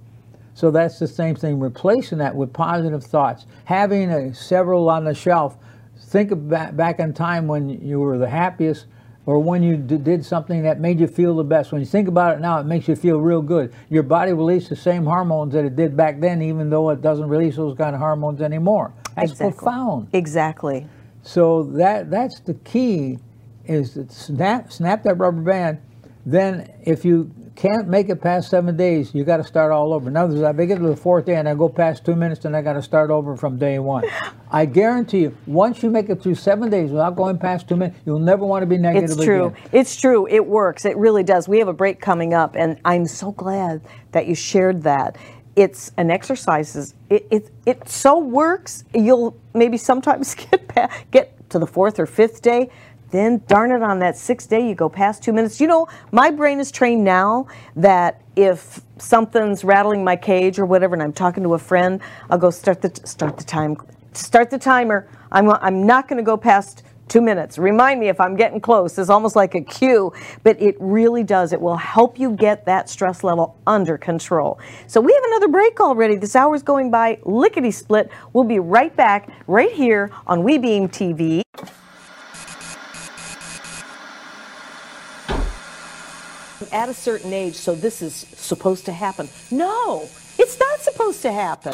So 0.53 0.71
that's 0.71 0.97
the 0.99 1.07
same 1.07 1.35
thing. 1.35 1.59
Replacing 1.59 2.19
that 2.19 2.35
with 2.35 2.53
positive 2.53 3.03
thoughts. 3.03 3.45
Having 3.65 4.09
a, 4.09 4.33
several 4.33 4.89
on 4.89 5.03
the 5.03 5.13
shelf. 5.13 5.57
Think 5.99 6.31
back, 6.49 6.75
back 6.75 6.99
in 6.99 7.13
time 7.13 7.47
when 7.47 7.69
you 7.85 7.99
were 7.99 8.17
the 8.17 8.29
happiest, 8.29 8.85
or 9.25 9.39
when 9.39 9.63
you 9.63 9.77
d- 9.77 9.97
did 9.97 10.23
something 10.25 10.63
that 10.63 10.79
made 10.79 10.99
you 10.99 11.07
feel 11.07 11.35
the 11.35 11.43
best. 11.43 11.71
When 11.71 11.81
you 11.81 11.87
think 11.87 12.07
about 12.07 12.35
it 12.37 12.41
now, 12.41 12.59
it 12.59 12.65
makes 12.65 12.87
you 12.87 12.95
feel 12.95 13.19
real 13.19 13.41
good. 13.41 13.73
Your 13.89 14.03
body 14.03 14.33
releases 14.33 14.69
the 14.69 14.75
same 14.75 15.03
hormones 15.05 15.53
that 15.53 15.65
it 15.65 15.75
did 15.75 15.97
back 15.97 16.19
then, 16.19 16.41
even 16.41 16.69
though 16.69 16.89
it 16.91 17.01
doesn't 17.01 17.27
release 17.27 17.55
those 17.55 17.75
kind 17.77 17.95
of 17.95 18.01
hormones 18.01 18.41
anymore. 18.41 18.93
That's 19.15 19.31
Exactly. 19.31 19.51
profound. 19.57 20.07
Exactly. 20.13 20.87
So 21.23 21.63
that 21.63 22.11
that's 22.11 22.39
the 22.41 22.53
key, 22.53 23.17
is 23.65 23.93
to 23.93 24.07
snap 24.09 24.71
snap 24.71 25.03
that 25.03 25.15
rubber 25.17 25.41
band. 25.41 25.79
Then 26.25 26.69
if 26.83 27.03
you 27.03 27.31
can't 27.55 27.87
make 27.87 28.09
it 28.09 28.21
past 28.21 28.49
seven 28.49 28.75
days, 28.75 29.13
you 29.13 29.23
got 29.23 29.37
to 29.37 29.43
start 29.43 29.71
all 29.71 29.93
over. 29.93 30.09
In 30.09 30.17
other 30.17 30.33
words, 30.33 30.41
if 30.41 30.59
I 30.59 30.65
get 30.65 30.77
to 30.77 30.87
the 30.87 30.95
fourth 30.95 31.25
day 31.25 31.35
and 31.35 31.47
I 31.47 31.55
go 31.55 31.69
past 31.69 32.05
two 32.05 32.15
minutes, 32.15 32.41
then 32.41 32.53
I 32.53 32.61
got 32.61 32.73
to 32.73 32.81
start 32.81 33.09
over 33.09 33.37
from 33.37 33.57
day 33.57 33.79
one. 33.79 34.03
I 34.51 34.65
guarantee 34.65 35.21
you, 35.21 35.37
once 35.47 35.81
you 35.81 35.89
make 35.89 36.09
it 36.09 36.21
through 36.21 36.35
seven 36.35 36.69
days 36.69 36.91
without 36.91 37.15
going 37.15 37.37
past 37.37 37.69
two 37.69 37.77
minutes, 37.77 37.97
you'll 38.05 38.19
never 38.19 38.45
want 38.45 38.63
to 38.63 38.67
be 38.67 38.77
negative 38.77 39.11
again. 39.11 39.17
It's 39.17 39.25
true. 39.25 39.45
again. 39.45 39.69
It's 39.71 39.95
true. 39.95 40.27
It 40.27 40.45
works. 40.45 40.85
It 40.85 40.97
really 40.97 41.23
does. 41.23 41.47
We 41.47 41.59
have 41.59 41.69
a 41.69 41.73
break 41.73 42.01
coming 42.01 42.33
up, 42.33 42.55
and 42.55 42.79
I'm 42.83 43.05
so 43.05 43.31
glad 43.31 43.81
that 44.11 44.27
you 44.27 44.35
shared 44.35 44.83
that. 44.83 45.17
It's 45.55 45.93
an 45.97 46.11
exercise. 46.11 46.93
It 47.09 47.27
it, 47.31 47.51
it 47.65 47.87
so 47.87 48.19
works. 48.19 48.83
You'll 48.93 49.37
maybe 49.53 49.77
sometimes 49.77 50.35
get 50.51 50.73
back, 50.75 51.09
get 51.11 51.49
to 51.51 51.59
the 51.59 51.67
fourth 51.67 51.99
or 51.99 52.05
fifth 52.05 52.41
day. 52.41 52.69
Then, 53.15 53.41
darn 53.47 53.71
it, 53.71 53.81
on 53.81 53.99
that 53.99 54.17
sixth 54.17 54.49
day, 54.49 54.67
you 54.67 54.75
go 54.75 54.89
past 54.89 55.23
two 55.23 55.31
minutes. 55.31 55.61
You 55.61 55.67
know, 55.67 55.87
my 56.11 56.31
brain 56.31 56.59
is 56.59 56.69
trained 56.69 57.05
now 57.05 57.47
that 57.77 58.21
if 58.35 58.81
something's 58.97 59.63
rattling 59.63 60.03
my 60.03 60.17
cage 60.17 60.59
or 60.59 60.65
whatever, 60.65 60.95
and 60.95 61.01
I'm 61.01 61.13
talking 61.13 61.41
to 61.43 61.53
a 61.53 61.59
friend, 61.59 62.01
I'll 62.29 62.37
go 62.37 62.49
start 62.49 62.81
the 62.81 62.91
start 63.07 63.37
the 63.37 63.45
time, 63.45 63.77
start 64.11 64.49
the 64.49 64.57
timer. 64.57 65.07
I'm 65.31 65.49
I'm 65.49 65.85
not 65.85 66.09
going 66.09 66.17
to 66.17 66.23
go 66.23 66.35
past 66.35 66.83
two 67.07 67.21
minutes. 67.21 67.57
Remind 67.57 68.01
me 68.01 68.09
if 68.09 68.19
I'm 68.19 68.35
getting 68.35 68.59
close. 68.59 68.97
It's 68.97 69.09
almost 69.09 69.37
like 69.37 69.55
a 69.55 69.61
cue, 69.61 70.11
but 70.43 70.61
it 70.61 70.75
really 70.81 71.23
does. 71.23 71.53
It 71.53 71.61
will 71.61 71.77
help 71.77 72.19
you 72.19 72.31
get 72.31 72.65
that 72.65 72.89
stress 72.89 73.23
level 73.23 73.55
under 73.65 73.97
control. 73.97 74.59
So 74.87 74.99
we 74.99 75.13
have 75.13 75.23
another 75.27 75.47
break 75.47 75.79
already. 75.79 76.15
This 76.17 76.35
hour's 76.35 76.63
going 76.63 76.91
by 76.91 77.19
lickety 77.23 77.71
split. 77.71 78.11
We'll 78.33 78.43
be 78.43 78.59
right 78.59 78.93
back 78.93 79.29
right 79.47 79.71
here 79.71 80.11
on 80.27 80.43
WeBeam 80.43 80.89
TV. 80.89 81.43
At 86.71 86.89
a 86.89 86.93
certain 86.93 87.33
age, 87.33 87.55
so 87.55 87.75
this 87.75 88.01
is 88.01 88.13
supposed 88.35 88.85
to 88.85 88.91
happen. 88.91 89.29
No, 89.51 90.09
it's 90.37 90.59
not 90.59 90.79
supposed 90.81 91.21
to 91.23 91.31
happen. 91.31 91.73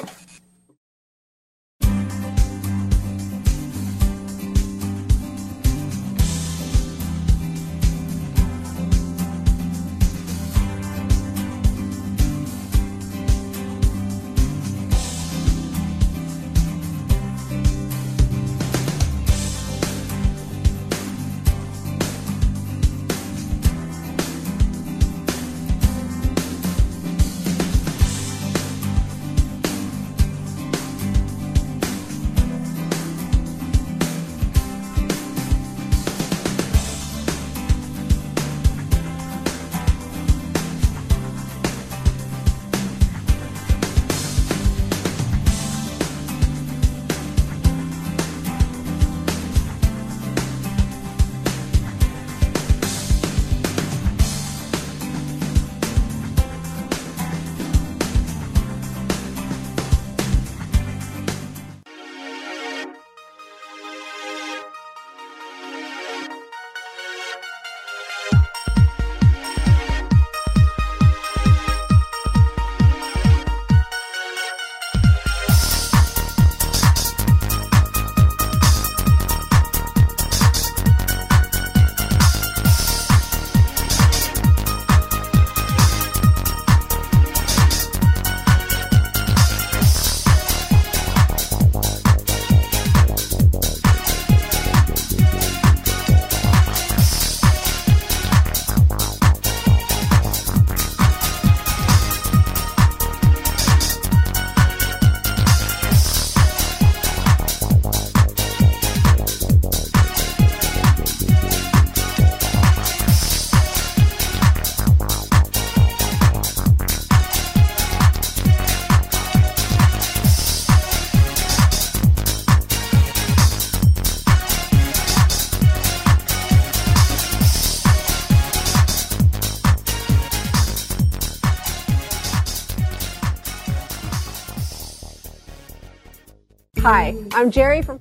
I'm 137.41 137.49
Jerry 137.49 137.81
from. 137.81 137.99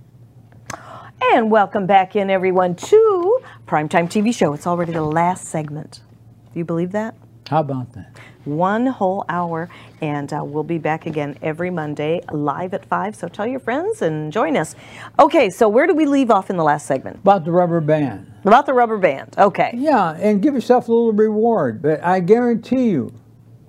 And 1.32 1.50
welcome 1.50 1.86
back 1.86 2.14
in, 2.14 2.28
everyone, 2.28 2.74
to 2.74 3.40
Primetime 3.66 4.06
TV 4.06 4.34
Show. 4.34 4.52
It's 4.52 4.66
already 4.66 4.92
the 4.92 5.00
last 5.00 5.46
segment. 5.46 6.02
Do 6.52 6.58
you 6.58 6.64
believe 6.66 6.92
that? 6.92 7.14
How 7.48 7.60
about 7.60 7.94
that? 7.94 8.18
One 8.44 8.84
whole 8.84 9.24
hour, 9.30 9.70
and 10.02 10.30
uh, 10.30 10.44
we'll 10.44 10.62
be 10.62 10.76
back 10.76 11.06
again 11.06 11.38
every 11.40 11.70
Monday 11.70 12.20
live 12.30 12.74
at 12.74 12.84
5. 12.84 13.16
So 13.16 13.28
tell 13.28 13.46
your 13.46 13.60
friends 13.60 14.02
and 14.02 14.30
join 14.30 14.58
us. 14.58 14.76
Okay, 15.18 15.48
so 15.48 15.70
where 15.70 15.86
do 15.86 15.94
we 15.94 16.04
leave 16.04 16.30
off 16.30 16.50
in 16.50 16.58
the 16.58 16.64
last 16.64 16.84
segment? 16.84 17.16
About 17.20 17.46
the 17.46 17.50
rubber 17.50 17.80
band. 17.80 18.30
About 18.44 18.66
the 18.66 18.74
rubber 18.74 18.98
band. 18.98 19.36
Okay. 19.38 19.70
Yeah, 19.74 20.18
and 20.18 20.42
give 20.42 20.52
yourself 20.52 20.86
a 20.86 20.92
little 20.92 21.14
reward. 21.14 21.80
But 21.80 22.04
I 22.04 22.20
guarantee 22.20 22.90
you, 22.90 23.14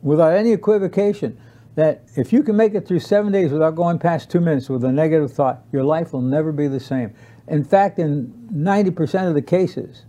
without 0.01 0.33
any 0.33 0.51
equivocation, 0.51 1.39
that 1.75 2.03
if 2.15 2.33
you 2.33 2.43
can 2.43 2.55
make 2.55 2.73
it 2.73 2.87
through 2.87 2.99
seven 2.99 3.31
days 3.31 3.51
without 3.51 3.75
going 3.75 3.97
past 3.97 4.29
two 4.29 4.41
minutes 4.41 4.69
with 4.69 4.83
a 4.83 4.91
negative 4.91 5.31
thought, 5.31 5.63
your 5.71 5.83
life 5.83 6.13
will 6.13 6.21
never 6.21 6.51
be 6.51 6.67
the 6.67 6.79
same. 6.79 7.13
In 7.47 7.63
fact, 7.63 7.99
in 7.99 8.33
90% 8.53 9.27
of 9.27 9.33
the 9.33 9.41
cases, 9.41 10.03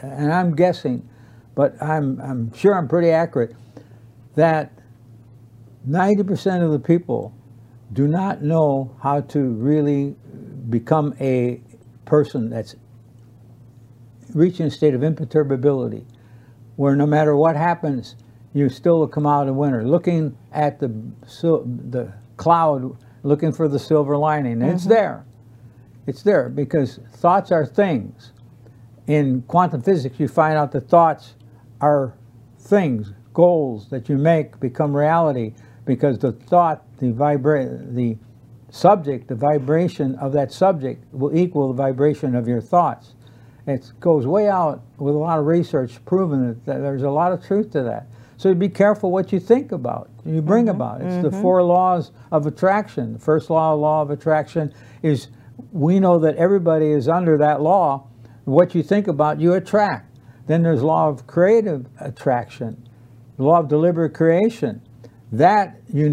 and 0.00 0.32
I'm 0.32 0.54
guessing, 0.54 1.08
but 1.54 1.80
I'm, 1.82 2.20
I'm 2.20 2.52
sure 2.54 2.74
I'm 2.74 2.88
pretty 2.88 3.10
accurate, 3.10 3.54
that 4.36 4.72
90% 5.88 6.62
of 6.62 6.70
the 6.70 6.78
people 6.78 7.34
do 7.92 8.06
not 8.06 8.42
know 8.42 8.94
how 9.02 9.20
to 9.22 9.40
really 9.40 10.14
become 10.68 11.14
a 11.20 11.60
person 12.04 12.50
that's 12.50 12.76
reaching 14.34 14.66
a 14.66 14.70
state 14.70 14.94
of 14.94 15.02
imperturbability, 15.02 16.04
where 16.76 16.94
no 16.94 17.06
matter 17.06 17.34
what 17.34 17.56
happens, 17.56 18.14
you 18.54 18.68
still 18.68 18.98
will 18.98 19.08
come 19.08 19.26
out 19.26 19.48
a 19.48 19.52
winner. 19.52 19.86
Looking 19.86 20.36
at 20.52 20.78
the 20.80 20.88
the 20.88 22.12
cloud, 22.36 22.96
looking 23.22 23.52
for 23.52 23.68
the 23.68 23.78
silver 23.78 24.16
lining. 24.16 24.58
Mm 24.58 24.62
-hmm. 24.62 24.74
It's 24.74 24.86
there. 24.86 25.24
It's 26.06 26.22
there 26.22 26.48
because 26.48 27.00
thoughts 27.20 27.52
are 27.52 27.66
things. 27.66 28.32
In 29.06 29.42
quantum 29.46 29.82
physics, 29.82 30.18
you 30.18 30.28
find 30.28 30.56
out 30.56 30.70
that 30.70 30.88
thoughts 30.88 31.34
are 31.80 32.12
things, 32.68 33.12
goals 33.32 33.88
that 33.88 34.08
you 34.08 34.18
make 34.18 34.58
become 34.58 34.96
reality 34.96 35.52
because 35.84 36.18
the 36.18 36.32
thought, 36.32 36.78
the 36.98 37.12
vibra 37.12 37.94
the 37.94 38.16
subject, 38.70 39.28
the 39.28 39.34
vibration 39.34 40.14
of 40.16 40.32
that 40.32 40.52
subject 40.52 41.04
will 41.12 41.36
equal 41.36 41.72
the 41.72 41.82
vibration 41.82 42.34
of 42.34 42.46
your 42.46 42.60
thoughts. 42.60 43.14
It 43.66 43.92
goes 44.00 44.26
way 44.26 44.48
out 44.48 44.82
with 44.98 45.14
a 45.14 45.18
lot 45.18 45.38
of 45.38 45.46
research 45.46 46.02
proving 46.04 46.60
that 46.64 46.64
there's 46.64 47.02
a 47.02 47.10
lot 47.10 47.32
of 47.32 47.44
truth 47.46 47.70
to 47.72 47.82
that. 47.82 48.06
So 48.38 48.54
be 48.54 48.68
careful 48.68 49.10
what 49.10 49.32
you 49.32 49.40
think 49.40 49.72
about, 49.72 50.10
you 50.24 50.40
bring 50.40 50.66
mm 50.66 50.70
-hmm. 50.70 50.74
about. 50.74 51.00
It's 51.00 51.14
mm 51.14 51.18
-hmm. 51.18 51.22
the 51.22 51.28
mm-hmm. 51.28 51.42
four 51.42 51.62
laws 51.62 52.12
of 52.30 52.46
attraction. 52.46 53.12
The 53.12 53.18
first 53.18 53.50
law, 53.50 53.74
of 53.74 53.80
law 53.80 54.02
of 54.02 54.10
attraction, 54.10 54.72
is 55.02 55.28
we 55.72 55.98
know 55.98 56.20
that 56.20 56.36
everybody 56.36 56.92
is 56.92 57.08
under 57.08 57.38
that 57.38 57.60
law. 57.60 58.02
What 58.44 58.74
you 58.74 58.82
think 58.82 59.08
about, 59.08 59.40
you 59.40 59.54
attract. 59.54 60.04
Then 60.46 60.62
there's 60.62 60.82
law 60.82 61.08
of 61.08 61.26
creative 61.26 61.80
attraction, 61.98 62.76
law 63.36 63.58
of 63.60 63.68
deliberate 63.68 64.12
creation. 64.12 64.80
That 65.32 65.68
you 65.92 66.06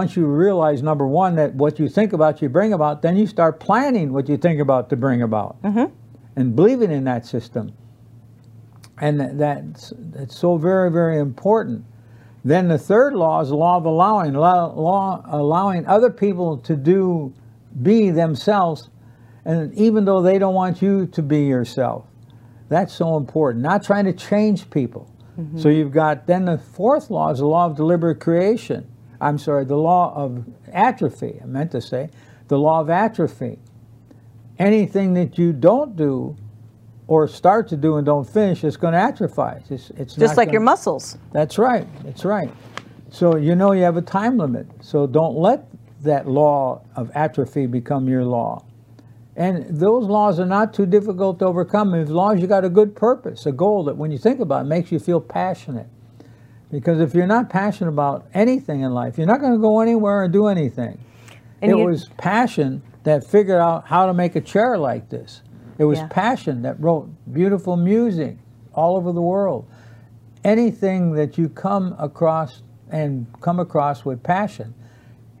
once 0.00 0.20
you 0.20 0.26
realize 0.44 0.82
number 0.82 1.06
one 1.06 1.36
that 1.36 1.54
what 1.54 1.78
you 1.78 1.88
think 1.88 2.12
about 2.12 2.40
you 2.40 2.48
bring 2.50 2.72
about, 2.72 3.02
then 3.02 3.16
you 3.16 3.26
start 3.26 3.58
planning 3.58 4.12
what 4.12 4.28
you 4.28 4.38
think 4.38 4.60
about 4.60 4.88
to 4.88 4.96
bring 4.96 5.22
about, 5.22 5.54
mm 5.62 5.72
-hmm. 5.72 5.90
and 6.36 6.54
believing 6.54 6.90
in 6.90 7.04
that 7.04 7.26
system 7.26 7.72
and 9.02 9.40
that's, 9.40 9.92
that's 9.98 10.38
so 10.38 10.56
very, 10.56 10.88
very 10.88 11.18
important. 11.18 11.84
Then 12.44 12.68
the 12.68 12.78
third 12.78 13.14
law 13.14 13.40
is 13.40 13.48
the 13.48 13.56
law 13.56 13.76
of 13.76 13.84
allowing, 13.84 14.32
law, 14.34 14.72
law, 14.72 15.24
allowing 15.26 15.84
other 15.86 16.08
people 16.08 16.58
to 16.58 16.76
do, 16.76 17.34
be 17.82 18.10
themselves, 18.10 18.90
and 19.44 19.74
even 19.74 20.04
though 20.04 20.22
they 20.22 20.38
don't 20.38 20.54
want 20.54 20.80
you 20.80 21.08
to 21.08 21.20
be 21.20 21.46
yourself. 21.46 22.06
That's 22.68 22.94
so 22.94 23.16
important. 23.16 23.64
Not 23.64 23.82
trying 23.82 24.04
to 24.04 24.12
change 24.12 24.70
people. 24.70 25.08
Mm 25.36 25.50
-hmm. 25.50 25.58
So 25.58 25.68
you've 25.68 25.92
got, 25.92 26.26
then 26.26 26.44
the 26.44 26.58
fourth 26.58 27.10
law 27.10 27.32
is 27.32 27.38
the 27.38 27.46
law 27.46 27.70
of 27.70 27.76
deliberate 27.76 28.20
creation. 28.20 28.84
I'm 29.20 29.38
sorry, 29.38 29.66
the 29.66 29.82
law 29.82 30.14
of 30.14 30.30
atrophy, 30.72 31.40
I 31.42 31.46
meant 31.46 31.70
to 31.70 31.80
say, 31.80 32.08
the 32.46 32.58
law 32.58 32.80
of 32.80 32.88
atrophy. 32.88 33.58
Anything 34.58 35.14
that 35.14 35.38
you 35.38 35.52
don't 35.52 35.96
do 35.96 36.36
or 37.12 37.28
start 37.28 37.68
to 37.68 37.76
do 37.76 37.98
and 37.98 38.06
don't 38.06 38.26
finish, 38.26 38.64
it's 38.64 38.78
going 38.78 38.94
to 38.94 38.98
atrophy. 38.98 39.62
It's, 39.68 39.90
it's 39.90 40.14
just 40.14 40.38
like 40.38 40.46
gonna, 40.46 40.52
your 40.52 40.62
muscles. 40.62 41.18
That's 41.32 41.58
right. 41.58 41.86
That's 42.04 42.24
right. 42.24 42.50
So 43.10 43.36
you 43.36 43.54
know 43.54 43.72
you 43.72 43.82
have 43.82 43.98
a 43.98 44.02
time 44.02 44.38
limit. 44.38 44.66
So 44.80 45.06
don't 45.06 45.36
let 45.36 45.68
that 46.04 46.26
law 46.26 46.80
of 46.96 47.10
atrophy 47.14 47.66
become 47.66 48.08
your 48.08 48.24
law. 48.24 48.64
And 49.36 49.78
those 49.78 50.06
laws 50.06 50.40
are 50.40 50.46
not 50.46 50.72
too 50.72 50.86
difficult 50.86 51.38
to 51.40 51.44
overcome 51.44 51.92
as 51.92 52.08
long 52.08 52.36
as 52.36 52.40
you 52.40 52.46
got 52.46 52.64
a 52.64 52.70
good 52.70 52.96
purpose, 52.96 53.44
a 53.44 53.52
goal 53.52 53.84
that 53.84 53.98
when 53.98 54.10
you 54.10 54.16
think 54.16 54.40
about 54.40 54.64
it 54.64 54.68
makes 54.68 54.90
you 54.90 54.98
feel 54.98 55.20
passionate. 55.20 55.88
Because 56.70 56.98
if 56.98 57.14
you're 57.14 57.26
not 57.26 57.50
passionate 57.50 57.90
about 57.90 58.26
anything 58.32 58.80
in 58.80 58.94
life, 58.94 59.18
you're 59.18 59.26
not 59.26 59.42
going 59.42 59.52
to 59.52 59.58
go 59.58 59.80
anywhere 59.80 60.24
and 60.24 60.32
do 60.32 60.46
anything. 60.46 60.98
And 61.60 61.72
it 61.72 61.74
was 61.74 62.08
passion 62.16 62.82
that 63.04 63.22
figured 63.22 63.60
out 63.60 63.86
how 63.86 64.06
to 64.06 64.14
make 64.14 64.34
a 64.34 64.40
chair 64.40 64.78
like 64.78 65.10
this. 65.10 65.42
It 65.82 65.86
was 65.86 65.98
yeah. 65.98 66.06
passion 66.06 66.62
that 66.62 66.78
wrote 66.78 67.10
beautiful 67.32 67.76
music 67.76 68.36
all 68.72 68.96
over 68.96 69.10
the 69.10 69.20
world. 69.20 69.68
Anything 70.44 71.14
that 71.14 71.36
you 71.36 71.48
come 71.48 71.96
across 71.98 72.62
and 72.92 73.26
come 73.40 73.58
across 73.58 74.04
with 74.04 74.22
passion, 74.22 74.74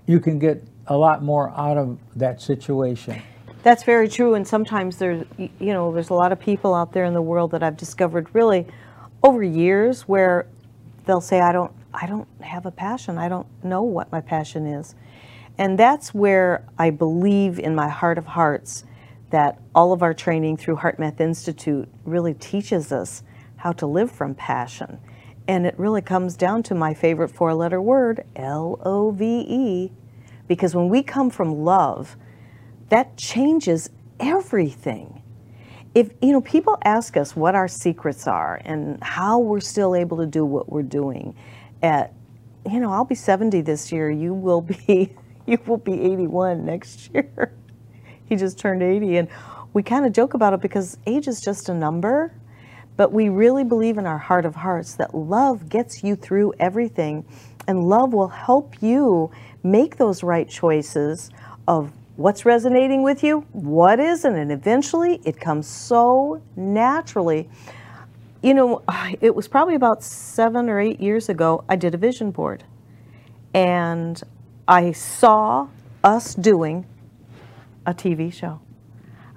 you 0.04 0.18
can 0.18 0.40
get 0.40 0.64
a 0.88 0.96
lot 0.96 1.22
more 1.22 1.50
out 1.50 1.78
of 1.78 1.96
that 2.16 2.42
situation. 2.42 3.22
That's 3.62 3.84
very 3.84 4.08
true. 4.08 4.34
And 4.34 4.44
sometimes 4.44 4.96
there's, 4.96 5.24
you 5.38 5.50
know, 5.60 5.92
there's 5.92 6.10
a 6.10 6.14
lot 6.14 6.32
of 6.32 6.40
people 6.40 6.74
out 6.74 6.92
there 6.92 7.04
in 7.04 7.14
the 7.14 7.22
world 7.22 7.52
that 7.52 7.62
I've 7.62 7.76
discovered 7.76 8.26
really 8.32 8.66
over 9.22 9.44
years 9.44 10.08
where 10.08 10.46
they'll 11.06 11.20
say, 11.20 11.38
I 11.38 11.52
don't, 11.52 11.70
I 11.94 12.08
don't 12.08 12.26
have 12.40 12.66
a 12.66 12.72
passion. 12.72 13.16
I 13.16 13.28
don't 13.28 13.46
know 13.62 13.82
what 13.82 14.10
my 14.10 14.20
passion 14.20 14.66
is. 14.66 14.96
And 15.56 15.78
that's 15.78 16.12
where 16.12 16.64
I 16.80 16.90
believe 16.90 17.60
in 17.60 17.76
my 17.76 17.88
heart 17.88 18.18
of 18.18 18.26
hearts 18.26 18.82
that 19.32 19.58
all 19.74 19.94
of 19.94 20.02
our 20.02 20.12
training 20.12 20.58
through 20.58 20.76
HeartMath 20.76 21.18
Institute 21.18 21.88
really 22.04 22.34
teaches 22.34 22.92
us 22.92 23.22
how 23.56 23.72
to 23.72 23.86
live 23.86 24.10
from 24.10 24.34
passion. 24.34 25.00
And 25.48 25.66
it 25.66 25.74
really 25.78 26.02
comes 26.02 26.36
down 26.36 26.62
to 26.64 26.74
my 26.74 26.92
favorite 26.92 27.28
four 27.28 27.54
letter 27.54 27.80
word, 27.80 28.24
L 28.36 28.78
O 28.84 29.10
V 29.10 29.24
E. 29.48 29.92
Because 30.46 30.74
when 30.74 30.90
we 30.90 31.02
come 31.02 31.30
from 31.30 31.64
love, 31.64 32.14
that 32.90 33.16
changes 33.16 33.88
everything. 34.20 35.22
If, 35.94 36.10
you 36.20 36.32
know, 36.32 36.42
people 36.42 36.76
ask 36.84 37.16
us 37.16 37.34
what 37.34 37.54
our 37.54 37.68
secrets 37.68 38.26
are 38.26 38.60
and 38.66 39.02
how 39.02 39.38
we're 39.38 39.60
still 39.60 39.96
able 39.96 40.18
to 40.18 40.26
do 40.26 40.44
what 40.44 40.70
we're 40.70 40.82
doing 40.82 41.34
at, 41.82 42.12
you 42.70 42.80
know, 42.80 42.92
I'll 42.92 43.06
be 43.06 43.14
70 43.14 43.62
this 43.62 43.90
year. 43.90 44.10
You 44.10 44.34
will 44.34 44.60
be, 44.60 45.16
you 45.46 45.58
will 45.66 45.78
be 45.78 46.02
81 46.02 46.66
next 46.66 47.10
year. 47.14 47.54
He 48.32 48.36
just 48.36 48.58
turned 48.58 48.82
80. 48.82 49.18
And 49.18 49.28
we 49.74 49.82
kind 49.82 50.06
of 50.06 50.12
joke 50.12 50.32
about 50.32 50.54
it 50.54 50.62
because 50.62 50.96
age 51.06 51.28
is 51.28 51.40
just 51.40 51.68
a 51.68 51.74
number. 51.74 52.32
But 52.96 53.12
we 53.12 53.28
really 53.28 53.62
believe 53.62 53.98
in 53.98 54.06
our 54.06 54.18
heart 54.18 54.46
of 54.46 54.54
hearts 54.54 54.94
that 54.94 55.14
love 55.14 55.68
gets 55.68 56.02
you 56.02 56.16
through 56.16 56.54
everything. 56.58 57.26
And 57.68 57.84
love 57.84 58.14
will 58.14 58.28
help 58.28 58.82
you 58.82 59.30
make 59.62 59.98
those 59.98 60.22
right 60.22 60.48
choices 60.48 61.30
of 61.68 61.92
what's 62.16 62.46
resonating 62.46 63.02
with 63.02 63.22
you, 63.22 63.40
what 63.52 64.00
isn't. 64.00 64.34
And 64.34 64.50
eventually 64.50 65.20
it 65.24 65.38
comes 65.38 65.66
so 65.66 66.42
naturally. 66.56 67.50
You 68.42 68.54
know, 68.54 68.82
it 69.20 69.34
was 69.34 69.46
probably 69.46 69.74
about 69.74 70.02
seven 70.02 70.70
or 70.70 70.80
eight 70.80 71.00
years 71.00 71.28
ago, 71.28 71.64
I 71.68 71.76
did 71.76 71.94
a 71.94 71.98
vision 71.98 72.30
board. 72.30 72.64
And 73.52 74.20
I 74.66 74.92
saw 74.92 75.68
us 76.02 76.34
doing 76.34 76.86
a 77.86 77.94
TV 77.94 78.32
show. 78.32 78.60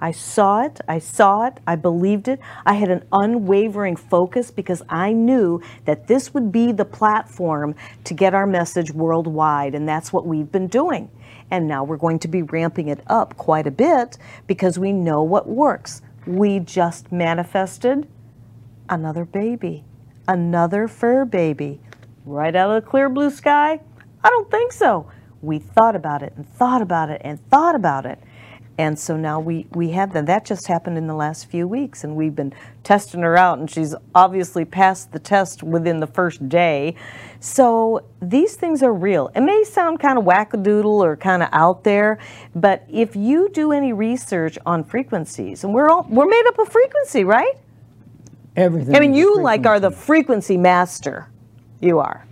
I 0.00 0.10
saw 0.10 0.62
it, 0.62 0.80
I 0.86 0.98
saw 0.98 1.46
it, 1.46 1.58
I 1.66 1.76
believed 1.76 2.28
it. 2.28 2.38
I 2.66 2.74
had 2.74 2.90
an 2.90 3.04
unwavering 3.12 3.96
focus 3.96 4.50
because 4.50 4.82
I 4.88 5.12
knew 5.12 5.62
that 5.86 6.06
this 6.06 6.34
would 6.34 6.52
be 6.52 6.72
the 6.72 6.84
platform 6.84 7.74
to 8.04 8.14
get 8.14 8.34
our 8.34 8.46
message 8.46 8.92
worldwide, 8.92 9.74
and 9.74 9.88
that's 9.88 10.12
what 10.12 10.26
we've 10.26 10.52
been 10.52 10.66
doing. 10.66 11.10
And 11.50 11.66
now 11.66 11.84
we're 11.84 11.96
going 11.96 12.18
to 12.20 12.28
be 12.28 12.42
ramping 12.42 12.88
it 12.88 13.00
up 13.06 13.36
quite 13.36 13.66
a 13.66 13.70
bit 13.70 14.18
because 14.46 14.78
we 14.78 14.92
know 14.92 15.22
what 15.22 15.48
works. 15.48 16.02
We 16.26 16.58
just 16.58 17.10
manifested 17.10 18.06
another 18.88 19.24
baby, 19.24 19.84
another 20.28 20.88
fur 20.88 21.24
baby, 21.24 21.80
right 22.24 22.54
out 22.54 22.70
of 22.70 22.84
the 22.84 22.90
clear 22.90 23.08
blue 23.08 23.30
sky? 23.30 23.80
I 24.22 24.28
don't 24.28 24.50
think 24.50 24.72
so. 24.72 25.10
We 25.42 25.58
thought 25.58 25.94
about 25.94 26.22
it 26.22 26.32
and 26.36 26.48
thought 26.48 26.82
about 26.82 27.10
it 27.10 27.20
and 27.24 27.38
thought 27.48 27.74
about 27.74 28.06
it. 28.06 28.18
And 28.78 28.98
so 28.98 29.16
now 29.16 29.40
we, 29.40 29.66
we 29.72 29.90
have 29.92 30.12
that. 30.12 30.26
That 30.26 30.44
just 30.44 30.66
happened 30.66 30.98
in 30.98 31.06
the 31.06 31.14
last 31.14 31.46
few 31.46 31.66
weeks, 31.66 32.04
and 32.04 32.14
we've 32.14 32.34
been 32.34 32.52
testing 32.82 33.22
her 33.22 33.36
out, 33.36 33.58
and 33.58 33.70
she's 33.70 33.94
obviously 34.14 34.66
passed 34.66 35.12
the 35.12 35.18
test 35.18 35.62
within 35.62 35.98
the 36.00 36.06
first 36.06 36.46
day. 36.48 36.94
So 37.40 38.04
these 38.20 38.54
things 38.54 38.82
are 38.82 38.92
real. 38.92 39.30
It 39.34 39.40
may 39.40 39.64
sound 39.64 40.00
kind 40.00 40.18
of 40.18 40.24
wackadoodle 40.24 40.84
or 40.84 41.16
kind 41.16 41.42
of 41.42 41.48
out 41.52 41.84
there, 41.84 42.18
but 42.54 42.84
if 42.90 43.16
you 43.16 43.48
do 43.48 43.72
any 43.72 43.94
research 43.94 44.58
on 44.66 44.84
frequencies, 44.84 45.64
and 45.64 45.72
we're 45.72 45.88
all 45.88 46.06
we're 46.10 46.26
made 46.26 46.44
up 46.46 46.58
of 46.58 46.68
frequency, 46.68 47.24
right? 47.24 47.54
Everything. 48.56 48.94
I 48.94 49.00
mean, 49.00 49.14
you 49.14 49.40
like 49.40 49.64
are 49.66 49.80
the 49.80 49.90
frequency. 49.90 50.56
master. 50.56 51.28
You 51.80 51.98
are. 51.98 52.26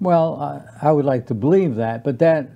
Well, 0.00 0.38
uh, 0.40 0.86
I 0.86 0.92
would 0.92 1.04
like 1.04 1.26
to 1.28 1.34
believe 1.34 1.76
that, 1.76 2.02
but 2.04 2.18
that 2.18 2.50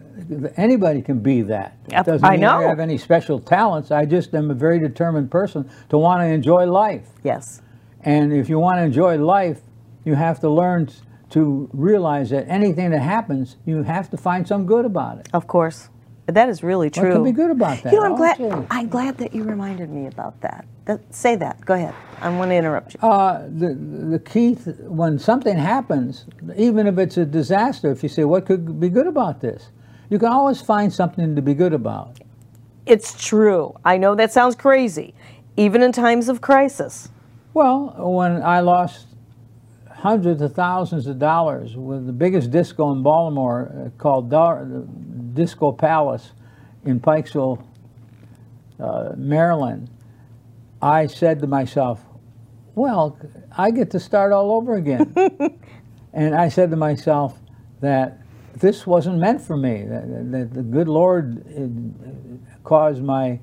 anybody 0.56 1.02
can 1.02 1.20
be 1.20 1.42
that. 1.42 1.76
It 1.86 2.04
doesn't 2.04 2.24
I 2.24 2.32
mean 2.32 2.40
know. 2.40 2.58
I 2.58 2.62
have 2.64 2.80
any 2.80 2.98
special 2.98 3.38
talents. 3.38 3.90
I 3.90 4.04
just 4.04 4.34
am 4.34 4.50
a 4.50 4.54
very 4.54 4.78
determined 4.78 5.30
person 5.30 5.68
to 5.90 5.98
want 5.98 6.20
to 6.22 6.26
enjoy 6.26 6.66
life. 6.66 7.08
Yes. 7.22 7.62
And 8.00 8.32
if 8.32 8.48
you 8.48 8.58
want 8.58 8.78
to 8.78 8.82
enjoy 8.82 9.18
life, 9.18 9.60
you 10.04 10.14
have 10.14 10.40
to 10.40 10.50
learn 10.50 10.88
to 11.30 11.68
realize 11.72 12.30
that 12.30 12.48
anything 12.48 12.90
that 12.90 13.00
happens, 13.00 13.56
you 13.66 13.82
have 13.82 14.10
to 14.10 14.16
find 14.16 14.46
some 14.46 14.64
good 14.66 14.84
about 14.84 15.18
it. 15.18 15.28
Of 15.32 15.46
course. 15.46 15.88
That 16.26 16.48
is 16.48 16.62
really 16.62 16.90
true. 16.90 17.08
What 17.08 17.14
can 17.14 17.24
be 17.24 17.32
good 17.32 17.50
about 17.52 17.82
that? 17.84 17.92
You 17.92 18.00
know, 18.00 18.06
I'm 18.06 18.16
glad. 18.16 18.66
I'm 18.70 18.88
glad 18.88 19.18
that 19.18 19.32
you 19.32 19.44
reminded 19.44 19.90
me 19.90 20.06
about 20.06 20.40
that. 20.40 20.66
that 20.86 21.14
say 21.14 21.36
that. 21.36 21.64
Go 21.64 21.74
ahead. 21.74 21.94
I 22.20 22.30
want 22.30 22.50
to 22.50 22.56
interrupt 22.56 22.94
you. 22.94 23.00
Uh, 23.00 23.42
the 23.48 23.74
the 23.74 24.18
key 24.18 24.56
th- 24.56 24.76
when 24.80 25.20
something 25.20 25.56
happens, 25.56 26.24
even 26.56 26.88
if 26.88 26.98
it's 26.98 27.16
a 27.16 27.24
disaster, 27.24 27.92
if 27.92 28.02
you 28.02 28.08
say 28.08 28.24
what 28.24 28.44
could 28.44 28.80
be 28.80 28.88
good 28.88 29.06
about 29.06 29.40
this, 29.40 29.68
you 30.10 30.18
can 30.18 30.28
always 30.28 30.60
find 30.60 30.92
something 30.92 31.34
to 31.36 31.42
be 31.42 31.54
good 31.54 31.72
about. 31.72 32.18
it's 32.86 33.22
true. 33.24 33.74
I 33.84 33.96
know 33.98 34.14
that 34.14 34.32
sounds 34.32 34.54
crazy, 34.54 35.14
even 35.56 35.82
in 35.82 35.92
times 35.92 36.28
of 36.28 36.40
crisis. 36.40 37.08
Well, 37.54 37.94
when 37.98 38.42
I 38.42 38.60
lost 38.60 39.06
hundreds 39.90 40.42
of 40.42 40.54
thousands 40.54 41.06
of 41.06 41.18
dollars 41.18 41.74
with 41.76 42.06
the 42.06 42.12
biggest 42.12 42.50
disco 42.50 42.92
in 42.92 43.02
Baltimore 43.02 43.72
uh, 43.74 43.90
called 43.98 44.30
Disco 45.34 45.72
Palace 45.72 46.32
in 46.84 47.00
Pikesville, 47.00 47.64
uh, 48.78 49.12
Maryland, 49.16 49.88
I 50.82 51.06
said 51.06 51.40
to 51.40 51.46
myself, 51.46 52.00
well, 52.74 53.18
I 53.56 53.70
get 53.70 53.90
to 53.92 54.00
start 54.00 54.32
all 54.32 54.52
over 54.52 54.74
again. 54.76 55.12
and 56.12 56.34
I 56.34 56.50
said 56.50 56.70
to 56.70 56.76
myself 56.76 57.38
that 57.80 58.20
this 58.58 58.86
wasn't 58.86 59.18
meant 59.18 59.40
for 59.42 59.56
me, 59.56 59.84
that, 59.84 60.30
that 60.32 60.54
the 60.54 60.62
good 60.62 60.88
Lord 60.88 61.44
caused 62.64 63.02
my 63.02 63.40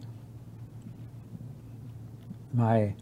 my 2.53 2.93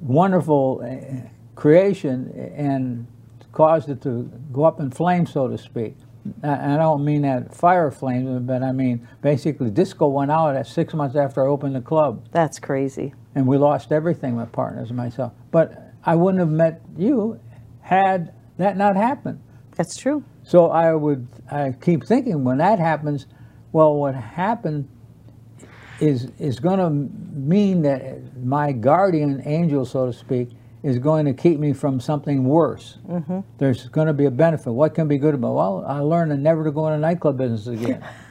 wonderful 0.00 0.82
uh, 0.84 1.28
creation 1.54 2.32
and 2.56 3.06
caused 3.52 3.88
it 3.88 4.00
to 4.02 4.22
go 4.52 4.64
up 4.64 4.80
in 4.80 4.90
flames, 4.90 5.32
so 5.32 5.48
to 5.48 5.58
speak. 5.58 5.96
I 6.42 6.74
I 6.74 6.76
don't 6.76 7.04
mean 7.04 7.22
that 7.22 7.54
fire 7.54 7.90
flames, 7.90 8.42
but 8.46 8.62
I 8.62 8.72
mean 8.72 9.06
basically 9.22 9.70
disco 9.70 10.08
went 10.08 10.30
out 10.30 10.54
at 10.56 10.66
six 10.66 10.92
months 10.94 11.16
after 11.16 11.44
I 11.44 11.48
opened 11.48 11.74
the 11.74 11.80
club, 11.80 12.28
That's 12.32 12.58
crazy. 12.58 13.14
and 13.34 13.46
we 13.46 13.56
lost 13.58 13.90
everything, 13.92 14.36
my 14.36 14.44
partners 14.44 14.88
and 14.88 14.96
myself. 14.96 15.32
But 15.50 15.92
I 16.04 16.14
wouldn't 16.16 16.40
have 16.40 16.50
met 16.50 16.80
you 16.96 17.40
had 17.80 18.32
that 18.58 18.76
not 18.76 18.96
happened. 18.96 19.40
That's 19.76 19.96
true. 19.96 20.24
So 20.50 20.68
I 20.68 20.92
would 20.92 21.28
I 21.48 21.76
keep 21.80 22.04
thinking 22.04 22.42
when 22.42 22.58
that 22.58 22.80
happens, 22.80 23.26
well, 23.70 23.94
what 23.94 24.16
happened 24.16 24.88
is 26.00 26.32
is 26.40 26.58
going 26.58 26.80
to 26.80 26.90
mean 26.90 27.82
that 27.82 28.36
my 28.36 28.72
guardian 28.72 29.44
angel, 29.44 29.84
so 29.84 30.06
to 30.06 30.12
speak, 30.12 30.48
is 30.82 30.98
going 30.98 31.24
to 31.26 31.34
keep 31.34 31.60
me 31.60 31.72
from 31.72 32.00
something 32.00 32.42
worse. 32.42 32.98
Mm-hmm. 33.08 33.42
There's 33.58 33.88
going 33.90 34.08
to 34.08 34.12
be 34.12 34.24
a 34.24 34.30
benefit. 34.32 34.72
What 34.72 34.92
can 34.92 35.06
be 35.06 35.18
good 35.18 35.34
about? 35.34 35.54
Well, 35.54 35.84
I 35.86 36.00
learned 36.00 36.42
never 36.42 36.64
to 36.64 36.72
go 36.72 36.88
in 36.88 36.94
a 36.94 36.98
nightclub 36.98 37.38
business 37.38 37.68
again. 37.68 38.04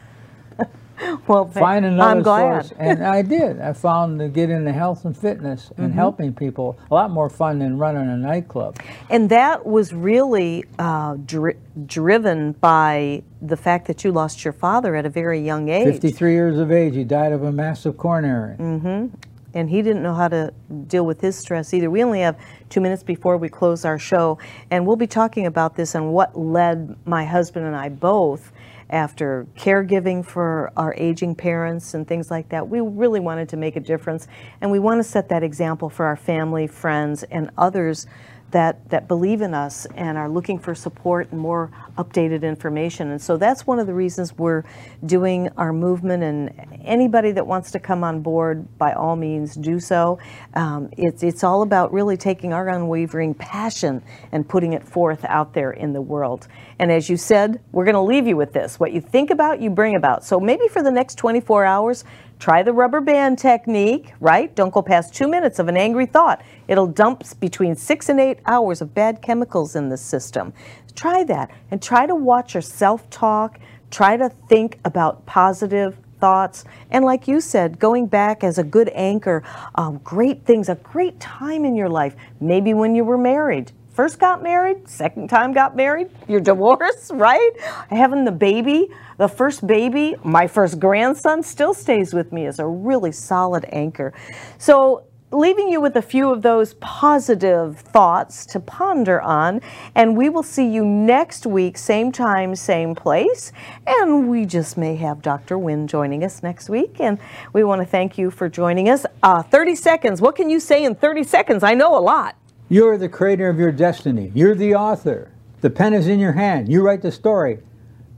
Well, 1.28 1.46
Find 1.48 1.86
another 1.86 2.12
I'm 2.18 2.22
glad. 2.24 2.66
source, 2.66 2.74
and 2.80 3.04
I 3.06 3.22
did. 3.38 3.60
I 3.62 3.74
found 3.74 4.20
to 4.20 4.28
get 4.30 4.50
into 4.50 4.72
health 4.72 5.06
and 5.06 5.16
fitness 5.18 5.72
and 5.78 5.90
Mm-hmm. 5.90 5.98
helping 5.98 6.34
people 6.34 6.78
a 6.92 6.94
lot 6.94 7.10
more 7.12 7.30
fun 7.30 7.60
than 7.60 7.78
running 7.78 8.08
a 8.10 8.18
nightclub. 8.18 8.78
And 9.10 9.30
that 9.30 9.66
was 9.66 9.94
really 9.94 10.66
uh, 10.78 11.16
dri- 11.26 11.58
driven 11.86 12.52
by 12.54 13.24
the 13.42 13.58
fact 13.58 13.88
that 13.88 14.04
you 14.04 14.12
lost 14.12 14.44
your 14.44 14.54
father 14.54 14.96
at 14.96 15.06
a 15.06 15.10
very 15.10 15.40
young 15.40 15.70
age. 15.70 15.86
53 15.86 16.32
years 16.34 16.58
of 16.60 16.72
age, 16.72 16.96
he 16.96 17.04
died 17.04 17.32
of 17.32 17.44
a 17.44 17.52
massive 17.52 17.96
coronary. 17.98 18.56
Mm 18.58 18.80
-hmm. 18.82 19.10
and 19.54 19.70
he 19.70 19.82
didn't 19.82 20.02
know 20.04 20.14
how 20.14 20.28
to 20.28 20.52
deal 20.88 21.06
with 21.06 21.22
his 21.22 21.36
stress 21.36 21.74
either. 21.74 21.90
We 21.90 22.04
only 22.04 22.22
have 22.22 22.36
two 22.70 22.82
minutes 22.82 23.04
before 23.04 23.38
we 23.40 23.50
close 23.50 23.88
our 23.88 24.00
show, 24.00 24.38
and 24.72 24.86
we'll 24.86 24.98
be 25.08 25.08
talking 25.08 25.46
about 25.48 25.76
this 25.76 25.96
and 25.96 26.14
what 26.14 26.30
led 26.36 26.96
my 27.06 27.26
husband 27.26 27.66
and 27.66 27.76
I 27.86 27.90
both 27.90 28.52
after 28.90 29.48
caregiving 29.56 30.26
for 30.26 30.72
our 30.76 30.94
aging 30.98 31.36
parents 31.36 31.94
and 31.94 32.08
things 32.08 32.32
like 32.32 32.50
that. 32.50 32.68
We 32.68 32.82
really 32.82 33.20
wanted 33.20 33.50
to 33.50 33.58
make 33.58 33.76
a 33.76 33.80
difference, 33.80 34.28
and 34.62 34.72
we 34.72 34.80
want 34.80 35.00
to 35.00 35.04
set 35.04 35.30
that 35.30 35.44
example 35.44 35.90
for 35.90 36.06
our 36.06 36.16
family, 36.16 36.68
friends, 36.68 37.24
and 37.24 37.52
others 37.58 38.08
that, 38.52 38.90
that 38.90 39.08
believe 39.08 39.42
in 39.42 39.54
us 39.54 39.86
and 39.96 40.18
are 40.18 40.30
looking 40.30 40.58
for 40.58 40.74
support 40.74 41.32
and 41.32 41.40
more 41.40 41.72
updated 41.98 42.44
information. 42.44 43.12
And 43.12 43.22
so 43.22 43.38
that's 43.38 43.68
one 43.68 43.80
of 43.80 43.88
the 43.88 43.94
reasons 43.94 44.38
we're 44.38 44.64
doing 45.06 45.50
our 45.58 45.74
movement. 45.74 46.24
And 46.24 46.80
anybody 46.84 47.32
that 47.34 47.46
wants 47.46 47.72
to 47.72 47.80
come 47.80 48.04
on 48.04 48.22
board, 48.22 48.78
by 48.78 48.94
all 48.94 49.16
means, 49.16 49.56
do 49.56 49.80
so. 49.80 50.20
Um, 50.54 50.90
it's, 50.98 51.24
it's 51.24 51.44
all 51.44 51.62
about 51.62 51.92
really 51.94 52.18
taking 52.18 52.54
our 52.54 52.70
unwavering 52.70 53.34
passion 53.34 54.02
and 54.32 54.48
putting 54.48 54.74
it 54.74 54.84
forth 54.84 55.26
out 55.26 55.54
there 55.54 55.72
in 55.72 55.94
the 55.94 56.02
world. 56.02 56.48
And 56.80 56.92
as 56.92 57.10
you 57.10 57.18
said, 57.18 57.62
we're 57.72 57.86
going 57.86 57.96
to 57.96 58.02
leave 58.02 58.28
you 58.28 58.38
with 58.38 58.54
this 58.54 58.80
what 58.80 58.94
you 58.94 59.02
think 59.02 59.30
about, 59.30 59.62
you 59.62 59.70
bring 59.70 59.96
about. 59.96 60.24
So 60.24 60.40
maybe 60.40 60.68
for 60.68 60.82
the 60.82 60.92
next 60.92 61.16
24 61.16 61.66
hours, 61.66 62.04
Try 62.40 62.64
the 62.64 62.72
rubber 62.72 63.02
band 63.02 63.38
technique, 63.38 64.14
right? 64.22 64.56
Don't 64.56 64.74
go 64.74 64.82
past 64.82 65.14
two 65.14 65.28
minutes 65.28 65.60
of 65.60 65.68
an 65.68 65.76
angry 65.76 66.06
thought. 66.06 66.42
It'll 66.70 66.88
dump 66.88 67.24
between 67.42 67.76
six 67.76 68.08
and 68.08 68.18
eight 68.18 68.40
hours 68.46 68.82
of 68.82 68.94
bad 68.94 69.22
chemicals 69.22 69.76
in 69.76 69.90
the 69.90 69.98
system. 69.98 70.54
Try 70.96 71.26
that 71.26 71.52
and 71.70 71.82
try 71.82 72.06
to 72.06 72.16
watch 72.16 72.54
your 72.54 72.62
self 72.62 73.10
talk. 73.10 73.60
Try 73.92 74.16
to 74.16 74.30
think 74.48 74.80
about 74.86 75.26
positive 75.26 75.98
thoughts. 76.22 76.64
And 76.92 77.04
like 77.04 77.28
you 77.28 77.42
said, 77.42 77.78
going 77.78 78.08
back 78.08 78.44
as 78.44 78.58
a 78.58 78.64
good 78.64 78.90
anchor, 78.94 79.44
um, 79.76 80.00
great 80.04 80.46
things, 80.46 80.70
a 80.70 80.76
great 80.76 81.20
time 81.20 81.66
in 81.66 81.76
your 81.76 81.90
life. 81.90 82.16
Maybe 82.40 82.74
when 82.74 82.96
you 82.96 83.04
were 83.04 83.18
married, 83.18 83.74
first 84.00 84.18
got 84.18 84.42
married, 84.42 84.88
second 84.88 85.30
time 85.30 85.52
got 85.52 85.76
married, 85.76 86.10
you're 86.30 86.40
divorced, 86.40 87.12
right? 87.16 87.52
Having 87.90 88.24
the 88.24 88.32
baby, 88.32 88.88
the 89.18 89.28
first 89.28 89.68
baby, 89.68 90.16
my 90.24 90.48
first 90.48 90.80
grandson 90.80 91.44
still 91.44 91.74
stays 91.74 92.14
with 92.14 92.32
me 92.32 92.46
as 92.46 92.60
a 92.60 92.66
really 92.66 93.12
solid 93.12 93.66
anchor. 93.74 94.14
So, 94.58 95.04
leaving 95.32 95.68
you 95.68 95.82
with 95.82 95.98
a 95.98 96.02
few 96.02 96.32
of 96.32 96.42
those 96.44 96.76
positive 96.76 97.78
thoughts 97.78 98.46
to 98.46 98.62
ponder 98.62 99.20
on, 99.20 99.60
and 99.96 100.16
we 100.16 100.30
will 100.30 100.44
see 100.44 100.70
you 100.70 100.86
next 100.86 101.46
week, 101.46 101.78
same 101.78 102.10
time, 102.10 102.56
same 102.56 102.96
place. 102.96 103.52
And 103.86 104.30
we 104.30 104.46
just 104.46 104.78
may 104.78 104.96
have 104.96 105.22
Dr. 105.22 105.58
Wynn 105.58 105.88
joining 105.88 106.24
us 106.24 106.42
next 106.42 106.70
week, 106.70 107.02
and 107.02 107.20
we 107.52 107.66
want 107.66 107.82
to 107.82 107.86
thank 107.86 108.18
you 108.18 108.32
for 108.32 108.48
joining 108.48 108.88
us. 108.88 109.06
Uh, 109.22 109.44
30 109.44 109.76
seconds, 109.76 110.22
what 110.22 110.38
can 110.38 110.50
you 110.50 110.62
say 110.62 110.86
in 110.86 110.96
30 110.96 111.26
seconds? 111.26 111.64
I 111.64 111.74
know 111.74 111.98
a 111.98 112.00
lot. 112.00 112.38
You're 112.70 112.98
the 112.98 113.10
creator 113.10 113.50
of 113.50 113.58
your 113.58 113.72
destiny. 113.72 114.32
You're 114.36 114.56
the 114.56 114.76
author. 114.76 115.32
The 115.62 115.70
pen 115.70 115.94
is 115.94 116.08
in 116.08 116.20
your 116.20 116.34
hand. 116.34 116.70
You 116.72 116.84
write 116.84 117.02
the 117.02 117.12
story. 117.12 117.60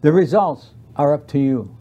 The 0.01 0.11
results 0.11 0.71
are 0.97 1.13
up 1.13 1.27
to 1.29 1.39
you. 1.39 1.75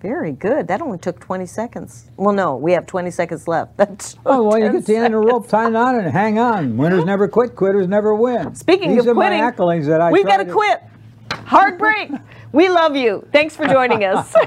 Very 0.00 0.32
good. 0.32 0.68
That 0.68 0.82
only 0.82 0.98
took 0.98 1.20
20 1.20 1.46
seconds. 1.46 2.10
Well, 2.16 2.34
no, 2.34 2.56
we 2.56 2.72
have 2.72 2.86
20 2.86 3.10
seconds 3.10 3.48
left. 3.48 3.76
That's 3.78 4.16
Oh, 4.26 4.42
well, 4.42 4.58
you 4.58 4.64
10 4.66 4.72
get 4.74 4.86
the 4.86 4.96
end 4.96 5.06
of 5.06 5.12
the 5.22 5.26
rope 5.26 5.48
tied 5.48 5.74
on 5.74 5.94
and 5.96 6.08
hang 6.12 6.38
on. 6.38 6.76
Winners 6.76 7.04
never 7.04 7.28
quit, 7.28 7.54
quitters 7.56 7.88
never 7.88 8.14
win. 8.14 8.54
Speaking 8.54 8.90
These 8.90 9.06
of 9.06 9.08
are 9.08 9.14
quitting, 9.14 9.40
accolades 9.40 9.86
that 9.86 10.00
I 10.00 10.10
we've 10.10 10.26
got 10.26 10.38
to 10.38 10.44
to- 10.44 10.52
quit. 10.52 10.82
Hard 11.32 11.78
break. 11.78 12.10
we 12.52 12.68
love 12.68 12.96
you. 12.96 13.26
Thanks 13.32 13.54
for 13.56 13.66
joining 13.66 14.04
us. 14.04 14.34